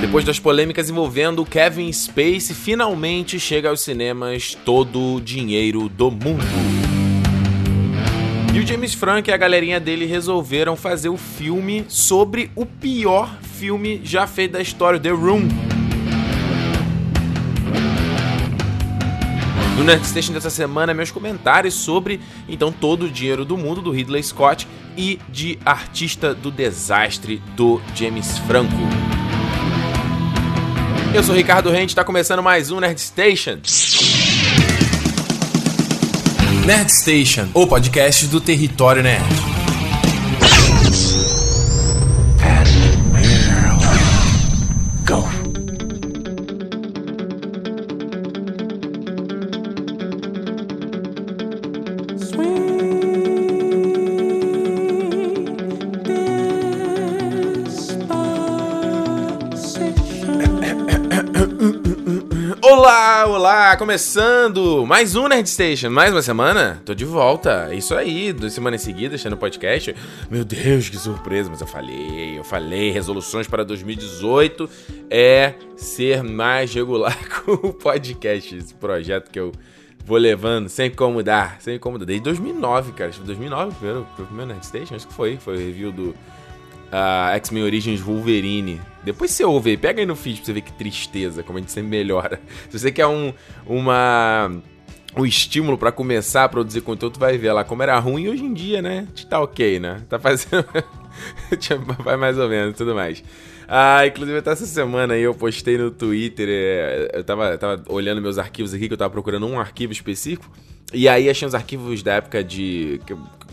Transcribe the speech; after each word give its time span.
Depois 0.00 0.24
das 0.24 0.38
polêmicas 0.38 0.88
envolvendo 0.88 1.44
Kevin 1.44 1.92
Spacey, 1.92 2.54
finalmente 2.54 3.40
chega 3.40 3.68
aos 3.68 3.80
cinemas 3.80 4.56
todo 4.64 5.14
o 5.14 5.20
dinheiro 5.20 5.88
do 5.88 6.10
mundo. 6.10 6.44
E 8.54 8.60
o 8.60 8.66
James 8.66 8.94
Franco 8.94 9.28
e 9.28 9.32
a 9.32 9.36
galerinha 9.36 9.80
dele 9.80 10.06
resolveram 10.06 10.76
fazer 10.76 11.08
o 11.08 11.16
filme 11.16 11.84
sobre 11.88 12.50
o 12.54 12.64
pior 12.64 13.38
filme 13.58 14.00
já 14.04 14.24
feito 14.26 14.52
da 14.52 14.60
história, 14.60 15.00
The 15.00 15.10
Room. 15.10 15.48
No 19.76 19.84
Nerd 19.84 20.06
Station 20.06 20.32
dessa 20.32 20.50
semana, 20.50 20.94
meus 20.94 21.10
comentários 21.10 21.74
sobre 21.74 22.20
então 22.48 22.70
todo 22.72 23.06
o 23.06 23.10
dinheiro 23.10 23.44
do 23.44 23.56
mundo 23.56 23.82
do 23.82 23.90
Ridley 23.90 24.22
Scott 24.22 24.66
e 24.96 25.18
de 25.28 25.58
Artista 25.64 26.34
do 26.34 26.50
Desastre 26.50 27.42
do 27.56 27.80
James 27.94 28.38
Franco. 28.38 29.17
Eu 31.18 31.24
sou 31.24 31.34
Ricardo 31.34 31.68
Rente, 31.68 31.88
está 31.88 32.04
começando 32.04 32.40
mais 32.40 32.70
um 32.70 32.78
Nerd 32.78 33.00
Station. 33.00 33.58
Nerd 36.64 36.92
Station, 36.92 37.48
o 37.54 37.66
podcast 37.66 38.28
do 38.28 38.40
Território 38.40 39.02
Nerd. 39.02 39.57
Começando 63.88 64.84
mais 64.84 65.16
um 65.16 65.26
Nerd 65.28 65.48
Station, 65.48 65.88
mais 65.88 66.12
uma 66.12 66.20
semana, 66.20 66.82
tô 66.84 66.94
de 66.94 67.06
volta, 67.06 67.74
isso 67.74 67.94
aí, 67.94 68.34
duas 68.34 68.52
semanas 68.52 68.82
seguidas, 68.82 69.24
no 69.24 69.34
podcast, 69.34 69.96
meu 70.30 70.44
Deus, 70.44 70.90
que 70.90 70.98
surpresa, 70.98 71.48
mas 71.48 71.62
eu 71.62 71.66
falei, 71.66 72.38
eu 72.38 72.44
falei, 72.44 72.90
resoluções 72.90 73.48
para 73.48 73.64
2018 73.64 74.68
é 75.08 75.54
ser 75.74 76.22
mais 76.22 76.74
regular 76.74 77.16
com 77.42 77.52
o 77.52 77.72
podcast, 77.72 78.54
esse 78.54 78.74
projeto 78.74 79.30
que 79.30 79.40
eu 79.40 79.52
vou 80.04 80.18
levando, 80.18 80.68
sem 80.68 80.90
como 80.90 81.14
mudar, 81.14 81.56
sem 81.58 81.78
como 81.78 81.94
mudar, 81.94 82.04
desde 82.04 82.24
2009, 82.24 82.92
cara, 82.92 83.10
2009 83.24 83.74
primeiro, 83.74 84.06
primeiro 84.14 84.52
Nerd 84.52 84.66
Station, 84.66 84.96
acho 84.96 85.08
que 85.08 85.14
foi, 85.14 85.38
foi 85.38 85.54
o 85.54 85.58
review 85.58 85.90
do 85.90 86.14
uh, 86.88 87.34
X-Men 87.36 87.64
Origins 87.64 88.00
Wolverine. 88.00 88.80
Depois 89.02 89.30
você 89.30 89.44
ouve 89.44 89.70
aí, 89.70 89.76
pega 89.76 90.00
aí 90.00 90.06
no 90.06 90.16
feed 90.16 90.38
pra 90.38 90.46
você 90.46 90.52
ver 90.52 90.60
que 90.60 90.72
tristeza, 90.72 91.42
como 91.42 91.58
a 91.58 91.60
gente 91.60 91.72
sempre 91.72 91.90
melhora. 91.90 92.40
Se 92.68 92.78
você 92.78 92.90
quer 92.92 93.06
um, 93.06 93.32
uma, 93.66 94.50
um 95.16 95.24
estímulo 95.24 95.78
para 95.78 95.92
começar 95.92 96.44
a 96.44 96.48
produzir 96.48 96.80
conteúdo, 96.80 97.14
tu 97.14 97.20
vai 97.20 97.38
ver 97.38 97.52
lá 97.52 97.64
como 97.64 97.82
era 97.82 97.98
ruim 97.98 98.28
hoje 98.28 98.44
em 98.44 98.52
dia, 98.52 98.82
né? 98.82 99.06
Tá 99.28 99.40
ok, 99.40 99.78
né? 99.78 100.02
Tá 100.08 100.18
fazendo. 100.18 100.66
vai 102.04 102.16
mais 102.16 102.38
ou 102.38 102.48
menos 102.48 102.76
tudo 102.76 102.94
mais. 102.94 103.22
Ah, 103.70 104.06
inclusive 104.06 104.38
até 104.38 104.50
essa 104.50 104.64
semana 104.64 105.12
aí 105.12 105.20
eu 105.20 105.34
postei 105.34 105.76
no 105.76 105.90
Twitter, 105.90 106.48
é, 106.48 107.10
eu 107.12 107.22
tava, 107.22 107.58
tava 107.58 107.84
olhando 107.88 108.22
meus 108.22 108.38
arquivos 108.38 108.72
aqui, 108.72 108.88
que 108.88 108.94
eu 108.94 108.98
tava 108.98 109.10
procurando 109.10 109.46
um 109.46 109.60
arquivo 109.60 109.92
específico, 109.92 110.50
e 110.92 111.06
aí 111.06 111.28
achei 111.28 111.46
uns 111.46 111.54
arquivos 111.54 112.02
da 112.02 112.14
época 112.14 112.42
de. 112.42 112.98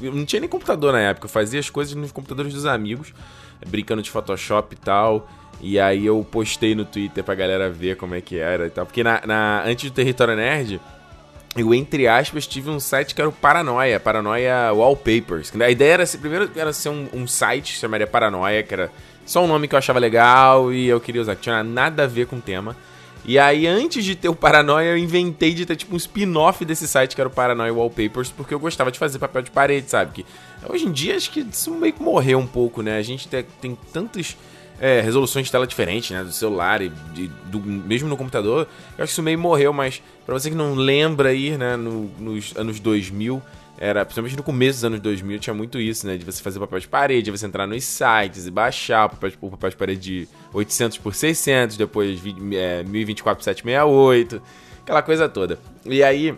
Eu, 0.01 0.13
não 0.13 0.25
tinha 0.25 0.39
nem 0.39 0.47
computador 0.47 0.93
na 0.93 1.01
época, 1.01 1.25
eu 1.25 1.29
fazia 1.29 1.59
as 1.59 1.69
coisas 1.69 1.93
nos 1.93 2.13
computadores 2.13 2.53
dos 2.53 2.65
amigos, 2.65 3.13
brincando 3.67 4.01
de 4.01 4.09
Photoshop 4.09 4.73
e 4.73 4.77
tal. 4.77 5.29
E 5.61 5.79
aí 5.79 6.05
eu 6.05 6.25
postei 6.29 6.75
no 6.75 6.85
Twitter 6.85 7.23
pra 7.23 7.33
galera 7.33 7.69
ver 7.69 7.97
como 7.97 8.13
é 8.15 8.21
que 8.21 8.37
era 8.37 8.67
e 8.67 8.69
tal. 8.69 8.85
Porque 8.85 9.03
na, 9.03 9.21
na 9.25 9.63
antes 9.65 9.89
do 9.89 9.93
Território 9.93 10.35
Nerd, 10.35 10.79
eu, 11.57 11.73
entre 11.73 12.07
aspas, 12.07 12.45
tive 12.45 12.69
um 12.69 12.79
site 12.79 13.15
que 13.15 13.21
era 13.21 13.29
o 13.29 13.33
Paranoia, 13.33 13.99
Paranoia 13.99 14.71
Wallpapers. 14.73 15.53
A 15.59 15.69
ideia 15.69 15.93
era 15.93 16.05
ser, 16.05 16.17
primeiro 16.17 16.49
era 16.55 16.73
ser 16.73 16.89
um, 16.89 17.07
um 17.13 17.25
site 17.25 17.77
chamaria 17.77 18.05
Paranoia, 18.05 18.61
que 18.63 18.73
era 18.73 18.91
só 19.25 19.43
um 19.43 19.47
nome 19.47 19.67
que 19.67 19.75
eu 19.75 19.79
achava 19.79 19.99
legal 19.99 20.71
e 20.71 20.87
eu 20.87 20.99
queria 20.99 21.21
usar, 21.21 21.35
que 21.35 21.41
tinha 21.41 21.63
nada 21.63 22.03
a 22.03 22.07
ver 22.07 22.27
com 22.27 22.37
o 22.37 22.41
tema. 22.41 22.75
E 23.27 23.39
aí, 23.39 23.65
antes 23.65 24.05
de 24.05 24.15
ter 24.15 24.29
o 24.29 24.35
Paranoia, 24.35 24.89
eu 24.89 24.97
inventei 24.97 25.51
de 25.51 25.65
ter 25.65 25.75
tipo 25.75 25.95
um 25.95 25.97
spin-off 25.97 26.63
desse 26.63 26.87
site 26.87 27.15
que 27.15 27.21
era 27.21 27.27
o 27.27 27.31
Paranoia 27.31 27.73
Wallpapers, 27.73 28.29
porque 28.29 28.53
eu 28.53 28.59
gostava 28.59 28.91
de 28.91 28.99
fazer 28.99 29.17
papel 29.17 29.41
de 29.41 29.49
parede, 29.49 29.89
sabe? 29.89 30.11
Que 30.11 30.25
hoje 30.69 30.85
em 30.85 30.91
dia 30.91 31.15
acho 31.15 31.31
que 31.31 31.39
isso 31.39 31.71
meio 31.71 31.91
que 31.91 32.03
morreu 32.03 32.37
um 32.37 32.45
pouco, 32.45 32.83
né? 32.83 32.99
A 32.99 33.01
gente 33.01 33.27
tem, 33.27 33.75
tantas 33.91 34.37
é, 34.79 35.01
resoluções 35.01 35.47
de 35.47 35.51
tela 35.51 35.65
diferentes, 35.65 36.11
né? 36.11 36.23
Do 36.23 36.31
celular 36.31 36.83
e 36.83 36.89
de, 37.15 37.27
do, 37.45 37.59
mesmo 37.59 38.07
no 38.07 38.15
computador. 38.15 38.67
Eu 38.95 39.03
acho 39.03 39.07
que 39.07 39.13
isso 39.13 39.23
meio 39.23 39.39
morreu, 39.39 39.73
mas 39.73 40.03
para 40.23 40.35
você 40.35 40.51
que 40.51 40.55
não 40.55 40.75
lembra 40.75 41.29
aí, 41.29 41.57
né? 41.57 41.75
No, 41.75 42.11
nos 42.19 42.55
anos 42.55 42.79
2000 42.79 43.41
era, 43.77 44.05
principalmente 44.05 44.37
no 44.37 44.43
começo 44.43 44.77
dos 44.77 44.85
anos 44.85 44.99
2000, 45.01 45.39
tinha 45.39 45.53
muito 45.53 45.79
isso, 45.79 46.07
né? 46.07 46.15
De 46.17 46.23
você 46.23 46.41
fazer 46.41 46.59
papel 46.59 46.79
de 46.79 46.87
parede, 46.87 47.23
de 47.23 47.31
você 47.31 47.45
entrar 47.45 47.67
nos 47.67 47.83
sites 47.83 48.47
e 48.47 48.51
baixar 48.51 49.05
o 49.05 49.09
papel 49.09 49.29
de, 49.31 49.37
o 49.41 49.49
papel 49.49 49.69
de 49.69 49.75
parede 49.75 50.01
de 50.01 50.27
800 50.53 50.97
por 50.97 51.13
600, 51.13 51.75
depois 51.75 52.21
é, 52.53 52.83
1024 52.83 53.37
por 53.37 53.43
768, 53.43 54.41
aquela 54.81 55.01
coisa 55.01 55.27
toda. 55.27 55.59
E 55.85 56.01
aí, 56.01 56.37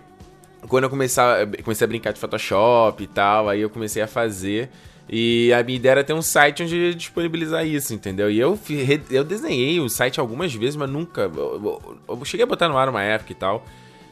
quando 0.67 0.85
eu 0.85 0.89
comecei 0.89 1.21
a, 1.21 1.47
comecei 1.63 1.85
a 1.85 1.87
brincar 1.87 2.11
de 2.11 2.19
Photoshop 2.19 3.03
e 3.03 3.07
tal, 3.07 3.49
aí 3.49 3.61
eu 3.61 3.69
comecei 3.69 4.01
a 4.01 4.07
fazer. 4.07 4.69
E 5.09 5.53
a 5.53 5.63
minha 5.63 5.77
ideia 5.77 5.91
era 5.91 6.03
ter 6.03 6.13
um 6.13 6.21
site 6.21 6.63
onde 6.63 6.93
disponibilizar 6.95 7.65
isso, 7.65 7.93
entendeu? 7.93 8.29
E 8.29 8.37
eu, 8.39 8.59
eu 9.09 9.23
desenhei 9.23 9.79
o 9.79 9.87
site 9.87 10.19
algumas 10.19 10.53
vezes, 10.53 10.75
mas 10.75 10.89
nunca. 10.89 11.31
Eu, 11.33 12.01
eu 12.09 12.25
cheguei 12.25 12.43
a 12.43 12.47
botar 12.47 12.67
no 12.67 12.77
ar 12.77 12.89
uma 12.89 13.03
época 13.03 13.31
e 13.31 13.35
tal 13.35 13.63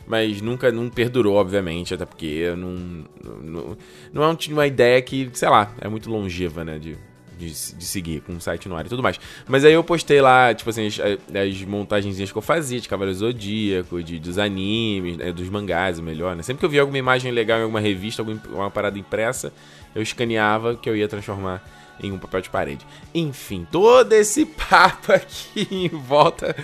mas 0.07 0.41
nunca 0.41 0.71
não 0.71 0.89
perdurou, 0.89 1.35
obviamente, 1.35 1.93
até 1.93 2.05
porque 2.05 2.53
não, 2.57 3.05
não, 3.41 3.77
não 4.13 4.23
é 4.23 4.37
uma 4.49 4.67
ideia 4.67 5.01
que, 5.01 5.29
sei 5.33 5.49
lá, 5.49 5.73
é 5.81 5.87
muito 5.87 6.09
longeva, 6.09 6.63
né, 6.63 6.77
de, 6.77 6.97
de, 7.37 7.47
de, 7.47 7.85
seguir 7.85 8.21
com 8.21 8.33
o 8.33 8.41
site 8.41 8.69
no 8.69 8.75
ar 8.75 8.85
e 8.85 8.89
tudo 8.89 9.01
mais. 9.01 9.19
Mas 9.47 9.65
aí 9.65 9.73
eu 9.73 9.83
postei 9.83 10.21
lá, 10.21 10.53
tipo 10.53 10.69
assim, 10.69 10.87
as, 10.87 10.99
as 10.99 11.61
montagenzinhas 11.63 12.31
que 12.31 12.37
eu 12.37 12.41
fazia 12.41 12.79
de 12.79 12.87
Cavaleiro 12.87 13.17
Zodíaco, 13.17 14.01
de, 14.03 14.19
dos 14.19 14.37
animes, 14.37 15.17
né, 15.17 15.31
dos 15.31 15.49
mangás, 15.49 15.99
melhor, 15.99 16.35
né? 16.35 16.43
Sempre 16.43 16.59
que 16.59 16.65
eu 16.65 16.69
via 16.69 16.81
alguma 16.81 16.97
imagem 16.97 17.31
legal 17.31 17.59
em 17.59 17.63
alguma 17.63 17.79
revista, 17.79 18.21
alguma 18.21 18.69
parada 18.69 18.97
impressa, 18.97 19.51
eu 19.93 20.01
escaneava 20.01 20.75
que 20.75 20.89
eu 20.89 20.95
ia 20.95 21.07
transformar 21.07 21.63
em 22.01 22.11
um 22.11 22.17
papel 22.19 22.41
de 22.41 22.49
parede. 22.49 22.85
Enfim, 23.13 23.65
todo 23.71 24.13
esse 24.13 24.45
papo 24.69 25.11
aqui 25.11 25.67
em 25.71 25.87
volta 25.89 26.55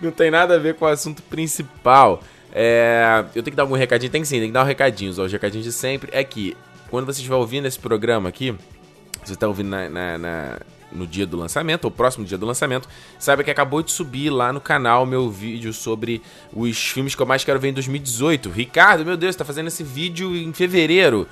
não 0.00 0.10
tem 0.10 0.30
nada 0.30 0.54
a 0.54 0.58
ver 0.58 0.74
com 0.74 0.84
o 0.84 0.88
assunto 0.88 1.22
principal. 1.22 2.22
É, 2.52 3.24
eu 3.34 3.42
tenho 3.42 3.52
que 3.52 3.56
dar 3.56 3.64
algum 3.64 3.74
recadinho? 3.74 4.10
Tem 4.10 4.24
sim, 4.24 4.38
tem 4.38 4.48
que 4.48 4.52
dar 4.52 4.62
um 4.62 4.66
recadinho. 4.66 5.10
Os 5.10 5.32
recadinhos 5.32 5.64
de 5.64 5.72
sempre 5.72 6.10
é 6.12 6.24
que 6.24 6.56
quando 6.90 7.06
você 7.06 7.18
estiver 7.20 7.36
ouvindo 7.36 7.66
esse 7.66 7.78
programa 7.78 8.28
aqui, 8.28 8.54
você 9.24 9.34
está 9.34 9.46
ouvindo 9.46 9.68
na, 9.68 9.88
na, 9.88 10.18
na, 10.18 10.58
no 10.90 11.06
dia 11.06 11.26
do 11.26 11.36
lançamento, 11.36 11.84
ou 11.84 11.90
próximo 11.90 12.24
dia 12.24 12.38
do 12.38 12.46
lançamento, 12.46 12.88
saiba 13.18 13.44
que 13.44 13.50
acabou 13.50 13.82
de 13.82 13.92
subir 13.92 14.30
lá 14.30 14.52
no 14.52 14.60
canal 14.60 15.04
meu 15.04 15.30
vídeo 15.30 15.72
sobre 15.72 16.22
os 16.52 16.78
filmes 16.78 17.14
que 17.14 17.20
eu 17.20 17.26
mais 17.26 17.44
quero 17.44 17.60
ver 17.60 17.68
em 17.68 17.74
2018. 17.74 18.48
Ricardo, 18.50 19.04
meu 19.04 19.16
Deus, 19.16 19.30
está 19.30 19.44
fazendo 19.44 19.68
esse 19.68 19.82
vídeo 19.82 20.34
em 20.34 20.52
fevereiro. 20.52 21.28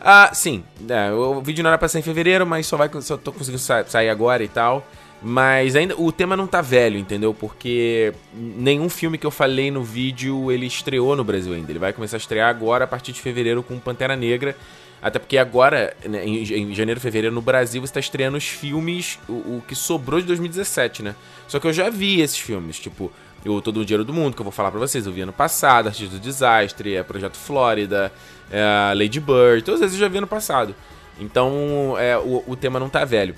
Ah, 0.00 0.30
sim, 0.34 0.62
é, 0.88 1.12
o 1.12 1.40
vídeo 1.40 1.62
não 1.62 1.70
era 1.70 1.78
pra 1.78 1.88
sair 1.88 2.00
em 2.00 2.04
fevereiro, 2.04 2.46
mas 2.46 2.66
só 2.66 2.76
vai 2.76 2.90
só 3.00 3.16
tô 3.16 3.32
conseguindo 3.32 3.62
sair 3.86 4.08
agora 4.08 4.42
e 4.42 4.48
tal. 4.48 4.86
Mas 5.26 5.74
ainda 5.74 5.98
o 5.98 6.12
tema 6.12 6.36
não 6.36 6.46
tá 6.46 6.60
velho, 6.60 6.98
entendeu? 6.98 7.32
Porque 7.32 8.12
nenhum 8.34 8.90
filme 8.90 9.16
que 9.16 9.26
eu 9.26 9.30
falei 9.30 9.70
no 9.70 9.82
vídeo 9.82 10.52
ele 10.52 10.66
estreou 10.66 11.16
no 11.16 11.24
Brasil 11.24 11.54
ainda. 11.54 11.72
Ele 11.72 11.78
vai 11.78 11.94
começar 11.94 12.18
a 12.18 12.18
estrear 12.18 12.50
agora 12.50 12.84
a 12.84 12.86
partir 12.86 13.10
de 13.10 13.22
fevereiro 13.22 13.62
com 13.62 13.78
Pantera 13.78 14.14
Negra. 14.16 14.54
Até 15.00 15.18
porque 15.18 15.38
agora, 15.38 15.96
né, 16.04 16.26
em, 16.26 16.74
janeiro, 16.74 17.00
fevereiro, 17.00 17.34
no 17.34 17.40
Brasil, 17.40 17.80
você 17.80 17.94
tá 17.94 18.00
estreando 18.00 18.36
os 18.36 18.44
filmes, 18.44 19.18
o, 19.26 19.32
o, 19.32 19.62
que 19.66 19.74
sobrou 19.74 20.20
de 20.20 20.26
2017, 20.26 21.02
né? 21.02 21.14
Só 21.48 21.58
que 21.58 21.66
eu 21.66 21.72
já 21.72 21.88
vi 21.88 22.20
esses 22.20 22.38
filmes, 22.38 22.78
tipo, 22.78 23.10
o 23.46 23.60
Todo 23.62 23.80
o 23.80 23.84
Dinheiro 23.84 24.04
do 24.04 24.12
Mundo, 24.12 24.34
que 24.34 24.40
eu 24.40 24.44
vou 24.44 24.52
falar 24.52 24.70
pra 24.70 24.80
vocês, 24.80 25.06
eu 25.06 25.12
vi 25.12 25.22
ano 25.22 25.32
passado, 25.32 25.88
Artista 25.88 26.16
do 26.16 26.20
Desastre, 26.20 26.96
é 26.96 27.02
Projeto 27.02 27.36
Flórida, 27.36 28.12
é 28.50 28.94
Lady 28.94 29.20
Bird, 29.20 29.62
todas 29.62 29.80
esses 29.80 29.94
eu 29.94 30.00
já 30.00 30.08
vi 30.08 30.18
ano 30.18 30.26
passado. 30.26 30.74
Então, 31.18 31.96
é, 31.98 32.16
o, 32.18 32.42
o 32.46 32.56
tema 32.56 32.78
não 32.78 32.88
tá 32.88 33.04
velho. 33.04 33.34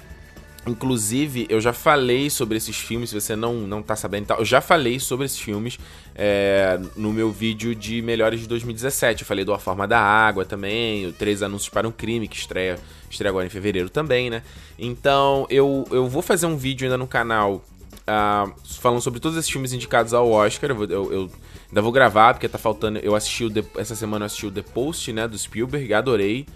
Inclusive, 0.66 1.46
eu 1.48 1.60
já 1.60 1.72
falei 1.72 2.28
sobre 2.28 2.56
esses 2.56 2.76
filmes, 2.76 3.10
se 3.10 3.20
você 3.20 3.36
não, 3.36 3.54
não 3.54 3.82
tá 3.82 3.94
sabendo, 3.94 4.34
eu 4.34 4.44
já 4.44 4.60
falei 4.60 4.98
sobre 4.98 5.26
esses 5.26 5.38
filmes 5.38 5.78
é, 6.14 6.80
no 6.96 7.12
meu 7.12 7.30
vídeo 7.30 7.74
de 7.74 8.02
melhores 8.02 8.40
de 8.40 8.48
2017. 8.48 9.22
Eu 9.22 9.26
falei 9.26 9.44
do 9.44 9.54
A 9.54 9.58
Forma 9.58 9.86
da 9.86 10.00
Água 10.00 10.44
também, 10.44 11.06
o 11.06 11.12
Três 11.12 11.42
Anúncios 11.42 11.68
para 11.68 11.86
um 11.86 11.92
Crime, 11.92 12.26
que 12.26 12.36
estreia, 12.36 12.78
estreia 13.08 13.30
agora 13.30 13.46
em 13.46 13.50
fevereiro 13.50 13.88
também, 13.88 14.28
né? 14.28 14.42
Então, 14.76 15.46
eu, 15.48 15.86
eu 15.90 16.08
vou 16.08 16.20
fazer 16.20 16.46
um 16.46 16.56
vídeo 16.56 16.86
ainda 16.86 16.98
no 16.98 17.06
canal 17.06 17.64
uh, 18.06 18.52
falando 18.80 19.00
sobre 19.00 19.20
todos 19.20 19.38
esses 19.38 19.50
filmes 19.50 19.72
indicados 19.72 20.12
ao 20.12 20.28
Oscar. 20.30 20.70
Eu, 20.70 20.84
eu, 20.84 21.12
eu 21.12 21.30
ainda 21.68 21.82
vou 21.82 21.92
gravar, 21.92 22.34
porque 22.34 22.48
tá 22.48 22.58
faltando. 22.58 22.98
Eu 22.98 23.14
assisti 23.14 23.44
o 23.44 23.50
The, 23.50 23.64
essa 23.76 23.94
semana 23.94 24.24
eu 24.24 24.26
assisti 24.26 24.46
o 24.46 24.50
The 24.50 24.62
Post, 24.62 25.12
né, 25.12 25.28
do 25.28 25.38
Spielberg, 25.38 25.94
adorei 25.94 26.46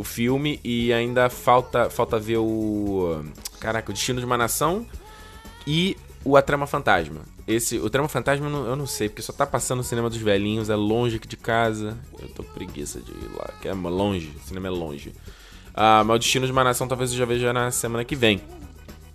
o 0.00 0.04
filme 0.04 0.58
e 0.64 0.92
ainda 0.94 1.28
falta 1.28 1.90
falta 1.90 2.18
ver 2.18 2.38
o 2.38 3.22
caraca, 3.60 3.90
o 3.90 3.92
Destino 3.92 4.18
de 4.18 4.24
uma 4.24 4.38
Nação 4.38 4.86
e 5.66 5.94
o 6.24 6.38
A 6.38 6.42
Trama 6.42 6.66
Fantasma. 6.66 7.20
Esse, 7.46 7.78
o 7.78 7.90
Trama 7.90 8.08
Fantasma 8.08 8.46
eu 8.46 8.50
não, 8.50 8.66
eu 8.66 8.76
não 8.76 8.86
sei, 8.86 9.10
porque 9.10 9.20
só 9.20 9.32
tá 9.32 9.46
passando 9.46 9.78
no 9.78 9.84
cinema 9.84 10.08
dos 10.08 10.18
velhinhos, 10.18 10.70
é 10.70 10.74
longe 10.74 11.18
de 11.18 11.36
casa. 11.36 11.98
Eu 12.18 12.28
tô 12.28 12.42
preguiça 12.42 12.98
de 13.00 13.10
ir 13.10 13.30
lá, 13.36 13.50
que 13.60 13.68
é 13.68 13.74
longe, 13.74 14.32
o 14.42 14.48
cinema 14.48 14.68
é 14.68 14.70
longe. 14.70 15.10
Uh, 15.70 16.04
mas 16.06 16.16
o 16.16 16.18
Destino 16.18 16.46
de 16.46 16.52
uma 16.52 16.64
Nação 16.64 16.88
talvez 16.88 17.12
eu 17.12 17.18
já 17.18 17.26
veja 17.26 17.52
na 17.52 17.70
semana 17.70 18.02
que 18.02 18.16
vem. 18.16 18.38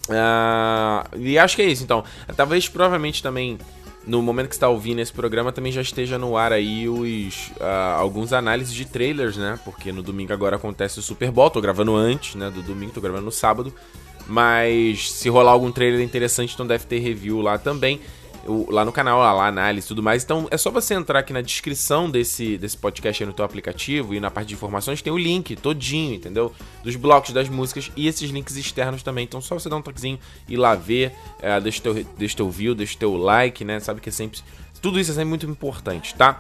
Uh, 0.08 1.18
e 1.18 1.40
acho 1.40 1.56
que 1.56 1.64
é 1.64 1.66
isso, 1.66 1.84
então. 1.84 2.04
Talvez, 2.36 2.70
provavelmente 2.70 3.24
também, 3.24 3.58
no 4.06 4.22
momento 4.22 4.50
que 4.50 4.56
está 4.56 4.69
ouvindo 4.69 5.00
esse 5.00 5.12
programa, 5.12 5.52
também 5.52 5.72
já 5.72 5.81
esteja 5.81 6.18
no 6.18 6.38
ar 6.38 6.54
aí 6.54 6.88
os 6.88 7.52
uh, 7.60 7.98
alguns 7.98 8.34
análises 8.34 8.74
de 8.74 8.86
trailers, 8.86 9.38
né? 9.38 9.60
Porque 9.66 9.92
no 9.92 10.04
domingo 10.04 10.31
agora 10.31 10.56
acontece 10.56 11.00
o 11.00 11.02
Super 11.02 11.31
Bowl. 11.31 11.50
Tô 11.50 11.60
gravando 11.60 11.96
antes, 11.96 12.36
né? 12.36 12.52
Do 12.52 12.62
domingo, 12.62 12.92
tô 12.92 13.02
gravando 13.02 13.25
no 13.25 13.31
sábado. 13.31 13.74
Mas 14.28 15.12
se 15.12 15.30
rolar 15.30 15.52
algum 15.52 15.72
trailer 15.72 16.02
interessante, 16.02 16.54
então 16.54 16.66
deve 16.66 16.86
ter 16.86 17.00
review 17.00 17.42
lá 17.42 17.57
também 17.57 18.00
lá 18.69 18.86
no 18.86 18.92
canal, 18.92 19.19
lá, 19.19 19.33
lá 19.33 19.47
análise 19.47 19.86
e 19.86 19.88
tudo 19.88 20.03
mais. 20.03 20.24
Então 20.24 20.47
é 20.51 20.57
só 20.57 20.69
você 20.69 20.94
entrar 20.94 21.19
aqui 21.19 21.33
na 21.33 21.42
descrição 21.42 22.09
desse, 22.09 22.57
desse 22.57 22.77
podcast 22.77 23.24
aí 23.24 23.27
no 23.27 23.33
teu 23.33 23.44
aplicativo 23.44 24.13
e 24.13 24.19
na 24.19 24.30
parte 24.30 24.50
de 24.50 24.53
informações 24.53 25.01
tem 25.01 25.12
o 25.12 25.18
link 25.18 25.56
todinho, 25.56 26.15
entendeu? 26.15 26.53
Dos 26.83 26.95
blocos 26.95 27.31
das 27.31 27.50
músicas 27.50 27.92
e 27.95 28.07
esses 28.07 28.30
links 28.30 28.56
externos 28.56 29.03
também. 29.03 29.24
Então 29.24 29.42
só 29.42 29.56
você 29.56 29.69
dar 29.69 29.77
um 29.77 29.81
toquezinho 29.81 30.19
e 30.47 30.56
lá 30.56 30.75
ver, 30.75 31.13
é, 31.42 31.59
deixa, 31.59 31.81
teu, 31.81 31.94
deixa 32.18 32.38
teu 32.38 32.50
view, 32.50 32.75
deixa 32.75 32.97
teu 32.97 33.15
like, 33.15 33.63
né? 33.65 33.80
Sabe 33.80 34.00
que 34.00 34.09
é 34.09 34.12
sempre. 34.12 34.39
Tudo 34.81 35.00
isso 35.00 35.12
é 35.12 35.15
sempre 35.15 35.30
muito 35.30 35.45
importante, 35.45 36.13
tá? 36.13 36.39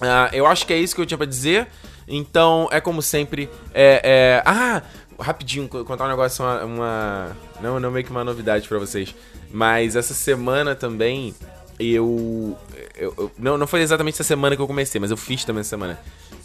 Uh, 0.00 0.34
eu 0.34 0.46
acho 0.46 0.66
que 0.66 0.72
é 0.72 0.78
isso 0.78 0.94
que 0.94 1.00
eu 1.00 1.06
tinha 1.06 1.18
pra 1.18 1.26
dizer. 1.26 1.68
Então, 2.08 2.68
é 2.72 2.80
como 2.80 3.00
sempre. 3.00 3.48
É, 3.72 4.00
é... 4.02 4.42
Ah, 4.44 4.82
rapidinho, 5.20 5.68
contar 5.68 6.06
um 6.06 6.08
negócio, 6.08 6.44
uma. 6.44 6.64
uma... 6.64 7.36
Não, 7.60 7.78
não 7.78 7.90
meio 7.90 8.04
que 8.04 8.10
uma 8.10 8.24
novidade 8.24 8.68
para 8.68 8.78
vocês. 8.78 9.14
Mas 9.52 9.96
essa 9.96 10.14
semana 10.14 10.74
também 10.74 11.34
eu, 11.78 12.56
eu, 12.96 13.14
eu, 13.16 13.32
não, 13.38 13.56
não 13.56 13.66
foi 13.66 13.80
exatamente 13.80 14.14
essa 14.14 14.24
semana 14.24 14.54
que 14.54 14.60
eu 14.60 14.66
comecei, 14.66 15.00
mas 15.00 15.10
eu 15.10 15.16
fiz 15.16 15.44
também 15.44 15.60
essa 15.60 15.70
semana. 15.70 15.98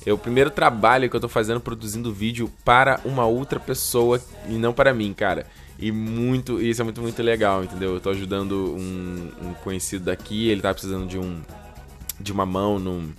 É 0.05 0.13
o 0.13 0.17
primeiro 0.17 0.49
trabalho 0.49 1.09
que 1.09 1.15
eu 1.15 1.19
tô 1.19 1.27
fazendo 1.27 1.59
produzindo 1.59 2.13
vídeo 2.13 2.51
para 2.63 3.01
uma 3.03 3.25
outra 3.25 3.59
pessoa 3.59 4.21
e 4.47 4.53
não 4.53 4.71
para 4.71 4.93
mim, 4.93 5.13
cara. 5.13 5.45
E 5.77 5.91
muito, 5.91 6.61
isso 6.61 6.79
é 6.81 6.83
muito, 6.85 7.01
muito 7.01 7.21
legal, 7.21 7.63
entendeu? 7.63 7.95
Eu 7.95 7.99
tô 7.99 8.11
ajudando 8.11 8.75
um, 8.77 9.31
um 9.41 9.53
conhecido 9.55 10.05
daqui, 10.05 10.47
ele 10.47 10.61
tá 10.61 10.73
precisando 10.73 11.07
de 11.07 11.17
um 11.17 11.41
de 12.17 12.31
uma 12.31 12.45
mão 12.45 12.79
num, 12.79 13.11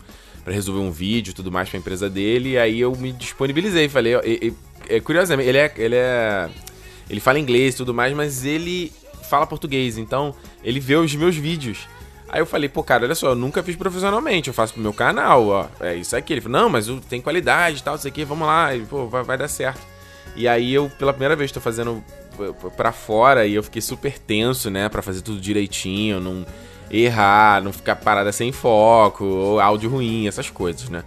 para 0.47 0.55
resolver 0.55 0.81
um 0.81 0.93
vídeo 0.93 1.33
e 1.33 1.35
tudo 1.35 1.51
mais 1.51 1.69
pra 1.69 1.77
empresa 1.77 2.09
dele, 2.09 2.51
e 2.51 2.59
aí 2.59 2.79
eu 2.79 2.95
me 2.95 3.11
disponibilizei, 3.11 3.89
falei, 3.89 4.15
e, 4.25 4.47
e, 4.47 4.55
é, 4.95 5.01
curiosamente, 5.01 5.49
ele 5.49 5.59
é, 5.59 5.75
ele 5.77 5.97
é 5.97 6.49
ele 7.11 7.19
fala 7.19 7.41
inglês 7.41 7.75
e 7.75 7.79
tudo 7.79 7.93
mais, 7.93 8.15
mas 8.15 8.45
ele 8.45 8.93
fala 9.29 9.45
português, 9.45 9.99
então 9.99 10.33
ele 10.63 10.79
vê 10.79 10.95
os 10.95 11.13
meus 11.17 11.35
vídeos. 11.35 11.89
Aí 12.29 12.41
eu 12.41 12.47
falei, 12.47 12.69
pô, 12.69 12.81
cara, 12.85 13.05
olha 13.05 13.15
só, 13.17 13.31
eu 13.31 13.35
nunca 13.35 13.61
fiz 13.61 13.75
profissionalmente, 13.75 14.47
eu 14.47 14.55
faço 14.55 14.75
pro 14.75 14.83
meu 14.83 14.93
canal, 14.93 15.49
ó. 15.49 15.67
É 15.81 15.97
isso 15.97 16.17
aqui. 16.17 16.33
Ele 16.35 16.41
falou, 16.41 16.61
não, 16.61 16.69
mas 16.69 16.87
tem 17.09 17.21
qualidade 17.21 17.79
e 17.79 17.83
tal, 17.83 17.97
isso 17.97 18.07
aqui, 18.07 18.25
vamos 18.25 18.47
lá, 18.47 18.75
e, 18.75 18.83
pô, 18.83 19.09
vai, 19.09 19.25
vai 19.25 19.37
dar 19.37 19.49
certo. 19.49 19.81
E 20.37 20.47
aí 20.47 20.73
eu, 20.73 20.89
pela 20.97 21.13
primeira 21.13 21.35
vez, 21.35 21.51
tô 21.51 21.61
fazendo 21.61 22.05
pra 22.77 22.93
fora 22.93 23.47
e 23.47 23.55
eu 23.55 23.65
fiquei 23.65 23.83
super 23.83 24.17
tenso, 24.17 24.71
né, 24.71 24.89
pra 24.89 25.03
fazer 25.03 25.23
tudo 25.23 25.41
direitinho, 25.41 26.21
não 26.21 26.47
errar, 26.91 27.63
não 27.63 27.73
ficar 27.73 27.97
parada 27.97 28.33
sem 28.33 28.53
foco, 28.53 29.25
ou 29.25 29.61
áudio 29.61 29.91
ruim, 29.91 30.27
essas 30.27 30.51
coisas, 30.51 30.89
né. 30.89 31.05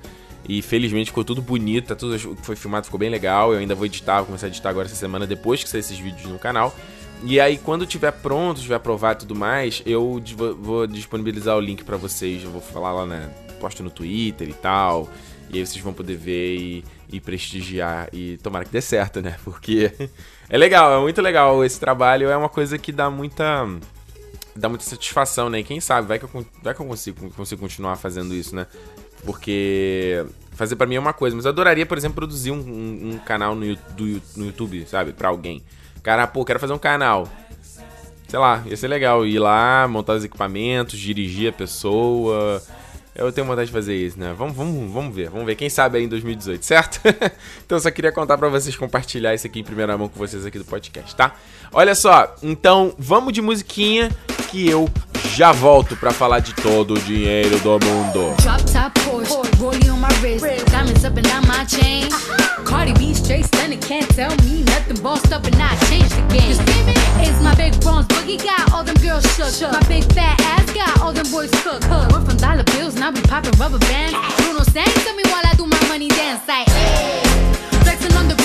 E 0.48 0.64
felizmente 0.64 1.12
ficou 1.12 1.24
tudo 1.24 1.42
bonito, 1.42 1.90
tá 1.90 1.96
tudo 1.96 2.18
que 2.18 2.46
foi 2.46 2.56
filmado 2.56 2.86
ficou 2.86 3.00
bem 3.00 3.10
legal. 3.10 3.54
Eu 3.54 3.60
ainda 3.60 3.76
vou 3.76 3.86
editar, 3.86 4.18
vou 4.18 4.28
começar 4.28 4.48
a 4.48 4.50
editar 4.50 4.70
agora 4.70 4.88
essa 4.88 4.96
semana, 4.96 5.28
depois 5.28 5.64
que 5.64 5.70
sair 5.70 5.82
esses 5.82 6.00
vídeos 6.00 6.26
no 6.26 6.40
canal. 6.40 6.76
E 7.24 7.40
aí, 7.40 7.58
quando 7.58 7.86
tiver 7.86 8.12
pronto, 8.12 8.60
tiver 8.60 8.76
aprovado 8.76 9.20
e 9.20 9.28
tudo 9.28 9.36
mais, 9.36 9.84
eu 9.86 10.22
vou 10.60 10.88
disponibilizar 10.88 11.56
o 11.56 11.60
link 11.60 11.84
para 11.84 11.98
vocês. 11.98 12.44
Eu 12.44 12.50
vou 12.50 12.62
falar 12.62 12.94
lá, 12.94 13.06
né? 13.06 13.30
Posto 13.60 13.84
no 13.84 13.92
Twitter 13.92 14.50
e 14.50 14.54
tal. 14.54 15.08
E 15.52 15.58
aí 15.58 15.66
vocês 15.66 15.84
vão 15.84 15.94
poder 15.94 16.16
ver 16.16 16.56
e, 16.56 16.86
e 17.12 17.20
prestigiar. 17.20 18.08
E 18.14 18.38
tomara 18.38 18.66
que 18.66 18.72
dê 18.72 18.82
certo, 18.82 19.22
né? 19.22 19.36
Porque 19.44 19.92
é 20.50 20.58
legal, 20.58 20.98
é 20.98 21.02
muito 21.02 21.22
legal. 21.22 21.64
Esse 21.64 21.80
trabalho 21.80 22.30
é 22.30 22.38
uma 22.38 22.50
coisa 22.50 22.78
que 22.78 22.92
dá 22.92 23.10
muita. 23.10 23.68
Dá 24.56 24.70
muita 24.70 24.84
satisfação, 24.84 25.50
né? 25.50 25.60
E 25.60 25.64
quem 25.64 25.80
sabe, 25.80 26.08
vai 26.08 26.20
que 26.20 26.26
eu, 26.26 26.46
vai 26.62 26.74
que 26.74 26.82
eu 26.82 26.86
consigo, 26.86 27.30
consigo 27.32 27.62
continuar 27.62 27.96
fazendo 27.96 28.34
isso, 28.34 28.56
né? 28.56 28.68
Porque 29.26 30.26
fazer 30.52 30.76
para 30.76 30.88
mim 30.88 30.96
é 30.96 31.00
uma 31.00 31.14
coisa, 31.14 31.36
mas 31.36 31.46
eu 31.46 31.52
adoraria, 31.52 31.86
por 31.86 31.98
exemplo, 31.98 32.16
produzir 32.16 32.52
um, 32.52 32.60
um, 32.60 33.12
um 33.14 33.20
canal 33.20 33.56
no, 33.56 33.76
do, 33.76 34.22
no 34.36 34.46
YouTube, 34.46 34.86
sabe? 34.88 35.14
para 35.14 35.30
alguém. 35.30 35.64
Cara, 36.04 36.26
pô, 36.28 36.46
quero 36.46 36.60
fazer 36.60 36.74
um 36.74 36.80
canal. 36.80 37.28
Sei 38.28 38.38
lá, 38.38 38.64
ia 38.66 38.78
ser 38.78 38.88
legal 38.88 39.26
ir 39.26 39.40
lá, 39.40 39.88
montar 39.88 40.14
os 40.14 40.24
equipamentos, 40.24 41.00
dirigir 41.00 41.50
a 41.50 41.54
pessoa. 41.54 42.62
Eu 43.20 43.34
tenho 43.34 43.46
vontade 43.46 43.68
de 43.68 43.74
fazer 43.74 43.96
isso, 43.96 44.18
né? 44.18 44.34
Vamos, 44.38 44.56
vamos, 44.56 44.92
vamos 44.92 45.14
ver, 45.14 45.30
vamos 45.30 45.46
ver. 45.46 45.56
Quem 45.56 45.70
sabe 45.70 45.98
aí 45.98 46.06
em 46.06 46.08
2018, 46.08 46.66
certo? 46.66 47.02
então 47.66 47.78
eu 47.78 47.82
só 47.82 47.92
queria 47.92 48.12
contar 48.12 48.38
para 48.38 48.48
vocês, 48.48 48.76
compartilhar 48.76 49.34
isso 49.34 49.46
aqui 49.46 49.60
em 49.60 49.64
primeira 49.64 49.98
mão 49.98 50.08
com 50.08 50.18
vocês 50.18 50.46
aqui 50.46 50.58
do 50.58 50.64
podcast, 50.64 51.16
tá? 51.16 51.36
Olha 51.72 51.94
só, 51.94 52.34
então 52.42 52.94
vamos 52.98 53.34
de 53.34 53.42
musiquinha 53.42 54.10
que 54.50 54.70
eu 54.70 54.90
já 55.36 55.52
volto 55.52 55.96
pra 55.96 56.12
falar 56.12 56.40
de 56.40 56.54
todo 56.54 56.94
o 56.94 57.00
dinheiro 57.00 57.60
do 57.60 57.80
mundo. 57.86 58.36
Drop 58.42 58.64
top 58.72 59.00
Porsche, 59.02 59.50
rolling 59.60 59.90
on 59.90 60.00
my 60.00 60.08
wrist, 60.22 60.66
diamonds 60.72 61.04
up 61.06 61.18
and 61.18 61.28
down 61.28 61.48
my 61.48 61.66
chain. 61.66 62.10
Cardi 62.66 62.94
B 62.94 63.14
straight 63.14 63.46
stunning, 63.46 63.80
can't 63.80 64.08
tell 64.16 64.32
me 64.44 64.64
nothing. 64.64 65.02
Bossed 65.02 65.32
up 65.32 65.46
and 65.46 65.56
I 65.62 65.76
changed 65.88 66.12
the 66.12 66.22
game. 66.34 66.58
It's 67.22 67.42
my 67.42 67.56
big 67.56 67.80
bronze 67.82 68.08
boogie 68.08 68.38
got 68.44 68.72
all 68.74 68.84
them 68.84 68.96
girls 68.98 69.26
shook. 69.36 69.72
My 69.72 69.82
big 69.88 70.04
fat 70.14 70.40
ass 70.42 70.72
got 70.74 71.02
all 71.02 71.14
them 71.14 71.30
boys 71.32 71.52
cooked. 71.64 71.88
Went 71.90 72.26
from 72.28 72.38
dollar 72.38 72.64
bills, 72.64 72.96
now 72.96 73.12
we 73.12 73.22
popping 73.22 73.58
rubber 73.60 73.80
bands. 73.80 74.14
Bruno 74.38 74.64
sang 74.64 74.86
to 74.86 75.14
me 75.16 75.24
while 75.32 75.46
I 75.46 75.54
do 75.56 75.66
my 75.66 75.82
money 75.88 76.08
dance 76.10 76.48
like. 76.48 76.68
Hey. 76.68 77.22
Flexing 77.84 78.14
on 78.18 78.28
the 78.28 78.36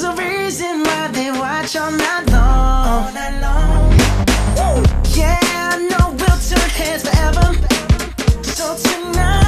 There's 0.00 0.16
a 0.16 0.22
reason 0.22 0.84
why 0.84 1.08
they 1.08 1.32
watch 1.32 1.74
all 1.74 1.90
night 1.90 2.30
long. 2.30 2.86
All 2.86 3.12
night 3.12 3.40
long. 3.40 3.90
Yeah, 5.16 5.40
I 5.42 5.88
know 5.90 6.10
we'll 6.10 6.38
turn 6.38 6.70
heads 6.70 7.02
forever. 7.02 7.52
So 8.44 8.76
tonight 8.76 9.47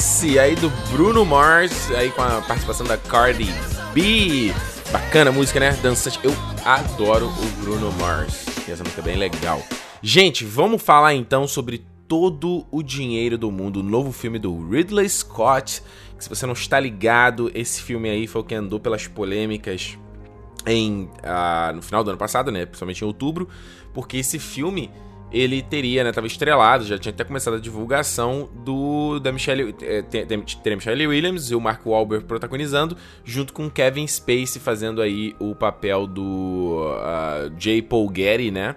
Finesse 0.00 0.38
aí 0.38 0.56
do 0.56 0.70
Bruno 0.90 1.26
Mars, 1.26 1.90
aí 1.90 2.10
com 2.10 2.22
a 2.22 2.40
participação 2.40 2.86
da 2.86 2.96
Cardi 2.96 3.44
B. 3.92 4.50
Bacana 4.90 5.28
a 5.28 5.32
música, 5.32 5.60
né? 5.60 5.78
Dançante. 5.82 6.18
Eu 6.22 6.32
adoro 6.64 7.26
o 7.26 7.62
Bruno 7.62 7.92
Mars. 7.92 8.46
E 8.66 8.72
essa 8.72 8.82
música 8.82 9.02
é 9.02 9.04
bem 9.04 9.16
legal. 9.16 9.62
Gente, 10.00 10.42
vamos 10.42 10.82
falar 10.82 11.12
então 11.12 11.46
sobre 11.46 11.84
todo 12.08 12.64
o 12.70 12.82
dinheiro 12.82 13.36
do 13.36 13.50
mundo, 13.50 13.80
o 13.80 13.82
novo 13.82 14.10
filme 14.10 14.38
do 14.38 14.70
Ridley 14.70 15.06
Scott. 15.06 15.82
Se 16.18 16.30
você 16.30 16.46
não 16.46 16.54
está 16.54 16.80
ligado, 16.80 17.50
esse 17.54 17.82
filme 17.82 18.08
aí 18.08 18.26
foi 18.26 18.40
o 18.40 18.44
que 18.44 18.54
andou 18.54 18.80
pelas 18.80 19.06
polêmicas 19.06 19.98
em 20.66 21.10
uh, 21.18 21.74
no 21.74 21.82
final 21.82 22.02
do 22.02 22.08
ano 22.08 22.18
passado, 22.18 22.50
né? 22.50 22.64
Principalmente 22.64 23.02
em 23.02 23.06
outubro, 23.06 23.50
porque 23.92 24.16
esse 24.16 24.38
filme 24.38 24.90
ele 25.32 25.62
teria, 25.62 26.02
né, 26.02 26.12
tava 26.12 26.26
estrelado, 26.26 26.84
já 26.84 26.98
tinha 26.98 27.12
até 27.12 27.22
começado 27.22 27.54
a 27.54 27.60
divulgação 27.60 28.48
do 28.64 29.20
da 29.20 29.30
Michelle, 29.30 29.74
é, 29.82 30.02
teria 30.02 30.76
Michelle 30.76 31.06
Williams 31.06 31.50
e 31.50 31.54
o 31.54 31.60
Mark 31.60 31.86
Wahlberg 31.86 32.24
protagonizando, 32.24 32.96
junto 33.24 33.52
com 33.52 33.70
Kevin 33.70 34.06
Spacey 34.06 34.60
fazendo 34.60 35.00
aí 35.00 35.34
o 35.38 35.54
papel 35.54 36.06
do 36.06 36.92
uh, 36.92 37.50
J. 37.56 37.82
Paul 37.82 38.10
Getty, 38.14 38.50
né? 38.50 38.74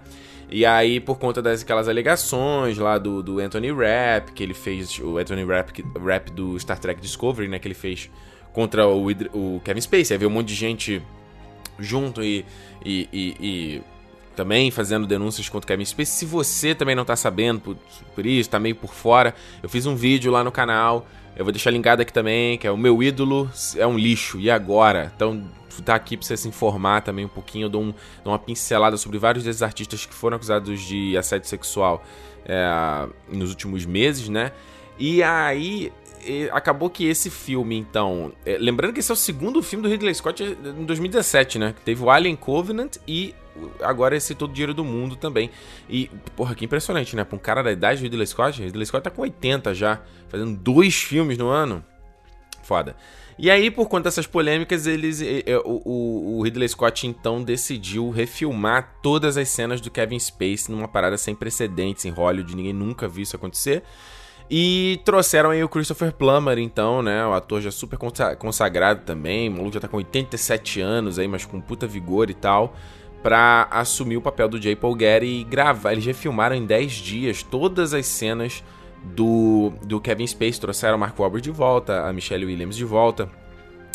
E 0.50 0.64
aí, 0.64 1.00
por 1.00 1.18
conta 1.18 1.42
daquelas 1.42 1.88
alegações 1.88 2.78
lá 2.78 2.98
do, 2.98 3.22
do 3.22 3.40
Anthony 3.40 3.72
Rapp, 3.72 4.32
que 4.32 4.42
ele 4.42 4.54
fez, 4.54 5.00
o 5.00 5.18
Anthony 5.18 5.44
Rapp, 5.44 5.72
Rapp 5.98 6.30
do 6.30 6.58
Star 6.60 6.78
Trek 6.78 7.00
Discovery, 7.00 7.48
né, 7.48 7.58
que 7.58 7.66
ele 7.66 7.74
fez 7.74 8.08
contra 8.52 8.86
o, 8.86 9.08
o 9.32 9.60
Kevin 9.64 9.80
Spacey, 9.80 10.14
aí 10.14 10.18
veio 10.18 10.30
um 10.30 10.34
monte 10.34 10.48
de 10.48 10.54
gente 10.54 11.02
junto 11.78 12.22
e, 12.22 12.44
e, 12.84 13.08
e, 13.12 13.36
e 13.40 13.82
também 14.34 14.70
fazendo 14.70 15.06
denúncias 15.06 15.48
contra 15.48 15.66
o 15.66 15.68
Kevin 15.68 15.84
Spacey. 15.84 16.18
Se 16.18 16.26
você 16.26 16.74
também 16.74 16.94
não 16.94 17.04
tá 17.04 17.16
sabendo 17.16 17.60
por, 17.60 17.76
por, 18.14 18.26
isso, 18.26 18.50
tá 18.50 18.58
meio 18.58 18.74
por 18.74 18.92
fora, 18.92 19.34
eu 19.62 19.68
fiz 19.68 19.86
um 19.86 19.94
vídeo 19.94 20.30
lá 20.30 20.44
no 20.44 20.52
canal, 20.52 21.06
eu 21.36 21.44
vou 21.44 21.52
deixar 21.52 21.70
linkado 21.70 22.02
aqui 22.02 22.12
também, 22.12 22.58
que 22.58 22.66
é 22.66 22.70
o 22.70 22.76
meu 22.76 23.02
ídolo 23.02 23.50
é 23.76 23.86
um 23.86 23.98
lixo, 23.98 24.38
e 24.38 24.50
agora? 24.50 25.12
Então 25.14 25.44
tá 25.84 25.94
aqui 25.94 26.16
pra 26.16 26.26
você 26.26 26.36
se 26.36 26.46
informar 26.46 27.00
também 27.02 27.24
um 27.24 27.28
pouquinho, 27.28 27.64
eu 27.64 27.68
dou, 27.68 27.82
um, 27.82 27.94
dou 28.22 28.32
uma 28.32 28.38
pincelada 28.38 28.96
sobre 28.96 29.18
vários 29.18 29.44
desses 29.44 29.62
artistas 29.62 30.06
que 30.06 30.14
foram 30.14 30.36
acusados 30.36 30.80
de 30.80 31.16
assédio 31.16 31.48
sexual 31.48 32.04
é, 32.44 33.08
nos 33.28 33.50
últimos 33.50 33.84
meses, 33.84 34.28
né? 34.28 34.52
E 34.96 35.22
aí, 35.22 35.92
acabou 36.52 36.88
que 36.88 37.06
esse 37.06 37.30
filme, 37.30 37.76
então. 37.76 38.32
É, 38.44 38.56
lembrando 38.58 38.92
que 38.92 39.00
esse 39.00 39.10
é 39.10 39.14
o 39.14 39.16
segundo 39.16 39.62
filme 39.62 39.82
do 39.82 39.88
Ridley 39.88 40.14
Scott 40.14 40.42
em 40.42 40.84
2017, 40.84 41.58
né? 41.58 41.74
Teve 41.84 42.02
o 42.02 42.10
Alien 42.10 42.36
Covenant 42.36 42.96
e 43.06 43.34
agora 43.82 44.16
esse 44.16 44.34
Todo 44.34 44.52
Dinheiro 44.52 44.74
do 44.74 44.84
Mundo 44.84 45.16
também. 45.16 45.50
E, 45.88 46.10
porra, 46.36 46.54
que 46.54 46.64
impressionante, 46.64 47.14
né? 47.14 47.24
Pra 47.24 47.36
um 47.36 47.38
cara 47.38 47.62
da 47.62 47.72
idade 47.72 48.00
do 48.00 48.04
Ridley 48.04 48.26
Scott, 48.26 48.62
Ridley 48.62 48.86
Scott 48.86 49.04
tá 49.04 49.10
com 49.10 49.22
80 49.22 49.74
já, 49.74 50.00
fazendo 50.28 50.56
dois 50.56 50.94
filmes 50.94 51.38
no 51.38 51.48
ano. 51.48 51.84
Foda. 52.62 52.96
E 53.38 53.50
aí, 53.50 53.70
por 53.70 53.88
conta 53.88 54.04
dessas 54.04 54.26
polêmicas, 54.26 54.86
eles, 54.86 55.20
o, 55.64 56.38
o, 56.38 56.42
Ridley 56.42 56.68
Scott 56.68 57.06
então 57.06 57.42
decidiu 57.42 58.10
refilmar 58.10 58.94
todas 59.02 59.36
as 59.36 59.48
cenas 59.48 59.80
do 59.80 59.90
Kevin 59.90 60.18
Spacey 60.18 60.70
numa 60.70 60.86
parada 60.86 61.18
sem 61.18 61.34
precedentes 61.34 62.04
em 62.04 62.10
Hollywood, 62.10 62.54
ninguém 62.54 62.72
nunca 62.72 63.08
viu 63.08 63.24
isso 63.24 63.34
acontecer. 63.34 63.82
E 64.48 65.00
trouxeram 65.04 65.50
aí 65.50 65.64
o 65.64 65.68
Christopher 65.68 66.12
Plummer, 66.12 66.58
então, 66.58 67.02
né? 67.02 67.26
O 67.26 67.32
ator 67.32 67.60
já 67.62 67.70
super 67.70 67.98
consagrado 68.38 69.02
também. 69.02 69.48
O 69.48 69.52
maluco 69.52 69.72
já 69.72 69.80
tá 69.80 69.88
com 69.88 69.96
87 69.96 70.80
anos 70.80 71.18
aí, 71.18 71.26
mas 71.26 71.46
com 71.46 71.60
puta 71.60 71.86
vigor 71.86 72.28
e 72.28 72.34
tal. 72.34 72.76
Pra 73.24 73.66
assumir 73.70 74.18
o 74.18 74.20
papel 74.20 74.48
do 74.48 74.60
J. 74.60 74.76
Paul 74.76 74.98
Getty 74.98 75.26
e 75.26 75.44
gravar. 75.44 75.92
Eles 75.92 76.04
já 76.04 76.12
filmaram 76.12 76.54
em 76.54 76.66
10 76.66 76.92
dias 76.92 77.42
todas 77.42 77.94
as 77.94 78.04
cenas 78.04 78.62
do, 79.02 79.72
do 79.82 79.98
Kevin 79.98 80.26
Spacey. 80.26 80.60
Trouxeram 80.60 80.96
o 80.96 81.00
Mark 81.00 81.18
Wahlberg 81.18 81.42
de 81.42 81.50
volta, 81.50 82.06
a 82.06 82.12
Michelle 82.12 82.44
Williams 82.44 82.76
de 82.76 82.84
volta. 82.84 83.30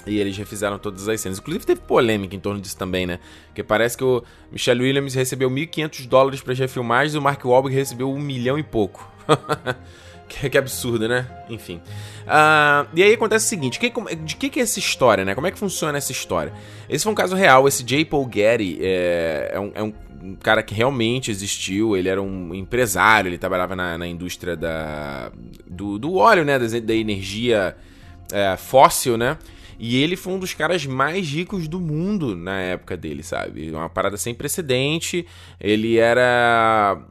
E 0.08 0.18
eles 0.18 0.36
refizeram 0.36 0.80
todas 0.80 1.08
as 1.08 1.22
cenas. 1.22 1.38
Inclusive 1.38 1.64
teve 1.64 1.82
polêmica 1.82 2.36
em 2.36 2.40
torno 2.40 2.60
disso 2.60 2.76
também, 2.76 3.06
né? 3.06 3.20
Porque 3.46 3.62
parece 3.62 3.96
que 3.96 4.04
o 4.04 4.24
Michelle 4.52 4.82
Williams 4.82 5.14
recebeu 5.14 5.50
1.500 5.50 6.08
dólares 6.08 6.42
para 6.42 6.54
as 6.54 6.60
refilmagens 6.60 7.14
e 7.14 7.18
o 7.20 7.22
Mark 7.22 7.46
Wahlberg 7.46 7.78
recebeu 7.78 8.12
um 8.12 8.20
milhão 8.20 8.58
e 8.58 8.64
pouco. 8.64 9.08
Que, 10.30 10.48
que 10.48 10.58
absurdo, 10.58 11.08
né? 11.08 11.28
Enfim. 11.50 11.82
Uh, 12.28 12.88
e 12.94 13.02
aí 13.02 13.14
acontece 13.14 13.48
o 13.48 13.50
seguinte: 13.50 13.80
que, 13.80 13.92
de 14.24 14.36
que, 14.36 14.50
que 14.50 14.60
é 14.60 14.64
essa 14.64 14.78
história, 14.78 15.26
né? 15.26 15.34
Como 15.34 15.48
é 15.48 15.52
que 15.52 15.58
funciona 15.58 15.98
essa 15.98 16.12
história? 16.12 16.54
Esse 16.88 17.04
foi 17.04 17.12
um 17.12 17.16
caso 17.16 17.36
real. 17.36 17.68
Esse 17.68 17.84
J. 17.84 18.06
Paul 18.06 18.30
Getty 18.32 18.78
é, 18.82 19.52
é, 19.54 19.60
um, 19.60 19.72
é 19.74 19.84
um 19.84 19.94
cara 20.36 20.62
que 20.62 20.76
realmente 20.76 21.32
existiu. 21.32 21.98
Ele 21.98 22.08
era 22.08 22.22
um 22.22 22.54
empresário, 22.54 23.28
ele 23.28 23.40
trabalhava 23.40 23.76
na, 23.76 23.98
na 23.98 24.08
indústria 24.08 24.56
da, 24.56 25.32
do, 25.68 25.98
do 25.98 26.16
óleo, 26.16 26.46
né? 26.46 26.60
Da, 26.60 26.80
da 26.80 26.94
energia 26.94 27.76
é, 28.32 28.56
fóssil, 28.56 29.18
né? 29.18 29.36
E 29.80 30.04
ele 30.04 30.18
foi 30.18 30.34
um 30.34 30.40
dos 30.40 30.54
caras 30.54 30.86
mais 30.86 31.26
ricos 31.26 31.70
do 31.70 31.80
mundo 31.80 32.36
na 32.36 32.60
época 32.60 32.98
dele, 32.98 33.24
sabe? 33.24 33.72
Uma 33.72 33.90
parada 33.90 34.18
sem 34.18 34.36
precedente. 34.36 35.26
Ele 35.58 35.98
era 35.98 37.02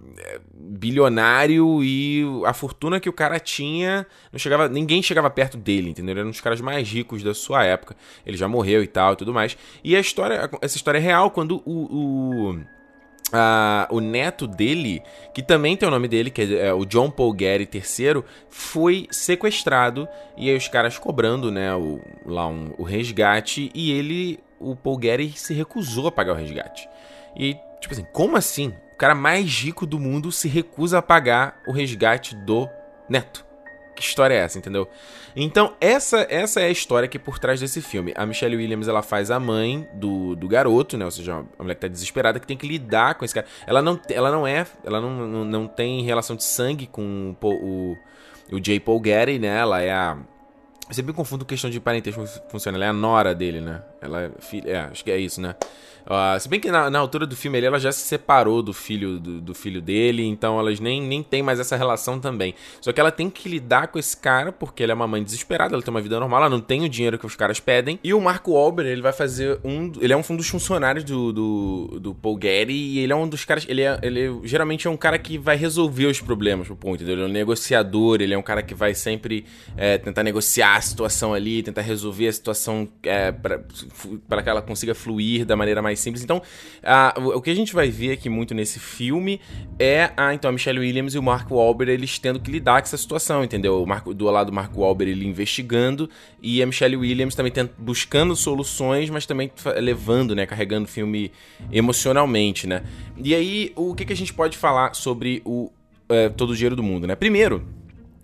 bilionário 0.68 1.82
e 1.82 2.22
a 2.44 2.52
fortuna 2.52 3.00
que 3.00 3.08
o 3.08 3.12
cara 3.12 3.40
tinha, 3.40 4.06
não 4.30 4.38
chegava, 4.38 4.68
ninguém 4.68 5.02
chegava 5.02 5.30
perto 5.30 5.56
dele, 5.56 5.90
entendeu? 5.90 6.12
Ele 6.12 6.20
era 6.20 6.28
um 6.28 6.30
dos 6.30 6.40
caras 6.40 6.60
mais 6.60 6.88
ricos 6.88 7.22
da 7.22 7.32
sua 7.32 7.64
época. 7.64 7.96
Ele 8.26 8.36
já 8.36 8.46
morreu 8.46 8.82
e 8.82 8.86
tal 8.86 9.14
e 9.14 9.16
tudo 9.16 9.32
mais. 9.32 9.56
E 9.82 9.96
a 9.96 10.00
história, 10.00 10.50
essa 10.60 10.76
história 10.76 10.98
é 10.98 11.00
real 11.00 11.30
quando 11.30 11.62
o, 11.64 12.52
o 12.52 12.60
o 13.90 14.00
neto 14.00 14.46
dele, 14.46 15.02
que 15.34 15.42
também 15.42 15.76
tem 15.76 15.86
o 15.86 15.90
nome 15.90 16.08
dele, 16.08 16.30
que 16.30 16.42
é, 16.42 16.68
é 16.68 16.72
o 16.72 16.84
John 16.86 17.10
Paul 17.10 17.36
Getty 17.38 17.68
III, 17.76 18.22
foi 18.48 19.06
sequestrado 19.10 20.08
e 20.36 20.48
aí 20.48 20.56
os 20.56 20.68
caras 20.68 20.98
cobrando, 20.98 21.50
né, 21.50 21.74
o, 21.74 22.00
lá 22.24 22.48
um, 22.48 22.72
o 22.78 22.82
resgate 22.82 23.70
e 23.74 23.92
ele, 23.92 24.40
o 24.58 24.74
Paul 24.74 24.98
Getty, 25.00 25.38
se 25.38 25.52
recusou 25.52 26.06
a 26.06 26.12
pagar 26.12 26.32
o 26.32 26.36
resgate. 26.36 26.88
E, 27.36 27.54
tipo 27.80 27.92
assim, 27.92 28.06
como 28.12 28.36
assim? 28.36 28.72
O 28.98 29.02
cara 29.06 29.14
mais 29.14 29.48
rico 29.60 29.86
do 29.86 29.98
mundo 29.98 30.32
se 30.32 30.48
recusa 30.48 30.98
a 30.98 31.02
pagar 31.02 31.62
o 31.68 31.72
resgate 31.72 32.34
do 32.34 32.68
neto 33.08 33.48
que 33.98 34.04
história 34.04 34.32
é 34.32 34.38
essa, 34.38 34.58
entendeu? 34.58 34.88
Então, 35.34 35.74
essa 35.80 36.26
essa 36.30 36.60
é 36.60 36.66
a 36.66 36.70
história 36.70 37.08
que 37.08 37.18
por 37.18 37.38
trás 37.38 37.60
desse 37.60 37.82
filme. 37.82 38.12
A 38.16 38.24
Michelle 38.24 38.56
Williams, 38.56 38.86
ela 38.86 39.02
faz 39.02 39.30
a 39.30 39.40
mãe 39.40 39.86
do, 39.94 40.36
do 40.36 40.46
garoto, 40.46 40.96
né? 40.96 41.04
Ou 41.04 41.10
seja, 41.10 41.44
a 41.58 41.62
mulher 41.62 41.74
que 41.74 41.80
tá 41.80 41.88
desesperada, 41.88 42.38
que 42.38 42.46
tem 42.46 42.56
que 42.56 42.66
lidar 42.66 43.16
com 43.16 43.24
esse 43.24 43.34
cara. 43.34 43.46
Ela 43.66 43.82
não, 43.82 44.00
ela 44.08 44.30
não 44.30 44.46
é, 44.46 44.64
ela 44.84 45.00
não, 45.00 45.26
não, 45.26 45.44
não 45.44 45.66
tem 45.66 46.02
relação 46.02 46.36
de 46.36 46.44
sangue 46.44 46.86
com 46.86 47.36
o, 47.42 47.46
o, 47.48 47.96
o 48.52 48.60
J. 48.60 48.78
Paul 48.80 49.02
Getty, 49.04 49.38
né? 49.38 49.58
Ela 49.58 49.82
é 49.82 49.90
a... 49.90 50.16
Eu 50.88 50.94
sempre 50.94 51.12
confundo 51.12 51.44
questão 51.44 51.68
de 51.68 51.80
parentesco 51.80 52.24
funciona. 52.48 52.78
Ela 52.78 52.86
é 52.86 52.88
a 52.88 52.92
nora 52.92 53.34
dele, 53.34 53.60
né? 53.60 53.82
Ela 54.00 54.22
é 54.22 54.30
filha... 54.38 54.70
É, 54.70 54.78
acho 54.90 55.04
que 55.04 55.10
é 55.10 55.18
isso, 55.18 55.40
né? 55.40 55.54
Uh, 56.08 56.40
se 56.40 56.48
bem 56.48 56.58
que 56.58 56.70
na, 56.70 56.88
na, 56.88 56.98
altura 56.98 57.26
do 57.26 57.36
filme 57.36 57.58
ali, 57.58 57.66
ela 57.66 57.78
já 57.78 57.92
se 57.92 58.00
separou 58.00 58.62
do 58.62 58.72
filho 58.72 59.20
do, 59.20 59.42
do, 59.42 59.54
filho 59.54 59.82
dele, 59.82 60.24
então 60.24 60.58
elas 60.58 60.80
nem, 60.80 61.02
nem 61.02 61.22
tem 61.22 61.42
mais 61.42 61.60
essa 61.60 61.76
relação 61.76 62.18
também. 62.18 62.54
Só 62.80 62.94
que 62.94 62.98
ela 62.98 63.12
tem 63.12 63.28
que 63.28 63.46
lidar 63.46 63.88
com 63.88 63.98
esse 63.98 64.16
cara, 64.16 64.50
porque 64.50 64.82
ele 64.82 64.90
é 64.90 64.94
uma 64.94 65.06
mãe 65.06 65.22
desesperada, 65.22 65.74
ela 65.74 65.82
tem 65.82 65.92
uma 65.92 66.00
vida 66.00 66.18
normal, 66.18 66.40
ela 66.40 66.48
não 66.48 66.62
tem 66.62 66.82
o 66.82 66.88
dinheiro 66.88 67.18
que 67.18 67.26
os 67.26 67.36
caras 67.36 67.60
pedem. 67.60 68.00
E 68.02 68.14
o 68.14 68.20
Marco 68.22 68.52
Wahlberg, 68.52 68.90
ele 68.90 69.02
vai 69.02 69.12
fazer 69.12 69.60
um... 69.62 69.92
Ele 70.00 70.14
é 70.14 70.16
um 70.16 70.22
dos 70.34 70.48
funcionários 70.48 71.04
do, 71.04 71.30
do, 71.30 72.00
do 72.00 72.14
Paul 72.14 72.38
Getty, 72.40 72.72
e 72.72 73.00
ele 73.00 73.12
é 73.12 73.16
um 73.16 73.28
dos 73.28 73.44
caras... 73.44 73.66
Ele, 73.68 73.82
é, 73.82 73.98
ele 74.02 74.40
geralmente 74.44 74.86
é 74.86 74.90
um 74.90 74.96
cara 74.96 75.18
que 75.18 75.36
vai 75.36 75.56
resolver 75.56 76.06
os 76.06 76.22
problemas 76.22 76.68
pro 76.68 76.76
ponto, 76.76 77.02
entendeu? 77.02 77.16
Ele 77.16 77.24
é 77.24 77.26
um 77.26 77.32
negociador, 77.32 78.22
ele 78.22 78.32
é 78.32 78.38
um 78.38 78.42
cara 78.42 78.62
que 78.62 78.74
vai 78.74 78.94
sempre 78.94 79.44
é, 79.76 79.98
tentar 79.98 80.22
negociar 80.22 80.76
a 80.76 80.80
situação 80.80 81.34
ali, 81.34 81.62
tentar 81.62 81.82
resolver 81.82 82.28
a 82.28 82.32
situação 82.32 82.88
é, 83.02 83.30
para 83.30 84.42
que 84.42 84.48
ela 84.48 84.62
consiga 84.62 84.94
fluir 84.94 85.44
da 85.44 85.54
maneira 85.54 85.82
mais 85.82 85.97
mais 85.98 86.00
simples. 86.00 86.22
Então, 86.22 86.40
a, 86.82 87.14
o 87.18 87.42
que 87.42 87.50
a 87.50 87.54
gente 87.54 87.74
vai 87.74 87.88
ver 87.90 88.12
aqui 88.12 88.28
muito 88.28 88.54
nesse 88.54 88.78
filme 88.78 89.40
é 89.78 90.10
a, 90.16 90.32
então, 90.32 90.48
a 90.48 90.52
Michelle 90.52 90.78
Williams 90.78 91.14
e 91.14 91.18
o 91.18 91.22
Mark 91.22 91.50
Wahlberg 91.50 91.92
eles 91.92 92.18
tendo 92.18 92.40
que 92.40 92.50
lidar 92.50 92.80
com 92.80 92.86
essa 92.86 92.96
situação, 92.96 93.44
entendeu? 93.44 93.82
O 93.82 93.86
Marco, 93.86 94.14
do 94.14 94.24
lado 94.26 94.46
do 94.46 94.52
Mark 94.52 94.74
Wahlberg 94.76 95.10
ele 95.10 95.26
investigando 95.26 96.08
e 96.40 96.62
a 96.62 96.66
Michelle 96.66 96.96
Williams 96.96 97.34
também 97.34 97.52
tent, 97.52 97.70
buscando 97.76 98.34
soluções, 98.36 99.10
mas 99.10 99.26
também 99.26 99.50
levando, 99.76 100.34
né, 100.34 100.46
carregando 100.46 100.84
o 100.84 100.88
filme 100.88 101.32
emocionalmente, 101.72 102.66
né? 102.66 102.82
E 103.16 103.34
aí, 103.34 103.72
o 103.74 103.94
que, 103.94 104.04
que 104.04 104.12
a 104.12 104.16
gente 104.16 104.32
pode 104.32 104.56
falar 104.56 104.94
sobre 104.94 105.42
o 105.44 105.70
é, 106.08 106.28
Todo 106.28 106.50
o 106.50 106.54
Dinheiro 106.54 106.76
do 106.76 106.82
Mundo, 106.82 107.06
né? 107.06 107.14
Primeiro, 107.14 107.66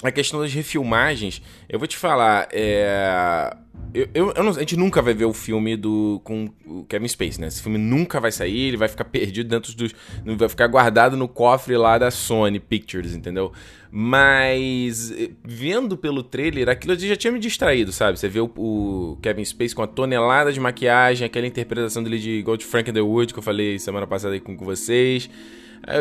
a 0.09 0.13
questão 0.13 0.41
das 0.41 0.53
refilmagens, 0.53 1.41
eu 1.69 1.79
vou 1.79 1.89
te 1.89 1.97
falar, 1.97 2.49
é 2.53 3.51
Eu, 3.93 4.09
eu, 4.13 4.33
eu 4.37 4.43
não, 4.43 4.51
a 4.51 4.59
gente 4.59 4.77
nunca 4.77 5.01
vai 5.01 5.15
ver 5.15 5.25
o 5.25 5.33
filme 5.33 5.77
do 5.77 6.21
com 6.25 6.51
o 6.67 6.85
Kevin 6.85 7.09
Space, 7.09 7.41
né? 7.41 7.47
Esse 7.47 7.63
filme 7.63 7.79
nunca 7.79 8.21
vai 8.21 8.33
sair, 8.33 8.69
ele 8.69 8.77
vai 8.77 8.89
ficar 8.89 9.05
perdido 9.07 9.49
dentro 9.49 9.75
dos. 9.77 9.95
Vai 10.37 10.49
ficar 10.49 10.67
guardado 10.67 11.17
no 11.17 11.29
cofre 11.29 11.77
lá 11.77 11.97
da 11.97 12.11
Sony 12.11 12.59
Pictures, 12.59 13.15
entendeu? 13.15 13.53
Mas 13.91 15.13
eh, 15.13 15.31
vendo 15.45 15.97
pelo 15.97 16.25
trailer, 16.25 16.69
aquilo 16.69 16.99
já 16.99 17.15
tinha 17.15 17.33
me 17.33 17.39
distraído, 17.39 17.93
sabe? 17.93 18.19
Você 18.19 18.29
vê 18.29 18.41
o, 18.41 18.51
o, 18.57 19.19
Kevin 19.23 19.45
Space 19.45 19.75
com 19.75 19.83
a 19.83 19.87
tonelada 19.87 20.53
de 20.53 20.59
maquiagem, 20.59 21.25
aquela 21.25 21.47
interpretação 21.47 22.03
dele 22.03 22.19
de 22.19 22.43
Gold 22.43 22.65
Frank 22.65 22.91
Underwood 22.91 23.33
que 23.33 23.39
eu 23.39 23.43
falei 23.43 23.79
semana 23.79 24.07
passada 24.07 24.35
aí 24.35 24.41
com, 24.41 24.57
com 24.57 24.65
vocês. 24.65 25.31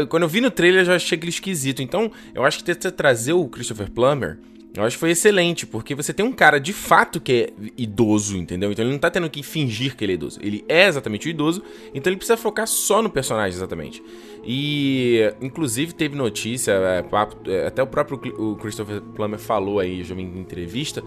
Quando 0.10 0.24
eu 0.24 0.30
vi 0.30 0.42
no 0.42 0.52
trailer, 0.52 0.82
eu 0.82 0.86
já 0.86 0.96
achei 0.96 1.18
aquele 1.18 1.32
esquisito. 1.32 1.82
Então, 1.82 2.12
eu 2.34 2.44
acho 2.44 2.58
que 2.58 2.64
ter 2.64 2.92
trazer 2.92 3.34
o 3.34 3.48
Christopher 3.48 3.90
Plummer 3.92 4.38
eu 4.76 4.84
acho 4.84 4.96
que 4.96 5.02
foi 5.02 5.12
excelente, 5.12 5.68
porque 5.68 5.94
você 5.94 6.12
tem 6.12 6.26
um 6.26 6.32
cara 6.32 6.60
de 6.60 6.74
fato 6.74 7.22
que 7.22 7.32
é 7.32 7.54
idoso, 7.78 8.36
entendeu? 8.36 8.72
Então 8.72 8.84
ele 8.84 8.92
não 8.92 9.00
tá 9.00 9.12
tendo 9.12 9.30
que 9.30 9.44
fingir 9.44 9.96
que 9.96 10.04
ele 10.04 10.14
é 10.14 10.16
idoso. 10.16 10.40
Ele 10.42 10.66
é 10.68 10.88
exatamente 10.88 11.28
o 11.28 11.30
idoso, 11.30 11.62
então 11.94 12.10
ele 12.10 12.18
precisa 12.18 12.36
focar 12.36 12.66
só 12.66 13.00
no 13.00 13.10
personagem, 13.10 13.56
exatamente. 13.56 14.04
E, 14.44 15.32
inclusive, 15.40 15.94
teve 15.94 16.16
notícia, 16.16 16.72
é, 16.72 17.06
é, 17.52 17.68
até 17.68 17.84
o 17.84 17.88
próprio 17.88 18.20
o 18.36 18.56
Christopher 18.56 19.00
Plummer 19.00 19.38
falou 19.38 19.80
aí, 19.80 20.04
já 20.04 20.16
em 20.16 20.40
entrevista, 20.40 21.04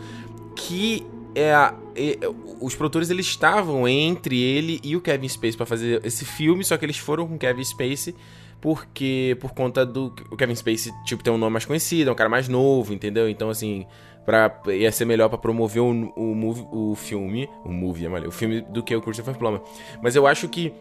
que 0.55 1.05
é, 1.35 1.51
é, 1.97 2.19
os 2.61 2.77
produtores 2.77 3.11
eles 3.11 3.27
estavam 3.27 3.89
entre 3.89 4.41
ele 4.41 4.81
e 4.85 4.95
o 4.95 5.01
Kevin 5.01 5.29
Spacey 5.29 5.57
para 5.57 5.67
fazer 5.67 6.01
esse 6.05 6.25
filme, 6.25 6.63
só 6.63 6.77
que 6.77 6.85
eles 6.85 6.99
foram 6.99 7.27
com 7.27 7.35
o 7.35 7.39
Kevin 7.39 7.65
Spacey 7.65 8.15
porque 8.61 9.37
por 9.41 9.53
conta 9.53 9.85
do 9.85 10.15
o 10.31 10.37
Kevin 10.37 10.55
Spacey 10.55 10.93
tipo 11.05 11.23
tem 11.23 11.33
um 11.33 11.39
nome 11.39 11.53
mais 11.53 11.65
conhecido, 11.65 12.11
é 12.11 12.13
um 12.13 12.17
cara 12.17 12.29
mais 12.29 12.49
novo, 12.49 12.93
entendeu? 12.93 13.29
Então 13.29 13.51
assim, 13.51 13.87
para 14.25 14.61
ia 14.69 14.91
ser 14.91 15.05
melhor 15.05 15.29
para 15.29 15.39
promover 15.39 15.83
o, 15.83 16.13
o, 16.17 16.91
o 16.91 16.95
filme, 16.97 17.49
o 17.65 17.71
movie, 17.71 18.09
o 18.09 18.33
filme 18.33 18.61
do 18.61 18.83
que 18.83 18.95
o 18.95 19.01
Christopher 19.01 19.37
Plummer. 19.37 19.61
Mas 20.03 20.17
eu 20.17 20.27
acho 20.27 20.49
que 20.49 20.73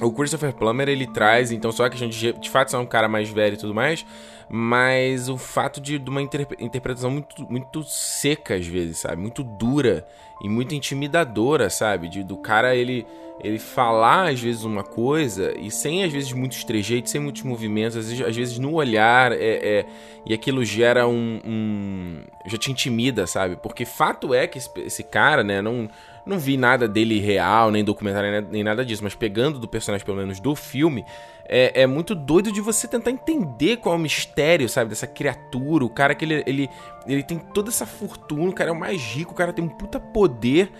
o 0.00 0.12
Christopher 0.12 0.52
Plummer 0.52 0.88
ele 0.88 1.06
traz, 1.06 1.50
então 1.50 1.72
só 1.72 1.86
a 1.86 1.90
questão 1.90 2.08
de 2.08 2.32
de 2.32 2.50
fato 2.50 2.70
ser 2.70 2.76
um 2.76 2.86
cara 2.86 3.08
mais 3.08 3.28
velho 3.30 3.54
e 3.54 3.58
tudo 3.58 3.74
mais, 3.74 4.04
mas 4.48 5.28
o 5.28 5.36
fato 5.36 5.80
de, 5.80 5.98
de 5.98 6.10
uma 6.10 6.22
interpretação 6.22 7.10
muito, 7.10 7.50
muito 7.50 7.82
seca 7.82 8.54
às 8.54 8.66
vezes, 8.66 8.98
sabe? 8.98 9.16
Muito 9.20 9.42
dura 9.42 10.06
e 10.42 10.48
muito 10.48 10.74
intimidadora, 10.74 11.70
sabe? 11.70 12.08
De, 12.08 12.22
do 12.22 12.36
cara 12.36 12.74
ele 12.74 13.06
ele 13.38 13.58
falar 13.58 14.30
às 14.30 14.40
vezes 14.40 14.64
uma 14.64 14.82
coisa 14.82 15.52
e 15.58 15.70
sem 15.70 16.02
às 16.02 16.10
vezes 16.10 16.32
muitos 16.32 16.64
trejeitos, 16.64 17.10
sem 17.10 17.20
muitos 17.20 17.42
movimentos, 17.42 17.96
às 17.96 18.08
vezes, 18.08 18.26
às 18.26 18.36
vezes 18.36 18.58
no 18.58 18.72
olhar 18.74 19.30
é, 19.32 19.36
é, 19.38 19.86
e 20.24 20.32
aquilo 20.32 20.64
gera 20.64 21.06
um, 21.06 21.40
um, 21.44 22.22
já 22.46 22.56
te 22.56 22.70
intimida, 22.70 23.26
sabe? 23.26 23.56
Porque 23.56 23.84
fato 23.84 24.32
é 24.32 24.46
que 24.46 24.56
esse, 24.56 24.70
esse 24.78 25.02
cara, 25.02 25.44
né, 25.44 25.60
não 25.60 25.88
não 26.26 26.38
vi 26.38 26.56
nada 26.56 26.88
dele 26.88 27.20
real, 27.20 27.70
nem 27.70 27.84
documentário, 27.84 28.46
nem 28.50 28.64
nada 28.64 28.84
disso, 28.84 29.04
mas 29.04 29.14
pegando 29.14 29.58
do 29.60 29.68
personagem, 29.68 30.04
pelo 30.04 30.18
menos 30.18 30.40
do 30.40 30.56
filme, 30.56 31.04
é, 31.48 31.82
é, 31.82 31.86
muito 31.86 32.14
doido 32.14 32.50
de 32.50 32.60
você 32.60 32.88
tentar 32.88 33.12
entender 33.12 33.76
qual 33.76 33.94
é 33.94 33.98
o 33.98 34.00
mistério, 34.00 34.68
sabe, 34.68 34.90
dessa 34.90 35.06
criatura. 35.06 35.84
O 35.84 35.88
cara 35.88 36.14
que 36.14 36.24
ele, 36.24 36.42
ele, 36.46 36.68
ele 37.06 37.22
tem 37.22 37.38
toda 37.38 37.70
essa 37.70 37.86
fortuna, 37.86 38.50
o 38.50 38.52
cara 38.52 38.70
é 38.70 38.72
o 38.72 38.78
mais 38.78 39.00
rico, 39.00 39.32
o 39.32 39.36
cara 39.36 39.52
tem 39.52 39.64
um 39.64 39.68
puta 39.68 40.00
poder 40.00 40.72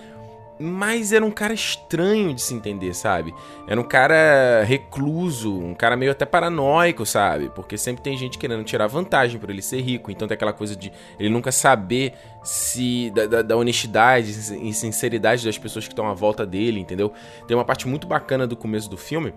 mas 0.59 1.13
era 1.13 1.25
um 1.25 1.31
cara 1.31 1.53
estranho 1.53 2.33
de 2.33 2.41
se 2.41 2.55
entender, 2.55 2.95
sabe? 2.95 3.35
Era 3.67 3.81
um 3.81 3.85
cara 3.85 4.63
recluso, 4.65 5.55
um 5.55 5.75
cara 5.75 5.97
meio 5.97 6.13
até 6.13 6.25
paranoico, 6.25 7.05
sabe? 7.05 7.51
Porque 7.55 7.77
sempre 7.77 8.03
tem 8.03 8.17
gente 8.17 8.39
querendo 8.39 8.65
tirar 8.65 8.87
vantagem 8.87 9.39
por 9.39 9.51
ele 9.51 9.61
ser 9.61 9.81
rico. 9.81 10.11
Então 10.11 10.27
tem 10.27 10.35
aquela 10.35 10.53
coisa 10.53 10.75
de 10.75 10.91
ele 11.19 11.29
nunca 11.29 11.53
saber 11.53 12.15
se 12.43 13.11
da, 13.11 13.27
da, 13.27 13.43
da 13.43 13.57
honestidade 13.57 14.31
e 14.31 14.73
sinceridade 14.73 15.45
das 15.45 15.59
pessoas 15.59 15.87
que 15.87 15.93
estão 15.93 16.09
à 16.09 16.15
volta 16.15 16.47
dele, 16.47 16.81
entendeu? 16.81 17.13
Tem 17.47 17.57
uma 17.57 17.65
parte 17.65 17.87
muito 17.87 18.07
bacana 18.07 18.47
do 18.47 18.57
começo 18.57 18.89
do 18.89 18.97
filme, 18.97 19.35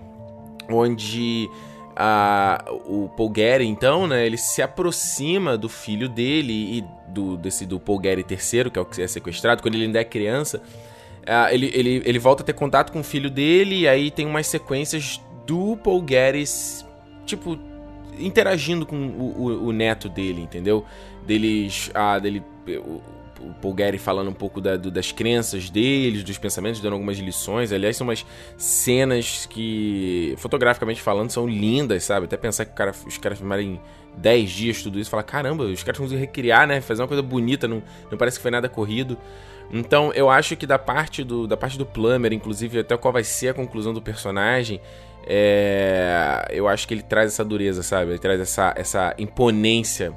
onde 0.70 1.50
a, 1.96 2.64
o 2.86 3.10
Paul 3.10 3.34
Getty, 3.36 3.66
então, 3.66 4.08
né, 4.08 4.26
ele 4.26 4.38
se 4.38 4.62
aproxima 4.62 5.58
do 5.58 5.68
filho 5.68 6.08
dele 6.08 6.78
e 6.78 6.86
do, 7.10 7.36
desse, 7.36 7.66
do 7.66 7.78
Paul 7.78 8.00
Getty 8.02 8.26
III, 8.34 8.72
que 8.72 8.80
é 8.80 8.82
o 8.82 8.86
que 8.86 9.02
é 9.02 9.08
sequestrado, 9.08 9.62
quando 9.62 9.76
ele 9.76 9.84
ainda 9.84 10.00
é 10.00 10.06
criança. 10.06 10.62
Uh, 11.30 11.54
ele, 11.54 11.72
ele, 11.76 12.02
ele 12.06 12.18
volta 12.18 12.42
a 12.42 12.46
ter 12.46 12.54
contato 12.54 12.92
com 12.92 13.02
o 13.02 13.04
filho 13.04 13.30
dele, 13.30 13.82
e 13.82 13.88
aí 13.88 14.10
tem 14.10 14.26
umas 14.26 14.48
sequências 14.48 15.22
do 15.46 15.78
Paul 15.78 16.02
Guedes, 16.02 16.84
tipo, 17.24 17.60
interagindo 18.18 18.84
com 18.84 18.96
o, 18.96 19.36
o, 19.38 19.68
o 19.68 19.72
neto 19.72 20.10
dele, 20.10 20.42
entendeu? 20.42 20.84
Deles. 21.28 21.92
Ah, 21.94 22.18
dele. 22.18 22.42
O, 22.68 23.20
o 23.42 23.54
Paul 23.62 23.76
Getty 23.78 23.98
falando 23.98 24.30
um 24.30 24.34
pouco 24.34 24.60
da, 24.60 24.76
do, 24.76 24.92
das 24.92 25.12
crenças 25.12 25.70
deles, 25.70 26.24
dos 26.24 26.38
pensamentos, 26.38 26.82
dando 26.82 26.94
algumas 26.94 27.18
lições. 27.18 27.72
Aliás, 27.72 27.96
são 27.96 28.08
umas 28.08 28.26
cenas 28.58 29.46
que, 29.46 30.34
fotograficamente 30.38 31.02
falando, 31.02 31.30
são 31.32 31.48
lindas, 31.48 32.04
sabe? 32.04 32.26
Até 32.26 32.38
pensar 32.38 32.66
que 32.66 32.74
cara, 32.74 32.92
os 33.06 33.18
caras 33.18 33.38
filmarem 33.38 33.80
10 34.18 34.50
dias 34.50 34.84
tudo 34.84 35.00
isso, 35.00 35.10
falar, 35.10 35.24
caramba, 35.24 35.64
os 35.64 35.84
caras 35.84 35.98
conseguiram 35.98 36.20
recriar, 36.20 36.68
né? 36.68 36.82
Fazer 36.82 37.02
uma 37.02 37.08
coisa 37.08 37.24
bonita, 37.24 37.68
não, 37.68 37.82
não 38.12 38.18
parece 38.18 38.38
que 38.38 38.42
foi 38.42 38.52
nada 38.52 38.68
corrido. 38.68 39.18
Então, 39.72 40.12
eu 40.14 40.30
acho 40.30 40.56
que 40.56 40.66
da 40.66 40.80
parte 40.80 41.24
do, 41.24 41.48
da 41.48 41.56
parte 41.56 41.78
do 41.78 41.86
Plummer, 41.86 42.34
inclusive, 42.34 42.80
até 42.80 42.98
qual 42.98 43.14
vai 43.14 43.24
ser 43.24 43.50
a 43.50 43.54
conclusão 43.54 43.94
do 43.94 44.02
personagem, 44.02 44.82
é, 45.26 46.48
eu 46.50 46.68
acho 46.68 46.88
que 46.88 46.94
ele 46.94 47.04
traz 47.04 47.34
essa 47.34 47.46
dureza, 47.46 47.84
sabe? 47.84 48.12
Ele 48.12 48.20
traz 48.20 48.40
essa, 48.40 48.74
essa 48.76 49.14
imponência 49.18 50.12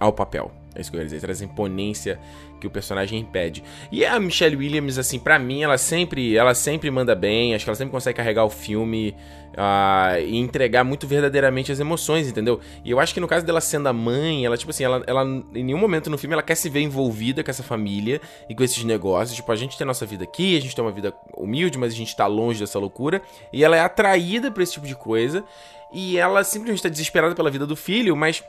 ao 0.00 0.12
papel. 0.12 0.50
É 0.74 0.80
isso 0.80 0.90
que 0.90 0.96
eu 0.96 1.00
ia 1.00 1.04
dizer, 1.04 1.20
traz 1.20 1.40
imponência 1.40 2.18
que 2.60 2.66
o 2.66 2.70
personagem 2.70 3.20
impede. 3.20 3.62
E 3.90 4.04
a 4.04 4.18
Michelle 4.18 4.56
Williams, 4.56 4.98
assim, 4.98 5.18
para 5.18 5.38
mim, 5.38 5.62
ela 5.62 5.78
sempre, 5.78 6.36
ela 6.36 6.54
sempre 6.54 6.90
manda 6.90 7.14
bem, 7.14 7.54
acho 7.54 7.64
que 7.64 7.70
ela 7.70 7.76
sempre 7.76 7.92
consegue 7.92 8.16
carregar 8.16 8.44
o 8.44 8.50
filme 8.50 9.14
uh, 9.58 10.20
e 10.20 10.36
entregar 10.36 10.84
muito 10.84 11.06
verdadeiramente 11.06 11.72
as 11.72 11.80
emoções, 11.80 12.28
entendeu? 12.28 12.60
E 12.84 12.90
eu 12.90 13.00
acho 13.00 13.12
que 13.12 13.18
no 13.18 13.26
caso 13.26 13.44
dela 13.44 13.60
sendo 13.60 13.88
a 13.88 13.92
mãe, 13.92 14.46
ela, 14.46 14.56
tipo 14.56 14.70
assim, 14.70 14.84
ela, 14.84 15.02
ela 15.06 15.24
em 15.24 15.64
nenhum 15.64 15.78
momento 15.78 16.08
no 16.08 16.16
filme 16.16 16.32
ela 16.32 16.42
quer 16.42 16.54
se 16.54 16.70
ver 16.70 16.80
envolvida 16.80 17.42
com 17.42 17.50
essa 17.50 17.62
família 17.62 18.20
e 18.48 18.54
com 18.54 18.62
esses 18.62 18.84
negócios. 18.84 19.34
Tipo, 19.34 19.50
a 19.50 19.56
gente 19.56 19.76
tem 19.76 19.84
a 19.84 19.88
nossa 19.88 20.06
vida 20.06 20.22
aqui, 20.22 20.56
a 20.56 20.60
gente 20.60 20.74
tem 20.74 20.84
uma 20.84 20.92
vida 20.92 21.12
humilde, 21.36 21.76
mas 21.76 21.92
a 21.92 21.96
gente 21.96 22.14
tá 22.14 22.26
longe 22.26 22.60
dessa 22.60 22.78
loucura. 22.78 23.20
E 23.52 23.64
ela 23.64 23.76
é 23.76 23.80
atraída 23.80 24.50
por 24.50 24.62
esse 24.62 24.72
tipo 24.72 24.86
de 24.86 24.94
coisa. 24.94 25.44
E 25.92 26.16
ela 26.16 26.44
simplesmente 26.44 26.82
tá 26.82 26.88
desesperada 26.88 27.34
pela 27.34 27.50
vida 27.50 27.66
do 27.66 27.74
filho, 27.74 28.14
mas 28.14 28.44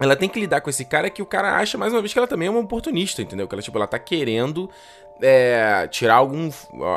ela 0.00 0.14
tem 0.14 0.28
que 0.28 0.38
lidar 0.38 0.60
com 0.60 0.70
esse 0.70 0.84
cara 0.84 1.10
que 1.10 1.20
o 1.20 1.26
cara 1.26 1.56
acha, 1.56 1.76
mais 1.76 1.92
uma 1.92 2.00
vez, 2.00 2.12
que 2.12 2.18
ela 2.18 2.28
também 2.28 2.46
é 2.46 2.50
uma 2.50 2.60
oportunista, 2.60 3.20
entendeu? 3.20 3.48
Que 3.48 3.54
ela, 3.54 3.62
tipo, 3.62 3.76
ela 3.76 3.86
tá 3.86 3.98
querendo 3.98 4.70
é, 5.20 5.88
tirar 5.88 6.14
algum, 6.14 6.50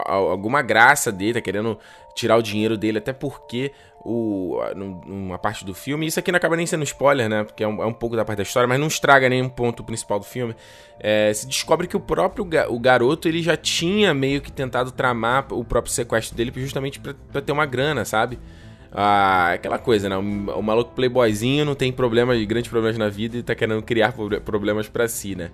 alguma 0.06 0.62
graça 0.62 1.12
dele, 1.12 1.34
tá 1.34 1.42
querendo 1.42 1.80
tirar 2.16 2.38
o 2.38 2.42
dinheiro 2.42 2.78
dele, 2.78 2.98
até 2.98 3.14
porque 3.14 3.72
o, 4.04 4.60
numa 4.76 5.38
parte 5.38 5.64
do 5.64 5.74
filme, 5.74 6.08
isso 6.08 6.20
aqui 6.20 6.32
não 6.32 6.38
acaba 6.38 6.56
nem 6.56 6.66
sendo 6.66 6.84
spoiler, 6.84 7.30
né? 7.30 7.44
Porque 7.44 7.64
é 7.64 7.68
um, 7.68 7.82
é 7.82 7.86
um 7.86 7.94
pouco 7.94 8.16
da 8.16 8.26
parte 8.26 8.38
da 8.38 8.44
história, 8.44 8.68
mas 8.68 8.80
não 8.80 8.88
estraga 8.88 9.30
nenhum 9.30 9.48
ponto 9.48 9.84
principal 9.84 10.20
do 10.20 10.26
filme. 10.26 10.56
É, 11.00 11.32
se 11.34 11.48
descobre 11.48 11.88
que 11.88 11.96
o 11.96 12.00
próprio 12.00 12.48
o 12.70 12.80
garoto 12.80 13.28
ele 13.28 13.42
já 13.42 13.56
tinha 13.56 14.14
meio 14.14 14.42
que 14.42 14.52
tentado 14.52 14.92
tramar 14.92 15.54
o 15.54 15.64
próprio 15.64 15.94
sequestro 15.94 16.36
dele 16.36 16.52
justamente 16.56 17.00
para 17.00 17.42
ter 17.42 17.52
uma 17.52 17.66
grana, 17.66 18.04
sabe? 18.04 18.40
Ah, 18.92 19.54
aquela 19.54 19.78
coisa, 19.78 20.10
né? 20.10 20.18
O, 20.18 20.60
o 20.60 20.64
maluco 20.64 20.94
playboyzinho 20.94 21.64
não 21.64 21.76
tem 21.76 21.92
problemas, 21.92 22.44
grandes 22.46 22.70
problemas 22.70 22.98
na 22.98 23.08
vida 23.08 23.38
e 23.38 23.44
tá 23.44 23.56
querendo 23.56 23.82
criar 23.84 24.14
problemas 24.44 24.90
para 24.90 25.08
si, 25.08 25.36
né? 25.36 25.52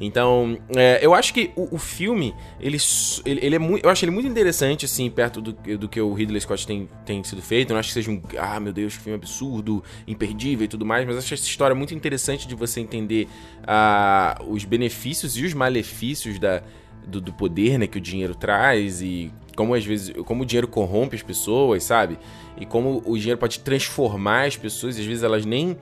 Então, 0.00 0.58
é, 0.76 0.98
eu 1.00 1.14
acho 1.14 1.32
que 1.32 1.50
o, 1.56 1.76
o 1.76 1.78
filme, 1.78 2.34
ele, 2.60 2.76
ele, 3.24 3.40
ele, 3.42 3.56
é 3.56 3.58
muito. 3.58 3.84
Eu 3.84 3.90
acho 3.90 4.04
ele 4.04 4.12
muito 4.12 4.28
interessante, 4.28 4.84
assim, 4.84 5.10
perto 5.10 5.40
do, 5.40 5.52
do 5.52 5.88
que 5.88 6.00
o 6.00 6.12
Ridley 6.12 6.40
Scott 6.40 6.66
tem, 6.66 6.88
tem 7.04 7.22
sido 7.24 7.40
feito. 7.42 7.70
Eu 7.70 7.74
não 7.74 7.80
acho 7.80 7.88
que 7.88 7.94
seja 7.94 8.10
um. 8.10 8.20
Ah, 8.38 8.60
meu 8.60 8.72
Deus, 8.72 8.96
que 8.96 9.02
filme 9.02 9.16
absurdo, 9.16 9.82
imperdível 10.06 10.64
e 10.64 10.68
tudo 10.68 10.84
mais, 10.84 11.06
mas 11.06 11.16
acho 11.16 11.32
essa 11.32 11.44
história 11.44 11.74
muito 11.74 11.94
interessante 11.94 12.46
de 12.46 12.54
você 12.54 12.80
entender 12.80 13.28
ah, 13.66 14.38
os 14.46 14.64
benefícios 14.64 15.36
e 15.36 15.44
os 15.44 15.54
malefícios 15.54 16.38
da, 16.38 16.62
do, 17.06 17.20
do 17.20 17.32
poder 17.32 17.78
né, 17.78 17.86
que 17.86 17.98
o 17.98 18.00
dinheiro 18.00 18.34
traz 18.34 19.00
e 19.00 19.32
como 19.54 19.74
às 19.74 19.84
vezes 19.84 20.12
como 20.24 20.42
o 20.42 20.46
dinheiro 20.46 20.68
corrompe 20.68 21.16
as 21.16 21.22
pessoas, 21.22 21.82
sabe? 21.82 22.18
E 22.58 22.66
como 22.66 23.02
o 23.06 23.16
dinheiro 23.16 23.38
pode 23.38 23.60
transformar 23.60 24.46
as 24.46 24.56
pessoas, 24.56 24.98
às 24.98 25.04
vezes 25.04 25.22
elas 25.22 25.46
nem 25.46 25.78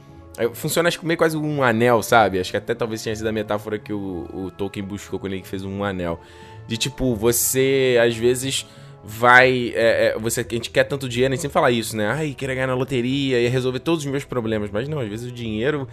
funciona 0.53 0.89
acho 0.89 0.99
que 0.99 1.07
meio 1.07 1.19
quase 1.19 1.37
um 1.37 1.63
anel, 1.63 2.03
sabe? 2.03 2.41
Acho 2.41 2.51
que 2.51 2.57
até 2.57 2.75
talvez 2.75 3.03
tenha 3.03 3.15
sido 3.15 3.29
a 3.29 3.33
metáfora 3.33 3.79
que 3.79 3.93
o, 3.93 4.29
o 4.33 4.51
Tolkien 4.51 4.85
buscou 4.85 5.19
quando 5.19 5.33
ele 5.33 5.45
fez 5.45 5.65
um 5.65 5.85
anel. 5.85 6.21
De 6.67 6.77
tipo, 6.77 7.15
você 7.15 7.99
às 8.03 8.17
vezes 8.17 8.67
vai. 9.05 9.73
É, 9.75 10.07
é, 10.07 10.19
você, 10.19 10.41
a 10.41 10.55
gente 10.55 10.71
quer 10.71 10.85
tanto 10.85 11.09
dinheiro, 11.09 11.33
a 11.33 11.37
gente 11.37 11.43
sempre 11.43 11.53
fala 11.53 11.71
isso, 11.71 11.97
né? 11.97 12.09
Ai, 12.09 12.35
queria 12.35 12.55
ganhar 12.55 12.67
na 12.67 12.75
loteria 12.75 13.41
e 13.41 13.49
resolver 13.49 13.81
todos 13.81 14.05
os 14.05 14.11
meus 14.11 14.25
problemas. 14.25 14.71
Mas 14.71 14.89
não, 14.89 14.99
às 14.99 15.09
vezes 15.09 15.31
o 15.31 15.35
dinheiro 15.35 15.87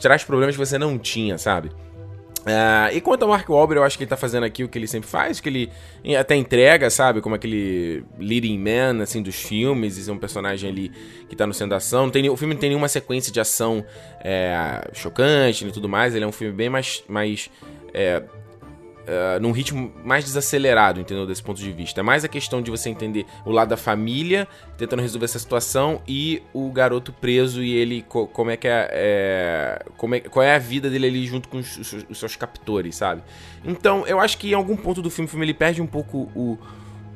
traz 0.00 0.24
problemas 0.24 0.56
que 0.56 0.58
você 0.58 0.78
não 0.78 0.98
tinha, 0.98 1.38
sabe? 1.38 1.70
Uh, 2.44 2.94
e 2.94 3.00
quanto 3.00 3.22
ao 3.22 3.28
Mark 3.28 3.48
Wahlberg, 3.48 3.78
eu 3.78 3.84
acho 3.84 3.96
que 3.96 4.04
ele 4.04 4.10
tá 4.10 4.18
fazendo 4.18 4.44
aqui 4.44 4.62
o 4.62 4.68
que 4.68 4.78
ele 4.78 4.86
sempre 4.86 5.08
faz, 5.08 5.40
que 5.40 5.48
ele 5.48 5.70
até 6.18 6.36
entrega, 6.36 6.90
sabe? 6.90 7.22
Como 7.22 7.34
aquele 7.34 8.04
leading 8.18 8.58
man, 8.58 9.02
assim, 9.02 9.22
dos 9.22 9.36
filmes, 9.36 10.06
e 10.06 10.10
é 10.10 10.12
um 10.12 10.18
personagem 10.18 10.68
ali 10.68 10.92
que 11.28 11.34
tá 11.34 11.46
no 11.46 11.54
centro 11.54 11.70
da 11.70 11.76
ação. 11.76 12.10
Tem, 12.10 12.28
o 12.28 12.36
filme 12.36 12.54
não 12.54 12.60
tem 12.60 12.68
nenhuma 12.68 12.88
sequência 12.88 13.32
de 13.32 13.40
ação 13.40 13.84
é, 14.20 14.90
chocante 14.92 15.66
e 15.66 15.72
tudo 15.72 15.88
mais, 15.88 16.14
ele 16.14 16.24
é 16.24 16.28
um 16.28 16.32
filme 16.32 16.54
bem 16.54 16.68
mais, 16.68 17.02
mais 17.08 17.50
é, 17.94 18.22
uh, 19.04 19.40
num 19.40 19.52
ritmo 19.52 19.92
mais 20.04 20.24
desacelerado, 20.24 21.00
entendeu? 21.00 21.26
Desse 21.26 21.42
ponto 21.42 21.60
de 21.60 21.72
vista. 21.72 22.00
É 22.00 22.02
mais 22.02 22.24
a 22.24 22.28
questão 22.28 22.60
de 22.60 22.70
você 22.70 22.88
entender 22.88 23.26
o 23.44 23.50
lado 23.50 23.68
da 23.68 23.76
família, 23.76 24.48
tentando 24.76 25.00
resolver 25.00 25.24
essa 25.24 25.38
situação, 25.38 26.02
e 26.06 26.42
o 26.52 26.70
garoto 26.70 27.12
preso 27.12 27.62
e 27.62 27.72
ele, 27.74 28.02
co 28.02 28.26
como 28.26 28.50
é 28.50 28.56
que 28.56 28.68
é, 28.68 28.88
é, 28.92 29.84
como 29.96 30.14
é, 30.14 30.20
Qual 30.20 30.42
é 30.42 30.54
a 30.54 30.58
vida 30.58 30.90
dele 30.90 31.06
ali 31.06 31.26
junto 31.26 31.48
com 31.48 31.58
os, 31.58 32.04
os, 32.10 32.18
seus 32.18 32.36
captores, 32.36 32.96
sabe? 32.96 33.22
Então, 33.64 34.06
eu 34.06 34.20
acho 34.20 34.38
que 34.38 34.50
em 34.50 34.54
algum 34.54 34.76
ponto 34.76 35.00
do 35.00 35.10
filme, 35.10 35.26
o 35.26 35.30
filme 35.30 35.46
ele 35.46 35.54
perde 35.54 35.80
um 35.80 35.86
pouco 35.86 36.30
o 36.34 36.58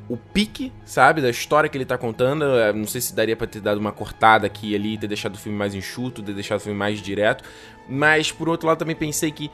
o 0.09 0.17
pique, 0.17 0.73
sabe, 0.83 1.21
da 1.21 1.29
história 1.29 1.69
que 1.69 1.77
ele 1.77 1.85
tá 1.85 1.95
contando. 1.95 2.43
Eu 2.43 2.73
não 2.73 2.87
sei 2.87 2.99
se 2.99 3.13
daria 3.15 3.35
para 3.35 3.45
ter 3.45 3.61
dado 3.61 3.77
uma 3.77 3.91
cortada 3.91 4.47
aqui 4.47 4.71
e 4.71 4.75
ali, 4.75 4.97
ter 4.97 5.07
deixado 5.07 5.35
o 5.35 5.37
filme 5.37 5.55
mais 5.55 5.75
enxuto, 5.75 6.23
ter 6.23 6.33
deixado 6.33 6.57
o 6.57 6.61
filme 6.61 6.77
mais 6.77 6.99
direto. 6.99 7.43
Mas 7.87 8.31
por 8.31 8.49
outro 8.49 8.67
lado 8.67 8.79
também 8.79 8.95
pensei 8.95 9.31
que 9.31 9.51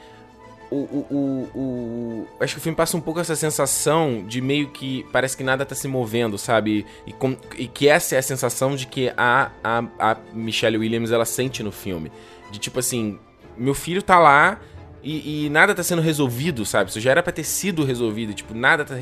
o, 0.70 1.06
o, 1.10 1.50
o, 1.54 2.26
acho 2.40 2.54
que 2.54 2.58
o 2.58 2.62
filme 2.62 2.76
passa 2.76 2.96
um 2.96 3.00
pouco 3.00 3.20
essa 3.20 3.36
sensação 3.36 4.24
de 4.26 4.40
meio 4.40 4.68
que 4.70 5.06
parece 5.12 5.36
que 5.36 5.44
nada 5.44 5.64
tá 5.64 5.74
se 5.74 5.86
movendo, 5.86 6.36
sabe? 6.36 6.84
E, 7.06 7.12
com, 7.12 7.36
e 7.56 7.68
que 7.68 7.88
essa 7.88 8.16
é 8.16 8.18
a 8.18 8.22
sensação 8.22 8.74
de 8.74 8.86
que 8.86 9.12
a, 9.16 9.50
a, 9.62 9.84
a 9.98 10.16
Michelle 10.32 10.78
Williams 10.78 11.12
ela 11.12 11.24
sente 11.24 11.62
no 11.62 11.70
filme. 11.70 12.10
De 12.50 12.58
tipo 12.58 12.78
assim, 12.78 13.18
meu 13.56 13.74
filho 13.74 14.02
tá 14.02 14.18
lá 14.18 14.60
e, 15.08 15.46
e, 15.46 15.50
nada 15.50 15.72
tá 15.72 15.84
sendo 15.84 16.02
resolvido, 16.02 16.66
sabe? 16.66 16.90
Isso 16.90 16.98
já 16.98 17.12
era 17.12 17.22
pra 17.22 17.32
ter 17.32 17.44
sido 17.44 17.84
resolvido. 17.84 18.34
Tipo, 18.34 18.52
nada 18.52 18.84
tá, 18.84 18.98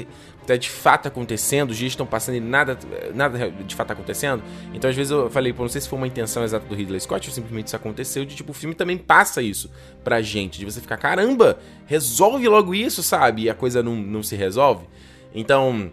tá 0.46 0.54
de 0.54 0.68
fato 0.68 1.08
acontecendo, 1.08 1.70
os 1.70 1.78
dias 1.78 1.92
estão 1.92 2.04
passando 2.04 2.34
e 2.34 2.40
nada, 2.40 2.78
nada 3.14 3.50
de 3.50 3.74
fato 3.74 3.88
tá 3.88 3.94
acontecendo. 3.94 4.42
Então, 4.74 4.90
às 4.90 4.94
vezes 4.94 5.10
eu 5.10 5.30
falei, 5.30 5.54
pô, 5.54 5.62
não 5.62 5.68
sei 5.70 5.80
se 5.80 5.88
foi 5.88 5.96
uma 5.96 6.06
intenção 6.06 6.44
exata 6.44 6.66
do 6.66 6.74
Ridley 6.74 7.00
Scott 7.00 7.26
ou 7.26 7.34
simplesmente 7.34 7.68
isso 7.68 7.76
aconteceu. 7.76 8.26
De 8.26 8.36
tipo, 8.36 8.50
o 8.50 8.54
filme 8.54 8.74
também 8.74 8.98
passa 8.98 9.40
isso 9.40 9.70
pra 10.04 10.20
gente. 10.20 10.58
De 10.58 10.66
você 10.66 10.78
ficar, 10.78 10.98
caramba, 10.98 11.58
resolve 11.86 12.46
logo 12.48 12.74
isso, 12.74 13.02
sabe? 13.02 13.44
E 13.44 13.48
a 13.48 13.54
coisa 13.54 13.82
não, 13.82 13.96
não 13.96 14.22
se 14.22 14.36
resolve. 14.36 14.84
Então. 15.34 15.90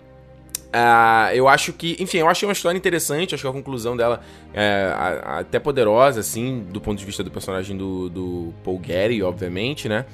Uh, 0.74 1.34
eu 1.34 1.50
acho 1.50 1.74
que, 1.74 1.98
enfim, 2.00 2.20
eu 2.20 2.30
achei 2.30 2.48
uma 2.48 2.54
história 2.54 2.78
interessante, 2.78 3.36
acho 3.36 3.44
que 3.44 3.50
a 3.50 3.52
conclusão 3.52 3.98
dela 3.98 4.22
é 4.54 4.94
até 5.26 5.60
poderosa, 5.60 6.22
assim, 6.22 6.66
do 6.72 6.80
ponto 6.80 6.98
de 6.98 7.04
vista 7.04 7.22
do 7.22 7.30
personagem 7.30 7.76
do, 7.76 8.10
do 8.10 8.54
Paul 8.64 8.82
Getty, 8.82 9.22
obviamente, 9.22 9.90
né? 9.90 10.06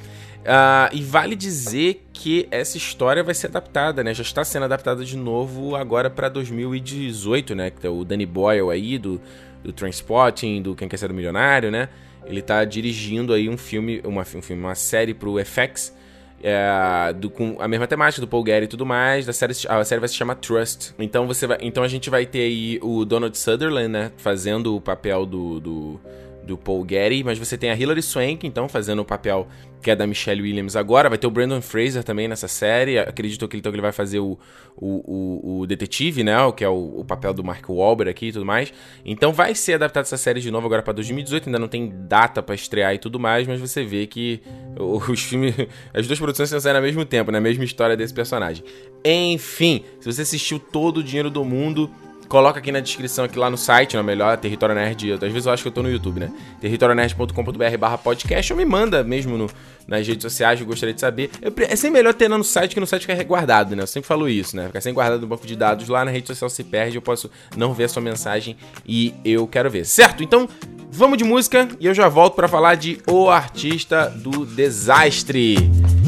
Uh, 0.48 0.96
e 0.96 1.02
vale 1.02 1.36
dizer 1.36 2.08
que 2.12 2.48
essa 2.50 2.78
história 2.78 3.24
vai 3.24 3.36
ser 3.36 3.48
adaptada, 3.48 4.04
né? 4.04 4.13
Já 4.13 4.24
está 4.24 4.43
sendo 4.43 4.63
adaptada 4.63 5.04
de 5.06 5.17
novo 5.17 5.76
agora 5.76 6.10
para 6.10 6.30
2018, 6.30 7.54
né? 7.54 7.70
Que 7.70 7.86
é 7.86 7.89
o 7.89 8.04
Danny 8.04 8.26
Boyle 8.26 8.72
aí, 8.72 8.98
do, 8.98 9.22
do 9.63 9.72
Transporting, 9.72 10.62
do 10.62 10.74
Quem 10.74 10.88
Quer 10.88 10.98
Ser 10.98 11.12
o 11.12 11.13
Milionário, 11.13 11.70
né? 11.70 11.89
Ele 12.26 12.39
está 12.39 12.63
dirigindo 12.65 13.34
aí 13.34 13.48
um 13.48 13.58
filme, 13.58 14.02
uma, 14.04 14.22
um 14.22 14.41
filme, 14.41 14.63
uma 14.63 14.76
série 14.76 15.13
pro 15.13 15.36
FX, 15.43 15.93
é, 16.41 17.13
do, 17.13 17.30
com 17.30 17.58
a 17.60 17.67
mesma 17.67 17.88
temática 17.88 18.21
do 18.21 18.28
Paul 18.28 18.45
Getty 18.45 18.65
e 18.65 18.67
tudo 18.67 18.86
mais. 18.86 19.26
Da 19.26 19.34
série, 19.34 19.54
a 19.67 19.84
série 19.84 20.00
vai 20.00 20.10
se 20.10 20.15
chamar 20.15 20.36
Trust. 20.36 20.93
Então 21.00 21.28
você 21.28 21.47
vai, 21.47 21.58
então 21.62 21.84
a 21.84 21.88
gente 21.88 22.10
vai 22.10 22.26
ter 22.26 22.41
aí 22.41 22.80
o 22.82 23.06
Donald 23.06 23.38
Sutherland, 23.38 23.88
né, 23.88 24.12
fazendo 24.17 24.76
o 24.76 24.82
papel 24.82 25.26
do, 25.26 25.60
do 25.60 26.00
do 26.48 26.58
Paul 26.58 26.86
Getty, 26.88 27.24
mas 27.24 27.38
você 27.38 27.58
tem 27.58 27.70
a 27.70 27.76
Hilary 27.76 28.02
Swank, 28.02 28.48
então, 28.48 28.68
fazendo 28.68 29.02
o 29.02 29.06
papel 29.06 29.48
que 29.82 29.92
é 29.92 29.96
da 29.96 30.08
Michelle 30.08 30.42
Williams 30.42 30.76
agora. 30.76 31.10
Vai 31.10 31.18
ter 31.18 31.28
o 31.28 31.32
Brandon 31.32 31.62
Fraser 31.62 32.04
também 32.04 32.28
nessa 32.28 32.48
série. 32.48 32.98
Acredito 32.98 33.48
que, 33.48 33.58
então, 33.58 33.72
que 33.72 33.76
ele 33.76 33.82
vai 33.82 33.92
fazer 33.92 34.20
o, 34.20 34.38
o, 34.76 34.88
o, 34.88 35.60
o 35.60 35.68
detetive, 35.68 36.24
né? 36.24 36.40
O 36.42 36.52
que 36.52 36.64
é 36.64 36.70
o, 36.70 37.00
o, 37.00 37.06
papel 37.06 37.34
do 37.34 37.44
Mark 37.44 37.70
Wahlberg 37.70 38.10
aqui 38.10 38.28
e 38.28 38.32
tudo 38.32 38.46
mais. 38.46 38.74
Então 39.06 39.32
vai 39.32 39.54
ser 39.54 39.74
adaptado 39.74 40.04
essa 40.04 40.18
série 40.18 40.42
de 40.42 40.50
novo 40.50 40.66
agora 40.66 40.82
para 40.82 40.94
2018. 40.94 41.48
Ainda 41.48 41.60
não 41.60 41.68
tem 41.68 41.92
data 42.08 42.42
para 42.42 42.56
estrear 42.56 42.94
e 42.96 42.98
tudo 42.98 43.20
mais, 43.20 43.48
mas 43.48 43.60
você 43.60 43.84
vê 43.84 44.08
que 44.08 44.42
os 45.10 45.22
filmes. 45.22 45.54
As 45.94 46.08
duas 46.08 46.20
produções 46.20 46.50
estão 46.50 46.60
saindo 46.60 46.78
ao 46.78 46.82
mesmo 46.82 47.06
tempo, 47.06 47.32
na 47.32 47.40
né? 47.40 47.44
mesma 47.44 47.64
história 47.64 47.96
desse 47.96 48.14
personagem. 48.14 48.64
Enfim, 49.06 49.84
se 50.00 50.12
você 50.12 50.24
assistiu 50.24 50.60
todo 50.60 50.98
o 50.98 51.04
dinheiro 51.04 51.30
do 51.30 51.46
mundo 51.46 51.90
Coloca 52.28 52.60
aqui 52.60 52.72
na 52.72 52.80
descrição, 52.80 53.26
aqui 53.26 53.40
lá 53.40 53.50
no 53.50 53.58
site, 53.58 53.96
na 53.96 54.04
melhor, 54.04 54.38
Território 54.38 54.76
Nerd. 54.76 55.13
Às 55.13 55.20
vezes 55.20 55.46
eu 55.46 55.52
acho 55.52 55.63
que 55.63 55.70
eu 55.70 55.72
tô 55.72 55.82
no 55.82 55.90
YouTube, 55.90 56.20
né? 56.20 56.32
territorionerd.com.br 56.60 57.78
barra 57.80 57.98
podcast 57.98 58.52
ou 58.52 58.58
me 58.58 58.66
manda 58.66 59.04
mesmo 59.04 59.38
no, 59.38 59.50
nas 59.88 60.06
redes 60.06 60.24
sociais, 60.24 60.60
eu 60.60 60.66
gostaria 60.66 60.94
de 60.94 61.00
saber. 61.00 61.30
Eu, 61.42 61.54
é 61.58 61.76
sempre 61.76 62.00
melhor 62.00 62.13
ter 62.13 62.30
no 62.30 62.44
site 62.44 62.74
que 62.74 62.80
no 62.80 62.88
site 62.88 63.06
fica 63.06 63.24
guardado, 63.24 63.76
né? 63.76 63.84
Eu 63.84 63.88
sempre 63.88 64.08
falo 64.08 64.28
isso, 64.28 64.56
né? 64.56 64.68
Ficar 64.68 64.82
sem 64.82 64.94
guardado 64.94 65.22
no 65.22 65.28
banco 65.28 65.48
de 65.48 65.56
dados 65.56 65.88
lá 65.88 66.04
na 66.04 66.12
rede 66.12 66.28
social 66.28 66.50
se 66.50 66.63
perde, 66.63 66.98
eu 66.98 67.02
posso 67.02 67.32
não 67.56 67.74
ver 67.74 67.86
a 67.86 67.90
sua 67.90 68.02
mensagem 68.02 68.58
e 68.86 69.13
eu 69.24 69.48
quero 69.48 69.70
ver. 69.70 69.86
Certo? 69.86 70.22
Então, 70.22 70.50
vamos 70.92 71.18
de 71.18 71.24
música 71.24 71.68
e 71.80 71.86
eu 71.86 71.94
já 71.94 72.10
volto 72.10 72.36
para 72.36 72.48
falar 72.48 72.76
de 72.76 73.00
O 73.08 73.30
Artista 73.30 74.10
do 74.10 74.46
Desastre. 74.46 75.56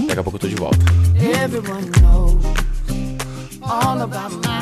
Daqui 0.07 0.19
a 0.19 0.23
pouco 0.23 0.35
eu 0.35 0.41
tô 0.41 0.47
de 0.47 0.55
volta. 0.55 0.77
Everyone 1.43 1.89
knows 2.01 2.43
all 3.61 4.01
about 4.01 4.33
my 4.45 4.58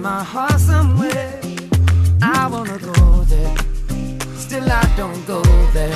my 0.00 0.22
heart 0.24 0.58
somewhere. 0.58 1.40
I 2.22 2.46
wanna 2.50 2.78
go 2.78 3.24
there, 3.24 3.54
still 4.36 4.64
I 4.70 4.82
don't 4.96 5.26
go 5.26 5.42
there. 5.72 5.94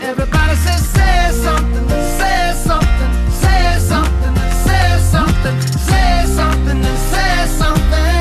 Everybody 0.00 0.54
says, 0.56 0.88
say 0.88 1.30
something, 1.32 1.88
say 2.18 2.52
something, 2.68 3.12
say 3.42 3.78
something, 3.78 4.36
say 4.66 4.98
something, 5.12 5.60
say 5.88 6.24
something, 6.26 6.82
say 6.82 7.46
something. 7.58 8.13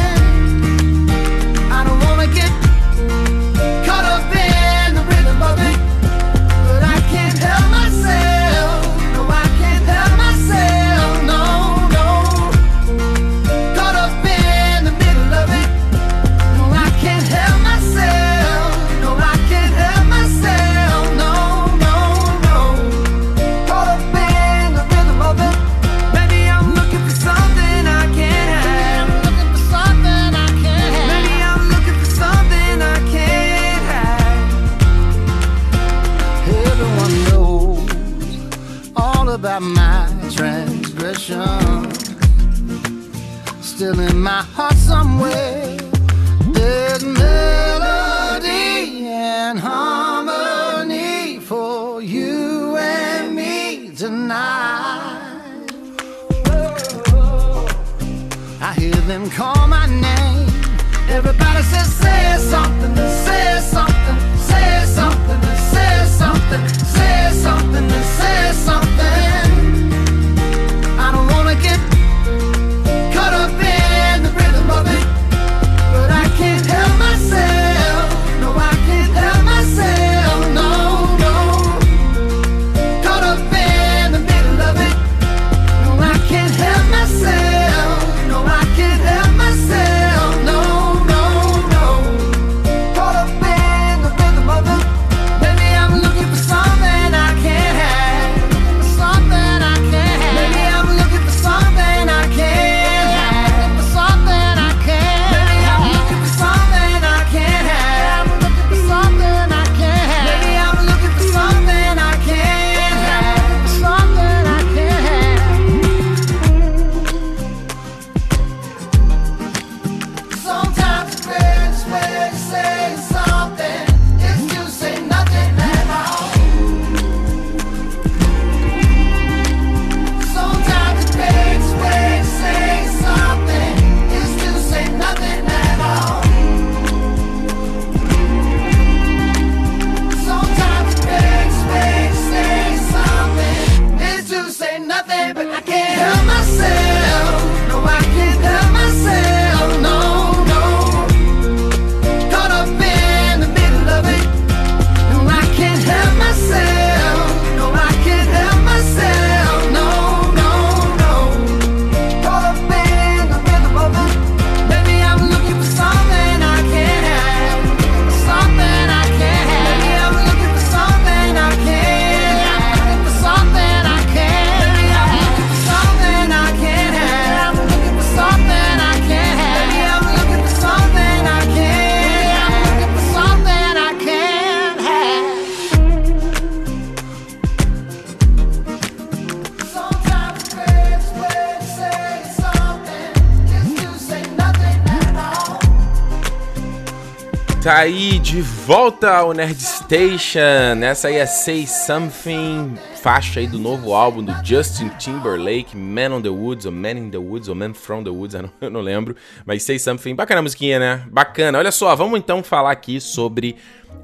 Tá 197.64 197.78
aí 197.78 198.20
de 198.20 198.42
volta 198.42 199.10
ao 199.10 199.32
Nerd 199.32 199.58
Station. 199.64 200.84
Essa 200.84 201.08
aí 201.08 201.16
é 201.16 201.26
Say 201.26 201.66
Something, 201.66 202.76
faixa 203.02 203.40
aí 203.40 203.48
do 203.48 203.58
novo 203.58 203.94
álbum 203.94 204.22
do 204.22 204.34
Justin 204.44 204.90
Timberlake, 205.00 205.74
Man 205.74 206.14
on 206.14 206.22
the 206.22 206.28
Woods, 206.28 206.66
ou 206.66 206.74
Man 206.74 206.92
in 206.92 207.10
the 207.10 207.18
Woods, 207.18 207.48
ou 207.48 207.56
Man 207.56 207.74
from 207.74 208.04
the 208.04 208.10
Woods, 208.10 208.36
eu 208.36 208.42
não, 208.42 208.52
eu 208.60 208.70
não 208.70 208.82
lembro. 208.82 209.16
Mas 209.46 209.64
Say 209.64 209.80
Something, 209.80 210.14
bacana 210.14 210.40
a 210.40 210.42
musiquinha, 210.42 210.78
né? 210.78 211.08
Bacana. 211.10 211.58
Olha 211.58 211.72
só, 211.72 211.96
vamos 211.96 212.20
então 212.20 212.44
falar 212.44 212.72
aqui 212.72 213.00
sobre 213.00 213.56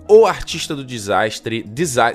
O 0.08 0.26
Artista 0.26 0.74
do 0.74 0.86
Desastre, 0.86 1.62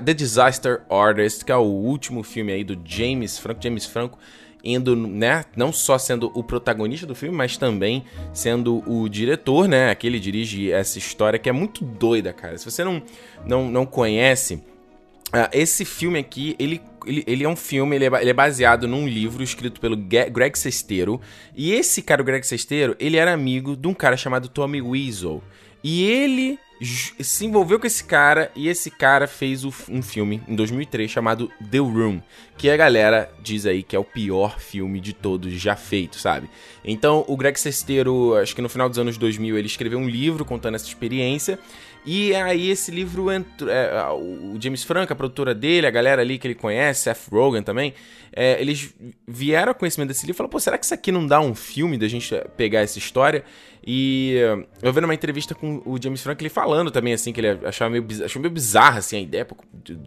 The 0.02 0.14
Disaster 0.14 0.80
Artist, 0.88 1.44
que 1.44 1.52
é 1.52 1.56
o 1.56 1.60
último 1.60 2.22
filme 2.22 2.54
aí 2.54 2.64
do 2.64 2.80
James 2.86 3.38
Franco. 3.38 3.62
James 3.62 3.84
Franco 3.84 4.18
indo, 4.64 4.96
né, 4.96 5.44
não 5.56 5.72
só 5.72 5.98
sendo 5.98 6.30
o 6.34 6.42
protagonista 6.42 7.06
do 7.06 7.14
filme, 7.14 7.36
mas 7.36 7.56
também 7.56 8.04
sendo 8.32 8.82
o 8.90 9.08
diretor, 9.08 9.68
né, 9.68 9.90
aquele 9.90 10.18
dirige 10.18 10.72
essa 10.72 10.98
história 10.98 11.38
que 11.38 11.48
é 11.48 11.52
muito 11.52 11.84
doida, 11.84 12.32
cara. 12.32 12.56
Se 12.56 12.64
você 12.64 12.82
não, 12.82 13.02
não, 13.46 13.70
não 13.70 13.86
conhece, 13.86 14.54
uh, 14.54 15.48
esse 15.52 15.84
filme 15.84 16.18
aqui, 16.18 16.56
ele 16.58 16.80
ele, 17.06 17.22
ele, 17.26 17.44
é 17.44 17.48
um 17.48 17.56
filme, 17.56 17.96
ele 17.96 18.06
é, 18.06 18.20
ele 18.20 18.30
é, 18.30 18.32
baseado 18.32 18.88
num 18.88 19.06
livro 19.06 19.42
escrito 19.42 19.78
pelo 19.78 19.94
Greg 19.94 20.58
Sestero. 20.58 21.20
E 21.54 21.72
esse 21.72 22.00
cara, 22.00 22.22
o 22.22 22.24
Greg 22.24 22.46
Sestero, 22.46 22.96
ele 22.98 23.18
era 23.18 23.30
amigo 23.30 23.76
de 23.76 23.86
um 23.86 23.92
cara 23.92 24.16
chamado 24.16 24.48
Tommy 24.48 24.80
Weasel. 24.80 25.42
E 25.82 26.02
ele 26.02 26.58
se 26.82 27.46
envolveu 27.46 27.78
com 27.78 27.86
esse 27.86 28.04
cara 28.04 28.50
e 28.54 28.68
esse 28.68 28.90
cara 28.90 29.26
fez 29.26 29.64
um 29.64 30.02
filme 30.02 30.42
em 30.48 30.54
2003 30.56 31.10
chamado 31.10 31.50
The 31.70 31.78
Room, 31.78 32.20
que 32.56 32.68
a 32.68 32.76
galera 32.76 33.32
diz 33.42 33.64
aí 33.64 33.82
que 33.82 33.94
é 33.94 33.98
o 33.98 34.04
pior 34.04 34.58
filme 34.58 35.00
de 35.00 35.12
todos 35.12 35.52
já 35.52 35.76
feito, 35.76 36.18
sabe? 36.18 36.48
Então, 36.84 37.24
o 37.28 37.36
Greg 37.36 37.58
Sestero, 37.58 38.34
acho 38.36 38.54
que 38.54 38.62
no 38.62 38.68
final 38.68 38.88
dos 38.88 38.98
anos 38.98 39.16
2000, 39.16 39.56
ele 39.56 39.66
escreveu 39.66 39.98
um 39.98 40.08
livro 40.08 40.44
contando 40.44 40.74
essa 40.74 40.86
experiência 40.86 41.58
e 42.06 42.34
aí 42.34 42.70
esse 42.70 42.90
livro 42.90 43.30
entrou, 43.30 43.70
é, 43.70 43.90
o 44.12 44.56
James 44.60 44.84
Franco, 44.84 45.12
a 45.12 45.16
produtora 45.16 45.54
dele, 45.54 45.86
a 45.86 45.90
galera 45.90 46.20
ali 46.20 46.38
que 46.38 46.46
ele 46.46 46.54
conhece, 46.54 47.04
Seth 47.04 47.28
Rogen 47.30 47.62
também, 47.62 47.94
é, 48.32 48.60
eles 48.60 48.94
vieram 49.26 49.72
a 49.72 49.74
conhecimento 49.74 50.08
desse 50.08 50.26
livro 50.26 50.36
e 50.36 50.38
falaram, 50.38 50.50
pô, 50.50 50.60
será 50.60 50.76
que 50.76 50.84
isso 50.84 50.92
aqui 50.92 51.10
não 51.10 51.26
dá 51.26 51.40
um 51.40 51.54
filme 51.54 51.96
da 51.96 52.06
gente 52.06 52.34
pegar 52.56 52.80
essa 52.80 52.98
história? 52.98 53.42
E 53.86 54.34
eu 54.82 54.92
vendo 54.92 55.04
uma 55.04 55.14
entrevista 55.14 55.54
com 55.54 55.82
o 55.84 56.00
James 56.02 56.22
Franco, 56.22 56.42
ele 56.42 56.48
falando 56.48 56.90
também, 56.90 57.12
assim, 57.12 57.32
que 57.32 57.40
ele 57.40 57.66
achava 57.66 57.90
meio, 57.90 58.06
achou 58.24 58.40
meio 58.40 58.52
bizarro, 58.52 58.98
assim, 58.98 59.16
a 59.16 59.20
ideia 59.20 59.46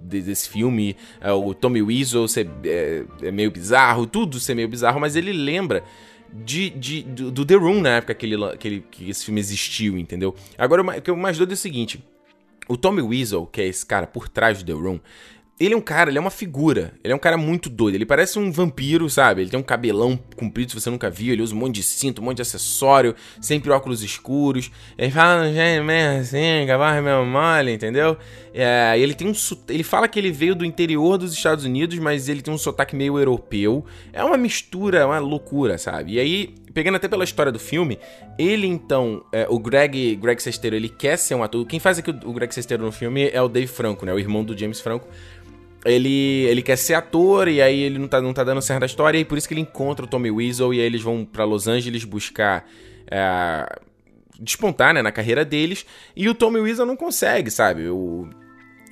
desse 0.04 0.50
filme, 0.50 0.96
é, 1.22 1.32
o 1.32 1.54
Tommy 1.54 1.82
Weasel 1.82 2.28
ser 2.28 2.48
é, 2.64 3.04
é 3.22 3.32
meio 3.32 3.50
bizarro, 3.50 4.06
tudo 4.06 4.40
ser 4.40 4.56
meio 4.56 4.68
bizarro, 4.68 5.00
mas 5.00 5.16
ele 5.16 5.32
lembra 5.32 5.84
de, 6.34 6.70
de, 6.70 7.04
do, 7.04 7.32
do, 7.32 7.46
The 7.46 7.56
Room 7.56 7.82
na 7.82 7.98
época 7.98 8.14
que, 8.14 8.26
ele, 8.26 8.58
que, 8.58 8.68
ele, 8.68 8.86
que 8.90 9.10
esse 9.10 9.26
filme 9.26 9.40
existiu, 9.40 9.98
entendeu? 9.98 10.36
Agora, 10.58 10.82
o 10.82 11.02
que 11.02 11.10
eu 11.10 11.16
mais 11.16 11.38
doido 11.38 11.52
é 11.52 11.54
o 11.54 11.58
seguinte: 11.58 12.04
o 12.68 12.78
Tommy 12.78 13.02
Weasel, 13.02 13.46
que 13.46 13.62
é 13.62 13.68
esse 13.68 13.86
cara 13.86 14.08
por 14.08 14.28
trás 14.28 14.62
do 14.62 14.66
The 14.66 14.80
Room, 14.80 15.00
ele 15.60 15.74
é 15.74 15.78
um 15.78 15.82
cara, 15.82 16.12
ele 16.12 16.20
é 16.20 16.22
uma 16.22 16.30
figura. 16.30 16.94
Ele 17.04 17.12
é 17.12 17.16
um 17.16 17.20
cara 17.20 17.36
muito 17.36 17.68
doido. 17.68 17.96
Ele 17.96 18.06
parece 18.06 18.38
um 18.38 18.52
vampiro, 18.52 19.10
sabe? 19.10 19.42
Ele 19.42 19.50
tem 19.50 19.60
um 19.60 19.64
cabelão 19.64 20.20
comprido, 20.36 20.72
se 20.72 20.80
você 20.80 20.90
nunca 20.90 21.10
viu. 21.10 21.34
Ele 21.34 21.42
usa 21.42 21.56
um 21.56 21.58
monte 21.58 21.76
de 21.76 21.84
cinto, 21.84 22.22
um 22.22 22.26
monte 22.26 22.38
de 22.38 22.42
acessório, 22.44 23.16
sempre 23.42 23.72
óculos 23.72 24.04
escuros. 24.04 24.70
Ele 24.96 25.10
fala, 25.10 25.52
gente, 25.52 25.92
assim, 26.20 26.68
cavarra 26.68 27.02
meu 27.02 27.26
mole, 27.26 27.74
entendeu? 27.74 28.18
É, 28.54 28.94
ele 29.00 29.16
tem 29.16 29.28
um. 29.28 29.34
Ele 29.68 29.84
fala 29.84 30.08
que 30.08 30.20
ele 30.20 30.32
veio 30.32 30.54
do 30.54 30.64
interior 30.64 31.18
dos 31.18 31.34
Estados 31.34 31.66
Unidos, 31.66 31.98
mas 31.98 32.30
ele 32.30 32.44
tem 32.44 32.54
um 32.54 32.58
sotaque 32.58 32.96
meio 32.96 33.18
europeu. 33.18 33.84
É 34.14 34.24
uma 34.24 34.38
mistura, 34.38 35.08
uma 35.08 35.18
loucura, 35.18 35.80
sabe? 35.80 36.14
E 36.14 36.20
aí, 36.20 36.56
pegando 36.72 36.96
até 36.96 37.08
pela 37.08 37.24
história 37.24 37.52
do 37.52 37.60
filme, 37.60 37.98
ele 38.38 38.68
então, 38.68 39.24
é, 39.32 39.48
o 39.50 39.58
Greg, 39.58 40.16
Greg 40.18 40.42
Sestero, 40.42 40.76
ele 40.76 40.90
quer 40.90 41.18
ser 41.18 41.34
um 41.34 41.42
ator. 41.42 41.66
Quem 41.66 41.80
faz 41.80 41.98
aqui 41.98 42.12
o, 42.12 42.30
o 42.30 42.34
Greg 42.34 42.54
Sestero 42.54 42.84
no 42.84 42.92
filme 42.92 43.30
é 43.34 43.42
o 43.42 43.48
Dave 43.48 43.66
Franco, 43.66 44.06
né? 44.06 44.14
O 44.14 44.20
irmão 44.20 44.44
do 44.44 44.56
James 44.56 44.80
Franco 44.80 45.08
ele, 45.88 46.46
ele 46.46 46.62
quer 46.62 46.76
ser 46.78 46.94
ator 46.94 47.48
e 47.48 47.62
aí 47.62 47.80
ele 47.80 47.98
não 47.98 48.08
tá, 48.08 48.22
não 48.22 48.34
tá 48.34 48.44
dando 48.44 48.62
certo 48.62 48.84
a 48.84 48.86
história 48.86 49.18
e 49.18 49.26
por 49.26 49.38
isso 49.38 49.48
que 49.48 49.54
ele 49.54 49.62
encontra 49.62 50.06
o 50.06 50.08
Tommy 50.08 50.30
Weasel 50.30 50.74
e 50.74 50.80
aí 50.80 50.86
eles 50.86 51.02
vão 51.02 51.26
para 51.26 51.44
Los 51.44 51.68
Angeles 51.68 52.04
buscar 52.04 52.68
é, 53.10 53.80
despontar 54.40 54.94
né, 54.94 55.02
na 55.02 55.12
carreira 55.12 55.44
deles 55.46 55.86
e 56.16 56.28
o 56.30 56.36
Tommy 56.36 56.60
Weasel 56.60 56.86
não 56.86 56.96
consegue, 56.96 57.50
sabe? 57.50 57.88
O, 57.88 58.30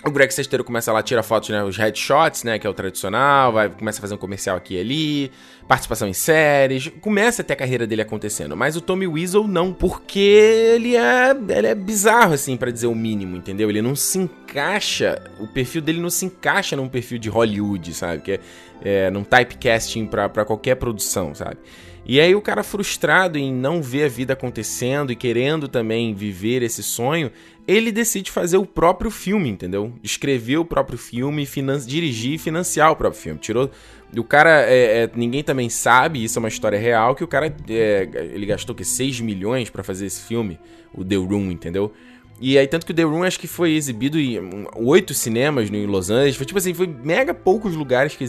o 0.07 0.11
Greg 0.11 0.31
Sestero 0.31 0.63
começa 0.63 0.93
lá, 0.93 1.01
tira 1.01 1.23
fotos, 1.23 1.49
né, 1.49 1.63
os 1.63 1.77
headshots, 1.77 2.43
né, 2.43 2.59
que 2.59 2.67
é 2.67 2.69
o 2.69 2.73
tradicional, 2.73 3.51
vai, 3.51 3.69
começa 3.69 3.97
a 3.97 4.01
fazer 4.01 4.13
um 4.13 4.17
comercial 4.17 4.55
aqui 4.55 4.75
e 4.75 4.79
ali, 4.79 5.31
participação 5.67 6.07
em 6.07 6.13
séries, 6.13 6.91
começa 7.01 7.41
a 7.41 7.45
ter 7.45 7.53
a 7.53 7.55
carreira 7.55 7.87
dele 7.87 8.03
acontecendo. 8.03 8.55
Mas 8.55 8.75
o 8.75 8.81
Tommy 8.81 9.07
Weasel 9.07 9.47
não, 9.47 9.73
porque 9.73 10.19
ele 10.19 10.95
é, 10.95 11.31
ele 11.31 11.67
é 11.67 11.73
bizarro, 11.73 12.33
assim, 12.33 12.55
para 12.55 12.69
dizer 12.69 12.85
o 12.85 12.93
mínimo, 12.93 13.35
entendeu? 13.35 13.67
Ele 13.67 13.81
não 13.81 13.95
se 13.95 14.19
encaixa, 14.19 15.19
o 15.39 15.47
perfil 15.47 15.81
dele 15.81 15.99
não 15.99 16.11
se 16.11 16.25
encaixa 16.25 16.75
num 16.75 16.87
perfil 16.87 17.17
de 17.17 17.27
Hollywood, 17.27 17.91
sabe? 17.95 18.21
Que 18.21 18.31
é, 18.33 18.39
é 18.83 19.09
num 19.09 19.23
typecasting 19.23 20.05
pra, 20.05 20.29
pra 20.29 20.45
qualquer 20.45 20.75
produção, 20.75 21.33
sabe? 21.33 21.57
E 22.05 22.19
aí 22.19 22.35
o 22.35 22.41
cara 22.41 22.61
frustrado 22.61 23.37
em 23.37 23.51
não 23.51 23.81
ver 23.81 24.03
a 24.03 24.07
vida 24.07 24.33
acontecendo 24.33 25.11
e 25.11 25.15
querendo 25.15 25.67
também 25.67 26.13
viver 26.13 26.61
esse 26.61 26.83
sonho, 26.83 27.31
ele 27.67 27.91
decide 27.91 28.29
fazer 28.29 28.57
o 28.57 28.65
próprio 28.65 29.09
filme, 29.09 29.49
entendeu? 29.49 29.91
Escrever 30.03 30.57
o 30.57 30.65
próprio 30.65 30.99
filme, 30.99 31.47
dirigir 31.87 32.33
e 32.33 32.37
financiar 32.37 32.91
o 32.91 32.95
próprio 32.95 33.21
filme. 33.21 33.39
Tirou. 33.39 33.71
O 34.15 34.23
cara, 34.23 34.61
é, 34.69 35.03
é, 35.03 35.09
ninguém 35.15 35.43
também 35.43 35.67
sabe, 35.67 36.23
isso 36.23 36.37
é 36.37 36.41
uma 36.41 36.47
história 36.47 36.77
real, 36.77 37.15
que 37.15 37.23
o 37.23 37.27
cara, 37.27 37.53
é, 37.67 38.07
ele 38.33 38.45
gastou 38.45 38.75
que 38.75 38.85
6 38.85 39.19
milhões 39.19 39.69
para 39.69 39.83
fazer 39.83 40.05
esse 40.05 40.21
filme, 40.21 40.59
o 40.93 41.03
The 41.03 41.15
Room, 41.15 41.51
entendeu? 41.51 41.91
E 42.39 42.57
aí, 42.57 42.67
tanto 42.67 42.85
que 42.85 42.91
o 42.91 42.95
The 42.95 43.03
Room 43.03 43.23
acho 43.23 43.39
que 43.39 43.47
foi 43.47 43.71
exibido 43.71 44.19
em 44.19 44.67
oito 44.75 45.13
cinemas 45.13 45.69
em 45.71 45.85
Los 45.85 46.09
Angeles. 46.09 46.35
Foi 46.35 46.45
tipo 46.45 46.59
assim, 46.59 46.73
foi 46.73 46.87
mega 46.87 47.33
poucos 47.33 47.75
lugares 47.75 48.15
que 48.15 48.25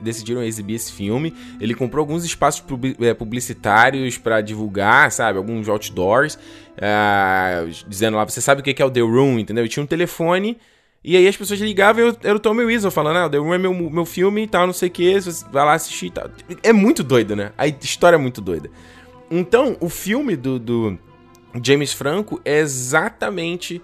decidiram 0.00 0.42
exibir 0.42 0.76
esse 0.76 0.90
filme. 0.90 1.34
Ele 1.60 1.74
comprou 1.74 2.00
alguns 2.00 2.24
espaços 2.24 2.64
é, 3.00 3.12
publicitários 3.12 4.16
para 4.16 4.40
divulgar, 4.40 5.12
sabe? 5.12 5.36
Alguns 5.36 5.68
outdoors. 5.68 6.38
Uh, 6.74 7.70
dizendo 7.86 8.16
lá, 8.16 8.24
você 8.24 8.40
sabe 8.40 8.62
o 8.62 8.64
que 8.64 8.82
é 8.82 8.84
o 8.84 8.90
The 8.90 9.00
Room, 9.00 9.38
entendeu? 9.38 9.64
E 9.64 9.68
tinha 9.68 9.82
um 9.82 9.86
telefone. 9.86 10.56
E 11.04 11.14
aí 11.14 11.28
as 11.28 11.36
pessoas 11.36 11.60
ligavam 11.60 12.08
e 12.08 12.16
era 12.26 12.34
o 12.34 12.40
Tommy 12.40 12.64
Wiseau 12.64 12.90
falando, 12.90 13.18
ah, 13.18 13.28
The 13.28 13.36
Room 13.36 13.52
é 13.52 13.58
meu, 13.58 13.74
meu 13.74 14.06
filme 14.06 14.44
e 14.44 14.46
tal, 14.46 14.66
não 14.66 14.72
sei 14.72 14.88
o 14.88 14.90
que, 14.90 15.20
você 15.20 15.44
vai 15.52 15.62
lá 15.62 15.74
assistir 15.74 16.06
e 16.06 16.10
tal. 16.10 16.30
É 16.62 16.72
muito 16.72 17.02
doido, 17.02 17.36
né? 17.36 17.52
A 17.58 17.66
história 17.66 18.16
é 18.16 18.18
muito 18.18 18.40
doida. 18.40 18.70
Então, 19.30 19.76
o 19.80 19.90
filme 19.90 20.34
do, 20.34 20.58
do 20.58 20.98
James 21.62 21.92
Franco 21.92 22.40
é 22.44 22.58
exatamente 22.58 23.80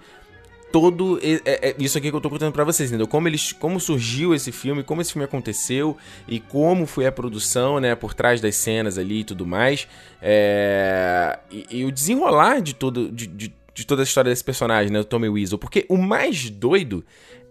todo 0.71 1.19
é, 1.21 1.69
é, 1.69 1.75
isso 1.77 1.97
aqui 1.97 2.09
que 2.09 2.15
eu 2.15 2.21
tô 2.21 2.29
contando 2.29 2.53
para 2.53 2.63
vocês, 2.63 2.89
entendeu? 2.89 3.07
Como 3.07 3.27
eles, 3.27 3.51
como 3.51 3.79
surgiu 3.79 4.33
esse 4.33 4.51
filme, 4.51 4.83
como 4.83 5.01
esse 5.01 5.11
filme 5.11 5.25
aconteceu 5.25 5.97
e 6.27 6.39
como 6.39 6.85
foi 6.85 7.05
a 7.05 7.11
produção, 7.11 7.79
né, 7.79 7.93
por 7.93 8.13
trás 8.13 8.39
das 8.39 8.55
cenas 8.55 8.97
ali 8.97 9.19
e 9.19 9.23
tudo 9.23 9.45
mais, 9.45 9.87
é, 10.21 11.37
e, 11.51 11.79
e, 11.79 11.85
o 11.85 11.91
desenrolar 11.91 12.61
de 12.61 12.73
todo 12.73 13.11
de, 13.11 13.27
de, 13.27 13.53
de, 13.73 13.85
toda 13.85 14.01
a 14.01 14.03
história 14.03 14.29
desse 14.31 14.43
personagem, 14.43 14.91
né, 14.91 14.99
o 14.99 15.03
Tommy 15.03 15.27
Weasel, 15.27 15.57
porque 15.57 15.85
o 15.89 15.97
mais 15.97 16.49
doido 16.49 17.03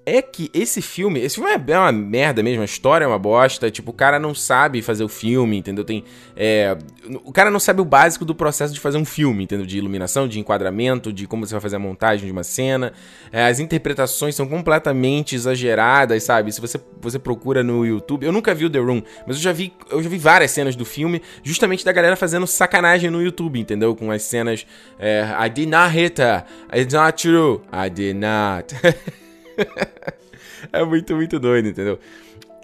é 0.07 0.23
que 0.23 0.51
esse 0.55 0.81
filme, 0.81 1.21
esse 1.21 1.37
filme 1.37 1.51
é 1.51 1.79
uma 1.79 1.93
merda 1.93 2.43
mesmo, 2.43 2.63
a 2.63 2.65
história 2.65 3.05
é 3.05 3.09
uma 3.09 3.19
bosta, 3.19 3.71
tipo, 3.71 3.91
o 3.91 3.95
cara 3.95 4.19
não 4.19 4.35
sabe 4.35 4.83
fazer 4.83 5.05
o 5.05 5.09
filme, 5.09 5.59
entendeu? 5.59 5.85
Tem, 5.85 6.05
é, 6.35 6.77
o 7.25 7.33
cara 7.33 7.51
não 7.51 7.61
sabe 7.61 7.81
o 7.81 7.85
básico 7.85 8.25
do 8.25 8.35
processo 8.35 8.73
de 8.73 8.81
fazer 8.81 8.99
um 8.99 9.05
filme, 9.05 9.45
entendeu? 9.45 9.67
De 9.67 9.79
iluminação, 9.79 10.27
de 10.27 10.41
enquadramento, 10.41 11.13
de 11.13 11.27
como 11.27 11.47
você 11.47 11.53
vai 11.53 11.61
fazer 11.61 11.77
a 11.77 11.79
montagem 11.79 12.27
de 12.27 12.33
uma 12.33 12.43
cena. 12.43 12.93
É, 13.31 13.47
as 13.47 13.61
interpretações 13.61 14.35
são 14.35 14.49
completamente 14.49 15.35
exageradas, 15.35 16.23
sabe? 16.25 16.51
Se 16.51 16.61
você, 16.61 16.81
você 17.01 17.19
procura 17.19 17.63
no 17.63 17.85
YouTube, 17.85 18.25
eu 18.25 18.33
nunca 18.33 18.55
vi 18.55 18.65
o 18.65 18.71
The 18.71 18.79
Room, 18.79 19.03
mas 19.27 19.37
eu 19.37 19.43
já 19.43 19.53
vi, 19.53 19.73
eu 19.91 20.03
já 20.03 20.09
vi 20.09 20.19
várias 20.19 20.51
cenas 20.51 20.75
do 20.75 20.85
filme, 20.85 21.21
justamente 21.43 21.85
da 21.85 21.93
galera 21.93 22.17
fazendo 22.17 22.47
sacanagem 22.47 23.11
no 23.11 23.23
YouTube, 23.23 23.61
entendeu? 23.61 23.95
Com 23.95 24.11
as 24.11 24.23
cenas, 24.23 24.67
é, 24.99 25.27
I 25.39 25.49
did 25.49 25.69
not 25.69 25.91
hit 25.91 26.21
her, 26.21 26.45
it's 26.75 26.95
not 26.95 27.21
true, 27.21 27.61
I 27.73 27.91
did 27.91 28.17
not. 28.17 28.75
é 30.73 30.85
muito, 30.85 31.15
muito 31.15 31.39
doido, 31.39 31.69
entendeu? 31.69 31.99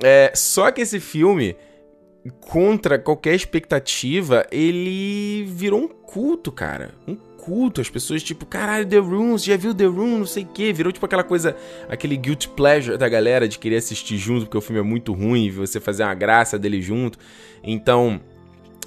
É, 0.02 0.32
só 0.34 0.70
que 0.70 0.80
esse 0.80 1.00
filme, 1.00 1.56
contra 2.40 2.98
qualquer 2.98 3.34
expectativa, 3.34 4.46
ele 4.50 5.44
virou 5.48 5.80
um 5.80 5.88
culto, 5.88 6.52
cara. 6.52 6.90
Um 7.06 7.14
culto. 7.14 7.80
As 7.80 7.88
pessoas, 7.88 8.22
tipo, 8.22 8.44
caralho, 8.44 8.86
The 8.86 8.98
Room, 8.98 9.38
já 9.38 9.56
viu 9.56 9.72
The 9.72 9.84
Room, 9.84 10.18
não 10.18 10.26
sei 10.26 10.42
o 10.42 10.46
quê. 10.46 10.72
Virou 10.72 10.92
tipo 10.92 11.06
aquela 11.06 11.22
coisa, 11.22 11.56
aquele 11.88 12.16
guilt 12.16 12.48
pleasure 12.48 12.98
da 12.98 13.08
galera 13.08 13.48
de 13.48 13.58
querer 13.58 13.76
assistir 13.76 14.16
junto, 14.16 14.46
porque 14.46 14.58
o 14.58 14.60
filme 14.60 14.80
é 14.80 14.84
muito 14.84 15.12
ruim, 15.12 15.50
você 15.50 15.80
fazer 15.80 16.02
uma 16.02 16.14
graça 16.14 16.58
dele 16.58 16.82
junto. 16.82 17.18
Então, 17.62 18.20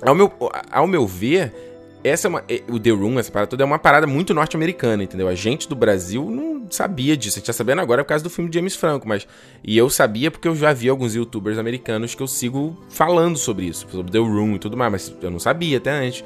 ao 0.01 0.13
meu, 0.13 0.31
ao 0.71 0.87
meu 0.87 1.07
ver, 1.07 1.53
essa 2.03 2.27
é 2.27 2.29
uma, 2.29 2.43
o 2.69 2.79
The 2.79 2.91
Room, 2.91 3.19
essa 3.19 3.31
parada 3.31 3.49
toda, 3.49 3.63
é 3.63 3.65
uma 3.65 3.79
parada 3.79 4.07
muito 4.07 4.33
norte-americana, 4.33 5.03
entendeu? 5.03 5.27
A 5.27 5.35
gente 5.35 5.67
do 5.67 5.75
Brasil 5.75 6.29
não 6.29 6.65
sabia 6.69 7.17
disso. 7.17 7.37
A 7.37 7.39
gente 7.39 7.47
tá 7.47 7.53
sabendo 7.53 7.81
agora 7.81 8.03
por 8.03 8.09
causa 8.09 8.23
do 8.23 8.29
filme 8.29 8.49
de 8.49 8.57
James 8.57 8.75
Franco, 8.75 9.07
mas. 9.07 9.27
E 9.63 9.77
eu 9.77 9.89
sabia 9.89 10.31
porque 10.31 10.47
eu 10.47 10.55
já 10.55 10.71
vi 10.71 10.87
alguns 10.87 11.15
youtubers 11.15 11.57
americanos 11.57 12.15
que 12.15 12.23
eu 12.23 12.27
sigo 12.27 12.77
falando 12.89 13.37
sobre 13.37 13.65
isso, 13.65 13.85
sobre 13.89 14.11
The 14.11 14.19
Room 14.19 14.55
e 14.55 14.59
tudo 14.59 14.77
mais, 14.77 14.91
mas 14.91 15.15
eu 15.21 15.29
não 15.29 15.39
sabia 15.39 15.77
até 15.77 15.91
antes. 15.91 16.23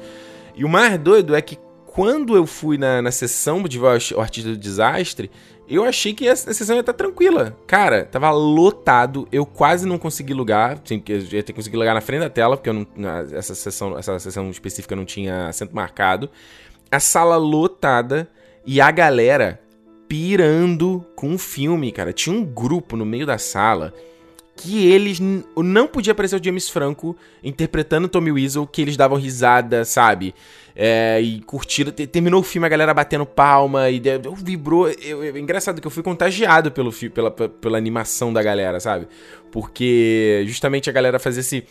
E 0.54 0.64
o 0.64 0.68
mais 0.68 0.98
doido 0.98 1.34
é 1.34 1.42
que 1.42 1.58
quando 1.94 2.34
eu 2.34 2.44
fui 2.44 2.76
na, 2.76 3.00
na 3.00 3.12
sessão 3.12 3.62
de 3.62 3.78
voz 3.78 4.10
o 4.10 4.20
artista 4.20 4.50
do 4.50 4.56
desastre, 4.56 5.30
eu 5.68 5.84
achei 5.84 6.12
que 6.12 6.28
a, 6.28 6.34
sessão 6.34 6.74
ia 6.74 6.80
estar 6.80 6.92
tranquila. 6.92 7.56
Cara, 7.68 8.04
tava 8.04 8.32
lotado, 8.32 9.28
eu 9.30 9.46
quase 9.46 9.86
não 9.86 9.96
consegui 9.96 10.34
lugar, 10.34 10.80
assim, 10.84 11.00
eu 11.08 11.20
ia 11.20 11.42
ter 11.42 11.52
conseguido 11.52 11.78
lugar 11.78 11.94
na 11.94 12.00
frente 12.00 12.22
da 12.22 12.28
tela, 12.28 12.56
porque 12.56 12.72
não, 12.72 12.84
essa, 13.32 13.54
sessão, 13.54 13.96
essa 13.96 14.18
sessão 14.18 14.50
específica 14.50 14.96
não 14.96 15.04
tinha 15.04 15.46
assento 15.46 15.72
marcado. 15.72 16.28
A 16.90 16.98
sala 16.98 17.36
lotada 17.36 18.28
e 18.66 18.80
a 18.80 18.90
galera 18.90 19.60
pirando 20.08 21.06
com 21.14 21.32
o 21.32 21.38
filme, 21.38 21.92
cara. 21.92 22.12
Tinha 22.12 22.34
um 22.34 22.44
grupo 22.44 22.96
no 22.96 23.06
meio 23.06 23.24
da 23.24 23.38
sala 23.38 23.94
que 24.56 24.86
eles 24.86 25.18
não 25.56 25.86
podia 25.86 26.12
aparecer 26.12 26.40
o 26.40 26.44
James 26.44 26.68
Franco 26.68 27.16
interpretando 27.42 28.08
Tommy 28.08 28.30
Weasel, 28.30 28.66
que 28.66 28.80
eles 28.80 28.96
davam 28.96 29.18
risada, 29.18 29.84
sabe? 29.84 30.34
É, 30.76 31.20
e 31.20 31.40
curtiram. 31.40 31.92
Terminou 31.92 32.40
o 32.40 32.42
filme, 32.42 32.66
a 32.66 32.68
galera 32.68 32.94
batendo 32.94 33.26
palma 33.26 33.90
e 33.90 34.00
deu, 34.00 34.34
vibrou. 34.34 34.88
Eu, 34.88 35.24
eu, 35.24 35.36
engraçado 35.36 35.80
que 35.80 35.86
eu 35.86 35.90
fui 35.90 36.02
contagiado 36.02 36.70
pelo 36.70 36.92
pela, 37.10 37.30
pela 37.30 37.78
animação 37.78 38.32
da 38.32 38.42
galera, 38.42 38.78
sabe? 38.80 39.08
Porque 39.50 40.44
justamente 40.46 40.88
a 40.88 40.92
galera 40.92 41.18
fazia 41.18 41.40
esse. 41.40 41.64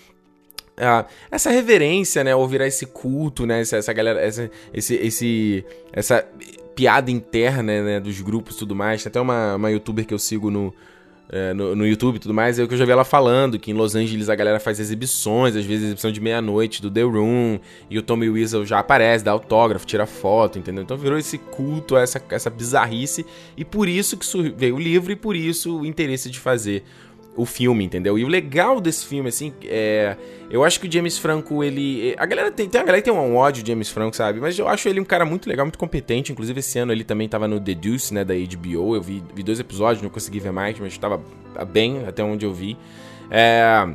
Essa 1.29 1.51
reverência, 1.51 2.23
né? 2.23 2.35
Ou 2.35 2.47
virar 2.47 2.67
esse 2.67 2.85
culto, 2.85 3.45
né? 3.45 3.61
Essa, 3.61 3.77
essa 3.77 3.93
galera. 3.93 4.21
Essa, 4.21 4.49
esse, 4.73 4.95
esse, 4.95 5.65
essa 5.91 6.25
piada 6.75 7.11
interna 7.11 7.83
né, 7.83 7.99
dos 7.99 8.19
grupos 8.21 8.55
e 8.55 8.59
tudo 8.59 8.75
mais. 8.75 9.03
Tem 9.03 9.09
até 9.09 9.21
uma, 9.21 9.55
uma 9.55 9.71
youtuber 9.71 10.05
que 10.05 10.13
eu 10.13 10.19
sigo 10.19 10.49
no, 10.49 10.73
é, 11.33 11.51
no, 11.51 11.75
no, 11.75 11.87
YouTube 11.87 12.17
e 12.17 12.19
tudo 12.19 12.31
mais, 12.31 12.59
é 12.59 12.63
o 12.63 12.67
que 12.67 12.75
eu 12.75 12.77
já 12.77 12.85
vi 12.85 12.91
ela 12.91 13.03
falando, 13.03 13.57
que 13.57 13.71
em 13.71 13.73
Los 13.73 13.95
Angeles 13.95 14.29
a 14.29 14.35
galera 14.35 14.59
faz 14.59 14.79
exibições, 14.79 15.55
às 15.55 15.65
vezes 15.65 15.85
exibição 15.85 16.11
de 16.11 16.21
meia-noite 16.21 16.79
do 16.79 16.91
The 16.91 17.01
Room, 17.01 17.59
e 17.89 17.97
o 17.97 18.03
Tommy 18.03 18.29
Weasel 18.29 18.63
já 18.63 18.77
aparece, 18.77 19.25
dá 19.25 19.31
autógrafo, 19.31 19.83
tira 19.83 20.05
foto, 20.05 20.59
entendeu? 20.59 20.83
Então 20.83 20.95
virou 20.95 21.17
esse 21.17 21.39
culto, 21.39 21.97
essa, 21.97 22.21
essa 22.29 22.51
bizarrice, 22.51 23.25
e 23.57 23.65
por 23.65 23.89
isso 23.89 24.15
que 24.15 24.25
veio 24.55 24.75
o 24.75 24.79
livro, 24.79 25.11
e 25.11 25.15
por 25.15 25.35
isso 25.35 25.79
o 25.79 25.85
interesse 25.87 26.29
de 26.29 26.37
fazer 26.37 26.83
o 27.35 27.45
filme, 27.45 27.83
entendeu? 27.83 28.17
E 28.17 28.23
o 28.23 28.27
legal 28.27 28.79
desse 28.79 29.05
filme, 29.05 29.29
assim, 29.29 29.53
é. 29.65 30.15
Eu 30.49 30.63
acho 30.63 30.79
que 30.79 30.87
o 30.87 30.91
James 30.91 31.17
Franco, 31.17 31.63
ele. 31.63 32.13
A 32.17 32.25
galera 32.25 32.51
tem. 32.51 32.69
Tem 32.69 32.79
a 32.79 32.83
galera 32.83 33.01
tem 33.01 33.11
um 33.11 33.35
ódio 33.35 33.63
de 33.63 33.71
James 33.71 33.89
Franco, 33.89 34.15
sabe? 34.15 34.39
Mas 34.39 34.57
eu 34.57 34.67
acho 34.67 34.87
ele 34.87 34.99
um 34.99 35.05
cara 35.05 35.25
muito 35.25 35.49
legal, 35.49 35.65
muito 35.65 35.79
competente. 35.79 36.31
Inclusive, 36.31 36.59
esse 36.59 36.77
ano 36.77 36.91
ele 36.91 37.03
também 37.03 37.27
tava 37.27 37.47
no 37.47 37.59
The 37.59 37.73
Deuce, 37.73 38.13
né, 38.13 38.23
da 38.23 38.35
HBO. 38.35 38.95
Eu 38.95 39.01
vi, 39.01 39.23
vi 39.33 39.41
dois 39.41 39.59
episódios, 39.59 40.03
não 40.03 40.09
consegui 40.09 40.39
ver 40.39 40.51
mais, 40.51 40.79
mas 40.79 40.95
tava 40.97 41.21
bem 41.71 42.05
até 42.07 42.23
onde 42.23 42.45
eu 42.45 42.53
vi. 42.53 42.77
É. 43.31 43.87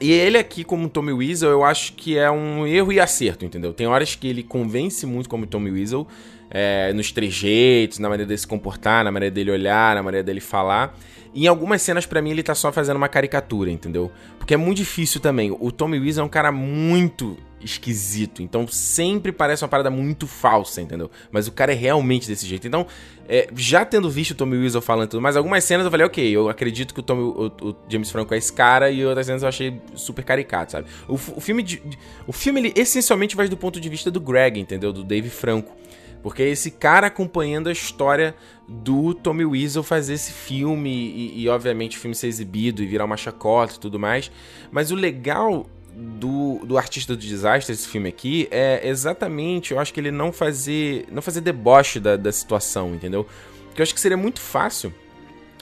E 0.00 0.12
ele 0.12 0.36
aqui, 0.36 0.62
como 0.62 0.88
Tommy 0.88 1.12
Weasel, 1.12 1.50
eu 1.50 1.64
acho 1.64 1.94
que 1.94 2.18
é 2.18 2.30
um 2.30 2.66
erro 2.66 2.92
e 2.92 3.00
acerto, 3.00 3.44
entendeu? 3.46 3.72
Tem 3.72 3.86
horas 3.86 4.14
que 4.14 4.28
ele 4.28 4.42
convence 4.42 5.06
muito 5.06 5.26
como 5.26 5.46
Tommy 5.46 5.70
Weasel, 5.70 6.06
é, 6.50 6.92
nos 6.92 7.10
trejeitos, 7.12 7.98
na 7.98 8.08
maneira 8.08 8.28
dele 8.28 8.38
se 8.38 8.46
comportar, 8.46 9.04
na 9.04 9.10
maneira 9.10 9.34
dele 9.34 9.50
olhar, 9.50 9.94
na 9.94 10.02
maneira 10.02 10.22
dele 10.22 10.40
falar. 10.40 10.94
Em 11.36 11.46
algumas 11.46 11.82
cenas, 11.82 12.06
para 12.06 12.22
mim, 12.22 12.30
ele 12.30 12.42
tá 12.42 12.54
só 12.54 12.72
fazendo 12.72 12.96
uma 12.96 13.08
caricatura, 13.08 13.70
entendeu? 13.70 14.10
Porque 14.38 14.54
é 14.54 14.56
muito 14.56 14.78
difícil 14.78 15.20
também. 15.20 15.54
O 15.60 15.70
Tommy 15.70 15.98
Wiseau 15.98 16.22
é 16.22 16.26
um 16.26 16.30
cara 16.30 16.50
muito 16.50 17.36
esquisito. 17.60 18.42
Então 18.42 18.66
sempre 18.66 19.32
parece 19.32 19.62
uma 19.62 19.68
parada 19.68 19.90
muito 19.90 20.26
falsa, 20.26 20.80
entendeu? 20.80 21.10
Mas 21.30 21.46
o 21.46 21.52
cara 21.52 21.72
é 21.72 21.74
realmente 21.74 22.26
desse 22.26 22.46
jeito. 22.46 22.66
Então, 22.66 22.86
é, 23.28 23.48
já 23.54 23.84
tendo 23.84 24.08
visto 24.08 24.30
o 24.30 24.34
Tommy 24.34 24.56
Wiseau 24.56 24.80
falando 24.80 25.10
tudo 25.10 25.20
mais, 25.20 25.36
algumas 25.36 25.64
cenas 25.64 25.84
eu 25.84 25.90
falei, 25.90 26.06
ok, 26.06 26.28
eu 26.30 26.48
acredito 26.48 26.94
que 26.94 27.00
o, 27.00 27.02
Tommy, 27.02 27.22
o, 27.22 27.52
o 27.68 27.76
James 27.88 28.10
Franco 28.10 28.32
é 28.32 28.38
esse 28.38 28.52
cara, 28.52 28.90
e 28.90 29.04
outras 29.04 29.26
cenas 29.26 29.42
eu 29.42 29.48
achei 29.48 29.80
super 29.94 30.24
caricato, 30.24 30.72
sabe? 30.72 30.88
O, 31.08 31.14
o 31.14 31.40
filme, 31.40 31.62
de, 31.62 31.82
o 32.26 32.32
filme 32.32 32.60
ele 32.60 32.72
essencialmente 32.76 33.36
vai 33.36 33.48
do 33.48 33.56
ponto 33.56 33.80
de 33.80 33.88
vista 33.88 34.10
do 34.10 34.20
Greg, 34.20 34.60
entendeu? 34.60 34.92
Do 34.92 35.02
Dave 35.02 35.28
Franco. 35.28 35.74
Porque 36.22 36.42
é 36.42 36.48
esse 36.48 36.70
cara 36.70 37.06
acompanhando 37.06 37.68
a 37.68 37.72
história 37.72 38.34
do 38.68 39.14
Tommy 39.14 39.44
Weasel 39.44 39.82
fazer 39.82 40.14
esse 40.14 40.32
filme 40.32 40.90
e, 40.90 41.42
e, 41.42 41.48
obviamente, 41.48 41.96
o 41.96 42.00
filme 42.00 42.14
ser 42.14 42.26
exibido 42.26 42.82
e 42.82 42.86
virar 42.86 43.04
uma 43.04 43.16
chacota 43.16 43.74
e 43.74 43.78
tudo 43.78 43.98
mais. 43.98 44.30
Mas 44.70 44.90
o 44.90 44.94
legal 44.94 45.66
do, 45.94 46.60
do 46.64 46.76
artista 46.76 47.14
do 47.14 47.20
desastre, 47.20 47.72
esse 47.72 47.88
filme 47.88 48.08
aqui, 48.08 48.48
é 48.50 48.86
exatamente, 48.86 49.72
eu 49.72 49.78
acho 49.78 49.94
que 49.94 50.00
ele 50.00 50.10
não 50.10 50.32
fazer, 50.32 51.06
não 51.10 51.22
fazer 51.22 51.40
deboche 51.40 51.98
da, 51.98 52.16
da 52.16 52.32
situação, 52.32 52.94
entendeu? 52.94 53.26
Porque 53.66 53.80
eu 53.80 53.82
acho 53.82 53.94
que 53.94 54.00
seria 54.00 54.16
muito 54.16 54.40
fácil 54.40 54.92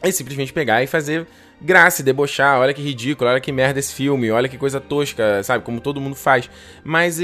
ele 0.04 0.12
simplesmente 0.12 0.52
pegar 0.52 0.82
e 0.82 0.86
fazer 0.86 1.26
graça 1.60 2.02
debochar, 2.02 2.60
olha 2.60 2.74
que 2.74 2.82
ridículo, 2.82 3.30
olha 3.30 3.40
que 3.40 3.52
merda 3.52 3.78
esse 3.78 3.94
filme, 3.94 4.30
olha 4.30 4.48
que 4.48 4.58
coisa 4.58 4.80
tosca, 4.80 5.42
sabe? 5.42 5.64
Como 5.64 5.80
todo 5.80 6.00
mundo 6.00 6.16
faz. 6.16 6.50
Mas 6.82 7.18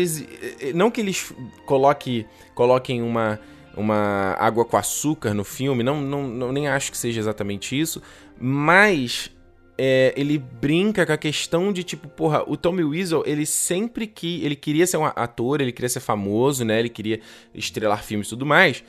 não 0.75 0.91
que 0.91 1.01
eles 1.01 1.33
coloquem, 1.67 2.27
coloquem 2.55 3.03
uma, 3.03 3.39
uma 3.77 4.35
água 4.39 4.65
com 4.65 4.77
açúcar 4.77 5.35
no 5.35 5.45
filme, 5.45 5.83
não, 5.83 6.01
não, 6.01 6.27
não 6.29 6.53
nem 6.53 6.69
acho 6.69 6.91
que 6.91 6.99
seja 6.99 7.21
exatamente 7.21 7.79
isso, 7.79 8.03
mas 8.39 9.31
é, 9.77 10.13
ele 10.17 10.39
brinca 10.39 11.05
com 11.05 11.13
a 11.13 11.19
questão 11.19 11.73
de 11.73 11.83
tipo, 11.83 12.09
porra, 12.09 12.43
o 12.47 12.57
Tommy 12.57 12.85
Weasel, 12.85 13.23
ele 13.27 13.47
sempre 13.47 14.07
que 14.07 14.45
ele 14.45 14.57
queria 14.57 14.87
ser 14.87 14.97
um 14.97 15.05
ator, 15.05 15.61
ele 15.61 15.73
queria 15.73 15.89
ser 15.89 16.01
famoso, 16.01 16.65
né? 16.65 16.79
Ele 16.79 16.89
queria 16.89 17.21
estrelar 17.55 18.03
filmes 18.03 18.27
e 18.27 18.31
tudo 18.31 18.47
mais 18.47 18.85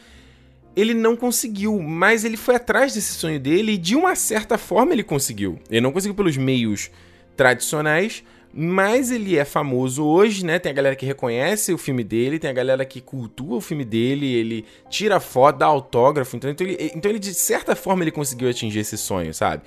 ele 0.76 0.94
não 0.94 1.16
conseguiu, 1.16 1.80
mas 1.82 2.24
ele 2.24 2.38
foi 2.38 2.56
atrás 2.56 2.94
desse 2.94 3.14
sonho 3.14 3.40
dele 3.40 3.74
e 3.74 3.78
de 3.78 3.96
uma 3.96 4.16
certa 4.16 4.58
forma 4.58 4.94
ele 4.94 5.04
conseguiu. 5.04 5.60
Ele 5.70 5.82
não 5.82 5.92
conseguiu 5.92 6.16
pelos 6.16 6.38
meios 6.38 6.90
tradicionais, 7.36 8.24
mas 8.54 9.12
ele 9.12 9.38
é 9.38 9.46
famoso 9.46 10.04
hoje, 10.04 10.46
né? 10.46 10.60
Tem 10.60 10.72
a 10.72 10.76
galera 10.76 10.96
que 10.96 11.06
reconhece 11.06 11.74
o 11.74 11.78
filme 11.78 12.04
dele, 12.04 12.40
tem 12.40 12.50
a 12.50 12.54
galera 12.54 12.86
que 12.86 13.00
cultua 13.00 13.58
o 13.58 13.62
filme 13.62 13.86
dele, 13.86 14.34
ele 14.34 14.66
tira 14.90 15.20
foto, 15.20 15.60
dá 15.60 15.66
autógrafo, 15.66 16.36
então, 16.36 16.50
então, 16.50 16.68
ele, 16.68 16.92
então 16.94 17.10
ele 17.10 17.20
de 17.20 17.34
certa 17.34 17.76
forma 17.76 18.04
ele 18.04 18.12
conseguiu 18.12 18.50
atingir 18.50 18.80
esse 18.80 18.98
sonho, 18.98 19.34
sabe? 19.34 19.64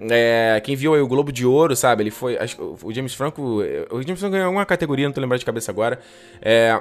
É, 0.00 0.60
quem 0.62 0.76
viu 0.76 0.94
aí 0.94 1.00
o 1.00 1.08
Globo 1.08 1.32
de 1.32 1.44
Ouro, 1.44 1.74
sabe? 1.74 2.04
Ele 2.04 2.10
foi. 2.12 2.38
Acho, 2.38 2.78
o 2.82 2.92
James 2.92 3.14
Franco. 3.14 3.42
O 3.90 4.00
James 4.00 4.20
Franco 4.20 4.30
ganhou 4.30 4.46
alguma 4.46 4.64
categoria, 4.64 5.06
não 5.06 5.12
tô 5.12 5.20
lembrando 5.20 5.40
de 5.40 5.46
cabeça 5.46 5.72
agora. 5.72 5.98
É, 6.40 6.80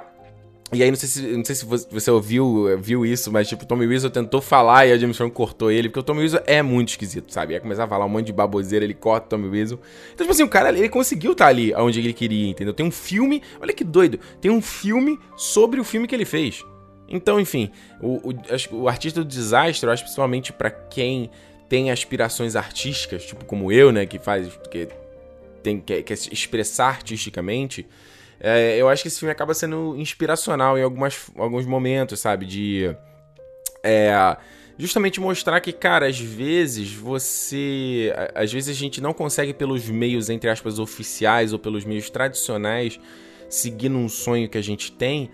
e 0.73 0.83
aí, 0.83 0.89
não 0.89 0.97
sei 0.97 1.07
se, 1.07 1.21
não 1.21 1.45
sei 1.45 1.55
se 1.55 1.65
você 1.65 2.11
ouviu 2.11 2.77
viu 2.77 3.05
isso, 3.05 3.31
mas 3.31 3.47
tipo, 3.47 3.63
o 3.63 3.65
Tommy 3.65 3.87
Wiseau 3.87 4.11
tentou 4.11 4.41
falar 4.41 4.85
e 4.85 4.91
a 4.91 4.97
James 4.97 5.15
Franco 5.15 5.33
cortou 5.33 5.71
ele, 5.71 5.87
porque 5.87 6.01
o 6.01 6.03
Tommy 6.03 6.21
Wiseau 6.21 6.43
é 6.45 6.61
muito 6.61 6.89
esquisito, 6.89 7.31
sabe? 7.31 7.53
Ia 7.53 7.61
começar 7.61 7.85
a 7.85 7.87
falar 7.87 8.05
um 8.05 8.09
monte 8.09 8.25
de 8.25 8.33
baboseira, 8.33 8.83
ele 8.83 8.93
corta 8.93 9.27
o 9.27 9.29
Tommy 9.29 9.47
Wiseau. 9.47 9.79
Então, 10.13 10.25
tipo 10.25 10.31
assim, 10.31 10.43
o 10.43 10.49
cara, 10.49 10.69
ele 10.69 10.89
conseguiu 10.89 11.31
estar 11.31 11.45
tá 11.45 11.49
ali 11.49 11.73
onde 11.73 11.99
ele 11.99 12.11
queria, 12.11 12.49
entendeu? 12.49 12.73
Tem 12.73 12.85
um 12.85 12.91
filme, 12.91 13.41
olha 13.61 13.71
que 13.71 13.83
doido, 13.83 14.19
tem 14.41 14.51
um 14.51 14.61
filme 14.61 15.17
sobre 15.37 15.79
o 15.79 15.85
filme 15.85 16.05
que 16.05 16.13
ele 16.13 16.25
fez. 16.25 16.65
Então, 17.07 17.39
enfim, 17.39 17.71
o, 18.01 18.31
o, 18.31 18.81
o 18.81 18.89
artista 18.89 19.21
do 19.21 19.25
desastre, 19.25 19.87
eu 19.87 19.93
acho 19.93 20.03
principalmente 20.03 20.51
para 20.51 20.69
quem 20.69 21.29
tem 21.69 21.91
aspirações 21.91 22.57
artísticas, 22.57 23.25
tipo 23.25 23.45
como 23.45 23.71
eu, 23.71 23.91
né, 23.91 24.05
que 24.05 24.19
faz, 24.19 24.49
que 24.69 24.89
tem, 25.63 25.79
quer, 25.79 26.03
quer 26.03 26.17
se 26.17 26.33
expressar 26.33 26.89
artisticamente 26.89 27.85
é, 28.39 28.77
eu 28.77 28.87
acho 28.87 29.01
que 29.01 29.07
esse 29.07 29.19
filme 29.19 29.31
acaba 29.31 29.53
sendo 29.53 29.95
inspiracional 29.97 30.77
em 30.77 30.83
algumas, 30.83 31.29
alguns 31.37 31.65
momentos, 31.65 32.19
sabe? 32.19 32.45
De. 32.45 32.95
É, 33.83 34.37
justamente 34.77 35.19
mostrar 35.19 35.59
que, 35.59 35.71
cara, 35.71 36.07
às 36.07 36.19
vezes 36.19 36.93
você. 36.93 38.13
Às 38.35 38.51
vezes 38.51 38.75
a 38.75 38.79
gente 38.79 39.01
não 39.01 39.13
consegue, 39.13 39.53
pelos 39.53 39.89
meios, 39.89 40.29
entre 40.29 40.49
aspas, 40.49 40.79
oficiais 40.79 41.51
ou 41.51 41.59
pelos 41.59 41.83
meios 41.83 42.09
tradicionais, 42.09 42.99
seguir 43.49 43.89
num 43.89 44.07
sonho 44.07 44.49
que 44.49 44.57
a 44.57 44.63
gente 44.63 44.91
tem. 44.91 45.31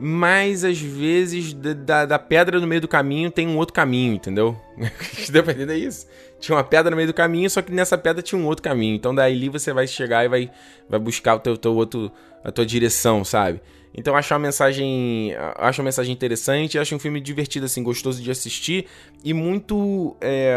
Mas 0.00 0.64
às 0.64 0.78
vezes 0.78 1.52
da, 1.52 2.06
da 2.06 2.18
pedra 2.20 2.60
no 2.60 2.68
meio 2.68 2.80
do 2.80 2.86
caminho 2.86 3.32
tem 3.32 3.48
um 3.48 3.56
outro 3.56 3.74
caminho, 3.74 4.14
entendeu? 4.14 4.56
Deu 5.28 5.42
pra 5.42 5.52
entender 5.52 5.76
isso? 5.76 6.06
Tinha 6.38 6.56
uma 6.56 6.64
pedra 6.64 6.90
no 6.90 6.96
meio 6.96 7.08
do 7.08 7.14
caminho, 7.14 7.48
só 7.50 7.60
que 7.62 7.72
nessa 7.72 7.98
pedra 7.98 8.22
tinha 8.22 8.40
um 8.40 8.46
outro 8.46 8.62
caminho. 8.62 8.94
Então 8.94 9.14
daí 9.14 9.48
você 9.48 9.72
vai 9.72 9.86
chegar 9.86 10.24
e 10.24 10.28
vai, 10.28 10.50
vai 10.88 10.98
buscar 11.00 11.34
o 11.34 11.38
teu, 11.38 11.56
teu 11.56 11.74
outro, 11.74 12.10
a 12.44 12.52
tua 12.52 12.64
direção, 12.64 13.24
sabe? 13.24 13.60
Então 13.94 14.14
acho 14.14 14.32
uma 14.32 14.40
mensagem, 14.40 15.34
acho 15.56 15.80
uma 15.80 15.86
mensagem 15.86 16.12
interessante, 16.12 16.78
acho 16.78 16.94
um 16.94 16.98
filme 16.98 17.20
divertido 17.20 17.66
assim, 17.66 17.82
gostoso 17.82 18.22
de 18.22 18.30
assistir 18.30 18.86
e 19.24 19.32
muito 19.32 20.16
é, 20.20 20.54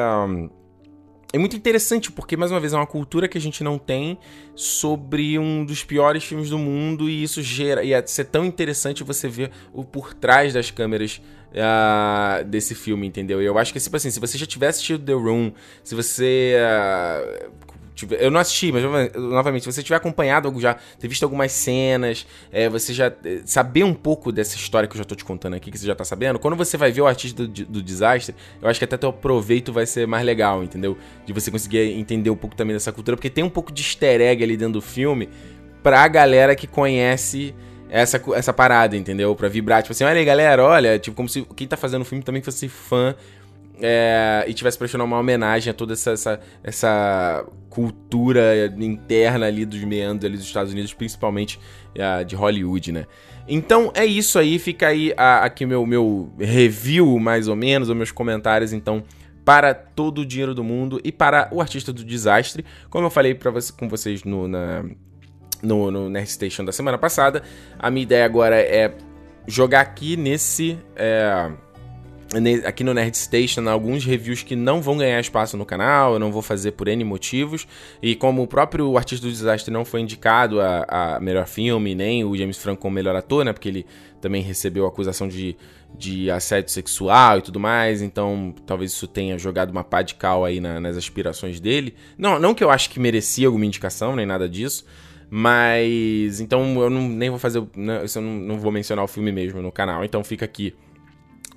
é 1.33 1.37
muito 1.37 1.55
interessante 1.55 2.11
porque 2.11 2.35
mais 2.35 2.51
uma 2.51 2.59
vez 2.59 2.73
é 2.73 2.75
uma 2.75 2.85
cultura 2.85 3.27
que 3.27 3.37
a 3.37 3.41
gente 3.41 3.63
não 3.63 3.77
tem 3.79 4.17
sobre 4.53 5.39
um 5.39 5.63
dos 5.65 5.83
piores 5.83 6.23
filmes 6.23 6.49
do 6.49 6.59
mundo 6.59 7.09
e 7.09 7.23
isso 7.23 7.41
gera 7.41 7.83
e 7.83 7.93
é 7.93 8.05
ser 8.05 8.25
tão 8.25 8.45
interessante 8.45 9.03
você 9.03 9.27
ver 9.27 9.49
o 9.73 9.83
por 9.83 10.13
trás 10.13 10.53
das 10.53 10.69
câmeras 10.69 11.21
uh, 11.51 12.43
desse 12.45 12.75
filme, 12.75 13.07
entendeu? 13.07 13.41
Eu 13.41 13.57
acho 13.57 13.73
que, 13.73 13.79
tipo 13.79 13.95
assim, 13.95 14.09
se 14.09 14.19
você 14.19 14.37
já 14.37 14.45
tivesse 14.45 14.77
assistido 14.77 15.05
The 15.05 15.13
Room, 15.13 15.51
se 15.83 15.95
você. 15.95 16.55
Uh, 16.57 17.71
eu 18.19 18.31
não 18.31 18.39
assisti, 18.39 18.71
mas 18.71 18.83
novamente, 19.13 19.63
se 19.63 19.71
você 19.71 19.83
tiver 19.83 19.95
acompanhado 19.95 20.51
já, 20.59 20.75
ter 20.99 21.07
visto 21.07 21.23
algumas 21.23 21.51
cenas, 21.51 22.25
é, 22.51 22.67
você 22.67 22.93
já 22.93 23.07
é, 23.07 23.41
saber 23.45 23.83
um 23.83 23.93
pouco 23.93 24.31
dessa 24.31 24.55
história 24.55 24.87
que 24.87 24.95
eu 24.95 24.97
já 24.97 25.03
tô 25.03 25.13
te 25.13 25.23
contando 25.23 25.55
aqui, 25.55 25.69
que 25.69 25.77
você 25.77 25.85
já 25.85 25.93
tá 25.93 26.03
sabendo, 26.03 26.39
quando 26.39 26.55
você 26.55 26.77
vai 26.77 26.91
ver 26.91 27.01
o 27.01 27.07
artista 27.07 27.45
do, 27.45 27.65
do 27.65 27.83
desastre, 27.83 28.33
eu 28.59 28.67
acho 28.67 28.79
que 28.79 28.85
até 28.85 28.97
teu 28.97 29.13
proveito 29.13 29.71
vai 29.71 29.85
ser 29.85 30.07
mais 30.07 30.25
legal, 30.25 30.63
entendeu? 30.63 30.97
De 31.25 31.33
você 31.33 31.51
conseguir 31.51 31.79
entender 31.91 32.29
um 32.31 32.35
pouco 32.35 32.55
também 32.55 32.75
dessa 32.75 32.91
cultura, 32.91 33.15
porque 33.15 33.29
tem 33.29 33.43
um 33.43 33.49
pouco 33.49 33.71
de 33.71 33.83
easter 33.83 34.19
egg 34.19 34.43
ali 34.43 34.57
dentro 34.57 34.73
do 34.73 34.81
filme 34.81 35.29
pra 35.83 36.07
galera 36.07 36.55
que 36.55 36.65
conhece 36.65 37.53
essa, 37.91 38.21
essa 38.33 38.53
parada, 38.53 38.95
entendeu? 38.95 39.35
Pra 39.35 39.49
vibrar, 39.49 39.83
tipo 39.83 39.91
assim, 39.91 40.05
olha 40.05 40.17
aí, 40.17 40.23
galera, 40.23 40.63
olha, 40.63 40.97
tipo, 40.97 41.15
como 41.15 41.27
se 41.27 41.41
quem 41.55 41.67
tá 41.67 41.75
fazendo 41.75 42.03
o 42.03 42.05
filme 42.05 42.23
também 42.23 42.41
fosse 42.41 42.69
fã 42.69 43.13
é, 43.81 44.45
e 44.47 44.53
tivesse 44.53 44.77
prestando 44.77 45.03
uma 45.03 45.19
homenagem 45.19 45.71
a 45.71 45.73
toda 45.73 45.91
essa, 45.91 46.11
essa, 46.11 46.39
essa 46.63 47.45
cultura 47.69 48.73
interna 48.77 49.45
ali 49.45 49.65
dos 49.65 49.83
meandros 49.83 50.23
ali 50.23 50.37
dos 50.37 50.45
Estados 50.45 50.71
Unidos, 50.71 50.93
principalmente 50.93 51.59
uh, 51.95 52.23
de 52.23 52.33
Hollywood, 52.33 52.93
né? 52.93 53.05
Então 53.45 53.91
é 53.93 54.05
isso 54.05 54.39
aí, 54.39 54.57
fica 54.57 54.87
aí 54.87 55.13
a, 55.17 55.43
aqui 55.43 55.65
meu, 55.65 55.85
meu 55.85 56.31
review, 56.39 57.19
mais 57.19 57.49
ou 57.49 57.57
menos, 57.57 57.89
os 57.89 57.95
meus 57.95 58.11
comentários, 58.11 58.71
então, 58.71 59.03
para 59.43 59.73
todo 59.73 60.21
o 60.21 60.25
dinheiro 60.25 60.55
do 60.55 60.63
mundo 60.63 61.01
e 61.03 61.11
para 61.11 61.49
o 61.51 61.59
artista 61.59 61.91
do 61.91 62.05
desastre. 62.05 62.63
Como 62.89 63.05
eu 63.05 63.09
falei 63.09 63.33
você, 63.33 63.73
com 63.73 63.89
vocês 63.89 64.23
no, 64.23 64.47
na, 64.47 64.85
no, 65.61 65.91
no 65.91 66.09
Nerd 66.09 66.29
Station 66.29 66.65
da 66.65 66.71
semana 66.71 66.97
passada, 66.97 67.43
a 67.77 67.89
minha 67.91 68.03
ideia 68.03 68.25
agora 68.25 68.59
é 68.59 68.93
jogar 69.47 69.81
aqui 69.81 70.15
nesse. 70.17 70.77
É, 70.95 71.51
aqui 72.65 72.81
no 72.83 72.93
Nerd 72.93 73.17
Station 73.17 73.67
alguns 73.67 74.05
reviews 74.05 74.41
que 74.41 74.55
não 74.55 74.81
vão 74.81 74.97
ganhar 74.97 75.19
espaço 75.19 75.57
no 75.57 75.65
canal, 75.65 76.13
eu 76.13 76.19
não 76.19 76.31
vou 76.31 76.41
fazer 76.41 76.71
por 76.71 76.87
N 76.87 77.03
motivos. 77.03 77.67
E 78.01 78.15
como 78.15 78.41
o 78.41 78.47
próprio 78.47 78.97
Artista 78.97 79.25
do 79.25 79.31
Desastre 79.31 79.71
não 79.71 79.83
foi 79.83 79.99
indicado 79.99 80.61
a, 80.61 81.15
a 81.15 81.19
melhor 81.19 81.45
filme, 81.45 81.93
nem 81.93 82.23
o 82.23 82.35
James 82.35 82.57
Franco 82.57 82.81
como 82.81 82.95
melhor 82.95 83.15
ator, 83.15 83.43
né? 83.43 83.51
Porque 83.51 83.67
ele 83.67 83.85
também 84.21 84.41
recebeu 84.41 84.85
acusação 84.85 85.27
de, 85.27 85.57
de 85.97 86.31
assédio 86.31 86.71
sexual 86.71 87.39
e 87.39 87.41
tudo 87.41 87.59
mais, 87.59 88.01
então 88.01 88.53
talvez 88.65 88.91
isso 88.91 89.07
tenha 89.07 89.37
jogado 89.37 89.71
uma 89.71 89.83
pá 89.83 90.01
de 90.01 90.15
cal 90.15 90.45
aí 90.45 90.61
na, 90.61 90.79
nas 90.79 90.95
aspirações 90.95 91.59
dele. 91.59 91.95
Não, 92.17 92.39
não 92.39 92.53
que 92.53 92.63
eu 92.63 92.69
acho 92.69 92.89
que 92.89 92.99
merecia 92.99 93.47
alguma 93.47 93.65
indicação, 93.65 94.15
nem 94.15 94.25
nada 94.25 94.47
disso. 94.47 94.85
Mas. 95.33 96.41
Então 96.41 96.81
eu 96.81 96.89
não, 96.89 97.07
nem 97.07 97.29
vou 97.29 97.39
fazer. 97.39 97.63
Né, 97.73 98.03
eu 98.03 98.21
não, 98.21 98.31
não 98.33 98.59
vou 98.59 98.69
mencionar 98.69 99.05
o 99.05 99.07
filme 99.07 99.31
mesmo 99.31 99.61
no 99.61 99.71
canal. 99.71 100.03
Então 100.03 100.21
fica 100.25 100.43
aqui 100.43 100.75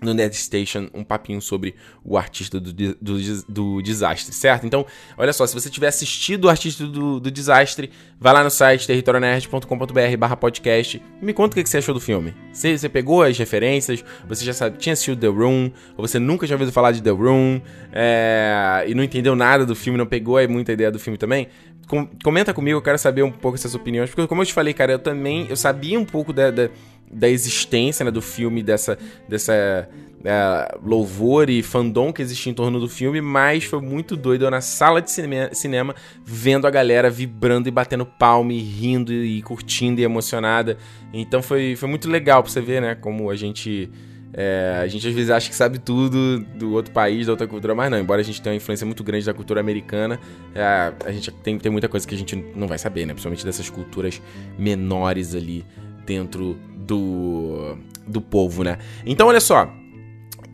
no 0.04 0.14
Nerd 0.14 0.34
Station 0.36 0.88
um 0.94 1.02
papinho 1.02 1.40
sobre 1.40 1.74
o 2.04 2.16
artista 2.16 2.60
do, 2.60 2.72
do, 2.72 3.44
do, 3.48 3.82
desastre, 3.82 4.34
certo? 4.34 4.66
Então, 4.66 4.86
olha 5.16 5.32
só, 5.32 5.46
se 5.46 5.54
você 5.54 5.70
tiver 5.70 5.88
assistido 5.88 6.44
o 6.44 6.48
artista 6.48 6.86
do, 6.86 7.18
do 7.18 7.30
desastre, 7.30 7.90
vai 8.20 8.32
lá 8.32 8.44
no 8.44 8.50
site 8.50 8.86
territorionerd.com.br 8.86 10.16
barra 10.18 10.36
podcast 10.36 11.02
me 11.20 11.32
conta 11.32 11.58
o 11.58 11.62
que 11.62 11.68
você 11.68 11.78
achou 11.78 11.94
do 11.94 12.00
filme. 12.00 12.34
Você, 12.52 12.76
você 12.76 12.88
pegou 12.88 13.22
as 13.22 13.36
referências, 13.36 14.04
você 14.28 14.44
já 14.44 14.52
sabe, 14.52 14.78
tinha 14.78 14.92
assistido 14.92 15.18
The 15.18 15.26
Room, 15.26 15.70
ou 15.96 16.06
você 16.06 16.18
nunca 16.18 16.46
tinha 16.46 16.54
ouvido 16.54 16.72
falar 16.72 16.92
de 16.92 17.02
The 17.02 17.10
Room, 17.10 17.60
é, 17.92 18.84
e 18.86 18.94
não 18.94 19.02
entendeu 19.02 19.34
nada 19.34 19.64
do 19.64 19.74
filme, 19.74 19.98
não 19.98 20.06
pegou 20.06 20.36
aí 20.36 20.46
muita 20.46 20.72
ideia 20.72 20.90
do 20.90 20.98
filme 20.98 21.16
também? 21.16 21.48
Com, 21.86 22.06
comenta 22.22 22.54
comigo, 22.54 22.78
eu 22.78 22.82
quero 22.82 22.98
saber 22.98 23.22
um 23.22 23.30
pouco 23.30 23.56
essas 23.56 23.74
opiniões, 23.74 24.10
porque 24.10 24.26
como 24.26 24.42
eu 24.42 24.46
te 24.46 24.54
falei, 24.54 24.72
cara, 24.72 24.92
eu 24.92 24.98
também, 24.98 25.46
eu 25.48 25.56
sabia 25.56 25.98
um 25.98 26.04
pouco 26.04 26.32
da, 26.32 26.50
da 26.50 26.70
da 27.14 27.28
existência 27.28 28.04
né, 28.04 28.10
do 28.10 28.20
filme, 28.20 28.62
dessa, 28.62 28.98
dessa 29.28 29.88
uh, 30.24 30.86
louvor 30.86 31.48
e 31.48 31.62
fandom 31.62 32.12
que 32.12 32.22
existia 32.22 32.50
em 32.50 32.54
torno 32.54 32.80
do 32.80 32.88
filme, 32.88 33.20
mas 33.20 33.64
foi 33.64 33.80
muito 33.80 34.16
doido 34.16 34.44
eu 34.44 34.50
na 34.50 34.60
sala 34.60 35.00
de 35.00 35.10
cinema, 35.10 35.54
cinema 35.54 35.94
vendo 36.24 36.66
a 36.66 36.70
galera 36.70 37.10
vibrando 37.10 37.68
e 37.68 37.70
batendo 37.70 38.04
palma 38.04 38.52
e 38.52 38.58
rindo 38.58 39.12
e 39.12 39.42
curtindo 39.42 40.00
e 40.00 40.04
emocionada. 40.04 40.76
Então 41.12 41.42
foi, 41.42 41.76
foi 41.76 41.88
muito 41.88 42.10
legal 42.10 42.42
pra 42.42 42.50
você 42.50 42.60
ver, 42.60 42.80
né, 42.80 42.94
como 42.94 43.30
a 43.30 43.36
gente. 43.36 43.90
É, 44.36 44.80
a 44.82 44.88
gente 44.88 45.06
às 45.06 45.14
vezes 45.14 45.30
acha 45.30 45.48
que 45.48 45.54
sabe 45.54 45.78
tudo 45.78 46.40
do 46.40 46.72
outro 46.72 46.92
país, 46.92 47.26
da 47.26 47.32
outra 47.32 47.46
cultura, 47.46 47.72
mas 47.72 47.88
não. 47.88 48.00
Embora 48.00 48.20
a 48.20 48.24
gente 48.24 48.42
tenha 48.42 48.52
uma 48.52 48.56
influência 48.56 48.84
muito 48.84 49.04
grande 49.04 49.24
da 49.24 49.32
cultura 49.32 49.60
americana, 49.60 50.18
é, 50.52 50.92
a 51.04 51.12
gente 51.12 51.30
tem, 51.30 51.56
tem 51.56 51.70
muita 51.70 51.88
coisa 51.88 52.04
que 52.04 52.16
a 52.16 52.18
gente 52.18 52.34
não 52.56 52.66
vai 52.66 52.76
saber, 52.76 53.06
né? 53.06 53.12
Principalmente 53.12 53.44
dessas 53.44 53.70
culturas 53.70 54.20
menores 54.58 55.36
ali 55.36 55.64
dentro 56.04 56.56
do, 56.84 57.76
do 58.06 58.20
povo, 58.20 58.62
né? 58.62 58.78
Então, 59.04 59.28
olha 59.28 59.40
só. 59.40 59.72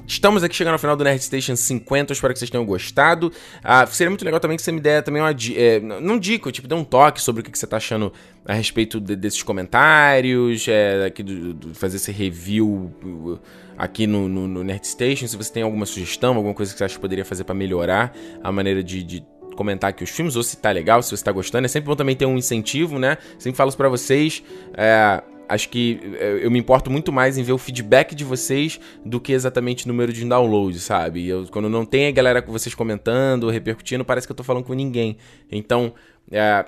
Estamos 0.06 0.42
aqui 0.42 0.56
chegando 0.56 0.72
ao 0.72 0.78
final 0.80 0.96
do 0.96 1.04
Nerd 1.04 1.22
Station 1.22 1.54
50, 1.54 2.12
espero 2.12 2.32
que 2.32 2.40
vocês 2.40 2.50
tenham 2.50 2.66
gostado. 2.66 3.32
Ah, 3.62 3.86
seria 3.86 4.10
muito 4.10 4.24
legal 4.24 4.40
também 4.40 4.56
que 4.56 4.62
você 4.62 4.72
me 4.72 4.80
der 4.80 5.04
também 5.04 5.22
uma 5.22 5.30
é, 5.30 5.78
não 5.78 6.18
dica, 6.18 6.50
tipo, 6.50 6.66
dê 6.66 6.74
um 6.74 6.82
toque 6.82 7.22
sobre 7.22 7.42
o 7.42 7.44
que, 7.44 7.50
que 7.52 7.56
você 7.56 7.64
tá 7.64 7.76
achando 7.76 8.12
a 8.44 8.52
respeito 8.52 8.98
de, 9.00 9.14
desses 9.14 9.40
comentários, 9.44 10.66
é, 10.66 11.06
aqui 11.06 11.22
do, 11.22 11.54
do, 11.54 11.74
fazer 11.76 11.98
esse 11.98 12.10
review 12.10 12.92
uh, 13.04 13.38
aqui 13.78 14.04
no, 14.08 14.28
no, 14.28 14.48
no, 14.48 14.64
Nerd 14.64 14.84
Station. 14.84 15.28
Se 15.28 15.36
você 15.36 15.52
tem 15.52 15.62
alguma 15.62 15.86
sugestão, 15.86 16.34
alguma 16.34 16.54
coisa 16.54 16.72
que 16.72 16.78
você 16.78 16.84
acha 16.86 16.94
que 16.96 17.00
poderia 17.00 17.24
fazer 17.24 17.44
para 17.44 17.54
melhorar 17.54 18.12
a 18.42 18.50
maneira 18.50 18.82
de, 18.82 19.04
de 19.04 19.24
comentar 19.54 19.90
aqui 19.90 20.02
os 20.02 20.10
filmes, 20.10 20.34
ou 20.34 20.42
se 20.42 20.56
tá 20.56 20.72
legal, 20.72 21.02
se 21.04 21.16
você 21.16 21.22
tá 21.22 21.30
gostando. 21.30 21.66
É 21.66 21.68
sempre 21.68 21.86
bom 21.86 21.94
também 21.94 22.16
ter 22.16 22.26
um 22.26 22.36
incentivo, 22.36 22.98
né? 22.98 23.16
Sempre 23.38 23.56
falo 23.56 23.68
isso 23.68 23.76
pra 23.76 23.88
vocês. 23.88 24.42
É, 24.74 25.22
acho 25.50 25.68
que 25.68 26.00
é, 26.18 26.40
eu 26.42 26.50
me 26.50 26.58
importo 26.58 26.90
muito 26.90 27.12
mais 27.12 27.36
em 27.36 27.42
ver 27.42 27.52
o 27.52 27.58
feedback 27.58 28.14
de 28.14 28.24
vocês 28.24 28.80
do 29.04 29.20
que 29.20 29.32
exatamente 29.32 29.84
o 29.84 29.88
número 29.88 30.12
de 30.12 30.24
downloads, 30.24 30.82
sabe? 30.82 31.26
Eu, 31.26 31.46
quando 31.50 31.68
não 31.68 31.84
tem 31.84 32.06
a 32.06 32.10
galera 32.10 32.40
com 32.40 32.52
vocês 32.52 32.74
comentando, 32.74 33.50
repercutindo, 33.50 34.04
parece 34.04 34.26
que 34.26 34.32
eu 34.32 34.36
tô 34.36 34.44
falando 34.44 34.64
com 34.64 34.72
ninguém. 34.72 35.16
Então, 35.50 35.92
é, 36.30 36.64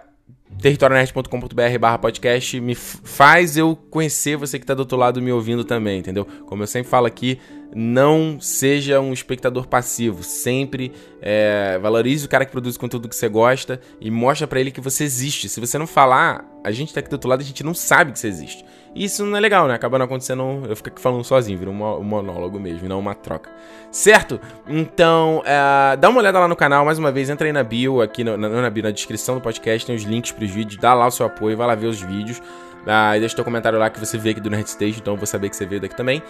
territorionerd.com.br 0.61 1.79
barra 1.81 1.99
podcast 1.99 2.61
me 2.61 2.75
faz 2.75 3.57
eu 3.57 3.77
conhecer 3.77 4.37
você 4.37 4.59
que 4.59 4.65
está 4.65 4.75
do 4.75 4.81
outro 4.81 4.99
lado 4.99 5.23
me 5.23 5.33
ouvindo 5.33 5.65
também, 5.65 6.01
entendeu? 6.01 6.27
Como 6.47 6.63
eu 6.63 6.67
sempre 6.67 6.91
falo 6.91 7.07
aqui, 7.07 7.39
não 7.75 8.39
seja 8.41 9.01
um 9.01 9.13
espectador 9.13 9.67
passivo. 9.67 10.23
Sempre 10.23 10.93
é, 11.21 11.79
valorize 11.81 12.27
o 12.27 12.29
cara 12.29 12.45
que 12.45 12.53
produz 12.53 12.77
o 12.77 12.81
conteúdo 12.81 13.09
que 13.09 13.17
você 13.17 13.29
gosta 13.29 13.81
e 14.01 14.11
mostra 14.11 14.47
para 14.47 14.61
ele 14.61 14.71
que 14.71 14.81
você 14.81 15.05
existe. 15.05 15.49
Se 15.49 15.61
você 15.61 15.79
não 15.79 15.87
falar, 15.87 16.45
a 16.63 16.71
gente 16.71 16.93
tá 16.93 17.01
aqui 17.01 17.09
do 17.09 17.15
outro 17.15 17.29
lado 17.29 17.41
e 17.41 17.45
a 17.45 17.47
gente 17.47 17.65
não 17.65 17.75
sabe 17.75 18.13
que 18.13 18.19
você 18.19 18.29
existe. 18.29 18.65
E 18.95 19.05
isso 19.05 19.25
não 19.25 19.37
é 19.37 19.41
legal, 19.41 19.67
né? 19.67 19.75
Acaba 19.75 19.99
não 19.99 20.05
acontecendo. 20.05 20.65
Eu 20.69 20.77
fico 20.77 20.91
aqui 20.91 21.01
falando 21.01 21.25
sozinho, 21.25 21.59
vira 21.59 21.71
um 21.71 22.03
monólogo 22.03 22.61
mesmo, 22.61 22.87
não 22.89 22.99
uma 22.99 23.15
troca. 23.15 23.51
Certo? 23.91 24.39
Então, 24.69 25.43
é, 25.47 25.97
dá 25.97 26.11
uma 26.11 26.19
olhada 26.19 26.39
lá 26.39 26.47
no 26.47 26.57
canal, 26.57 26.85
mais 26.85 26.99
uma 26.99 27.11
vez, 27.11 27.31
entra 27.31 27.47
aí 27.47 27.53
na 27.53 27.63
bio, 27.63 28.03
aqui 28.03 28.23
no, 28.23 28.37
na, 28.37 28.49
na 28.49 28.71
bio, 28.71 28.83
na 28.83 28.91
descrição 28.91 29.35
do 29.35 29.41
podcast, 29.41 29.87
tem 29.87 29.97
os 29.97 30.03
links 30.03 30.33
pros 30.33 30.51
vídeos, 30.51 30.81
dá 30.81 30.93
lá 30.93 31.07
o 31.07 31.11
seu 31.11 31.25
apoio, 31.25 31.57
vai 31.57 31.67
lá 31.67 31.75
ver 31.75 31.87
os 31.87 32.01
vídeos. 32.03 32.43
Ah, 32.87 33.17
deixa 33.19 33.37
teu 33.37 33.45
comentário 33.45 33.79
lá 33.79 33.89
que 33.89 33.99
você 33.99 34.19
vê 34.19 34.31
aqui 34.31 34.41
do 34.41 34.51
Nerd 34.51 34.69
Stage, 34.69 34.99
então 34.99 35.15
eu 35.15 35.19
vou 35.19 35.27
saber 35.27 35.49
que 35.49 35.57
você 35.57 35.65
veio 35.65 35.81
daqui 35.81 35.97
também. 35.97 36.23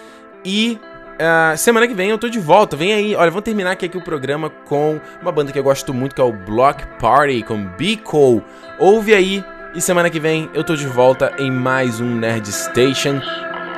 E 0.45 0.79
Uh, 1.13 1.57
semana 1.57 1.87
que 1.87 1.95
vem 1.95 2.11
eu 2.11 2.19
tô 2.19 2.29
de 2.29 2.39
volta. 2.39 2.77
Vem 2.77 2.93
aí. 2.93 3.15
Olha, 3.15 3.31
vamos 3.31 3.45
terminar 3.45 3.73
aqui, 3.73 3.87
aqui, 3.87 3.97
o 3.97 4.03
programa 4.03 4.51
com 4.51 5.01
uma 5.21 5.31
banda 5.33 5.53
que 5.53 5.59
eu 5.59 5.63
gosto 5.63 5.93
muito, 5.93 6.15
que 6.15 6.21
é 6.21 6.25
o 6.25 6.33
Block 6.33 6.85
Party, 6.99 7.43
com 7.43 7.65
Bico. 7.65 8.43
Ouve 8.79 9.15
aí. 9.15 9.45
E 9.75 9.81
semana 9.81 10.11
que 10.11 10.21
vem 10.21 10.51
eu 10.53 10.63
tô 10.63 10.75
de 10.75 10.87
volta 10.87 11.33
em 11.39 11.51
mais 11.51 12.01
um 12.01 12.15
Nerd 12.17 12.51
Station. 12.53 13.21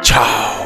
Tchau! 0.02 0.64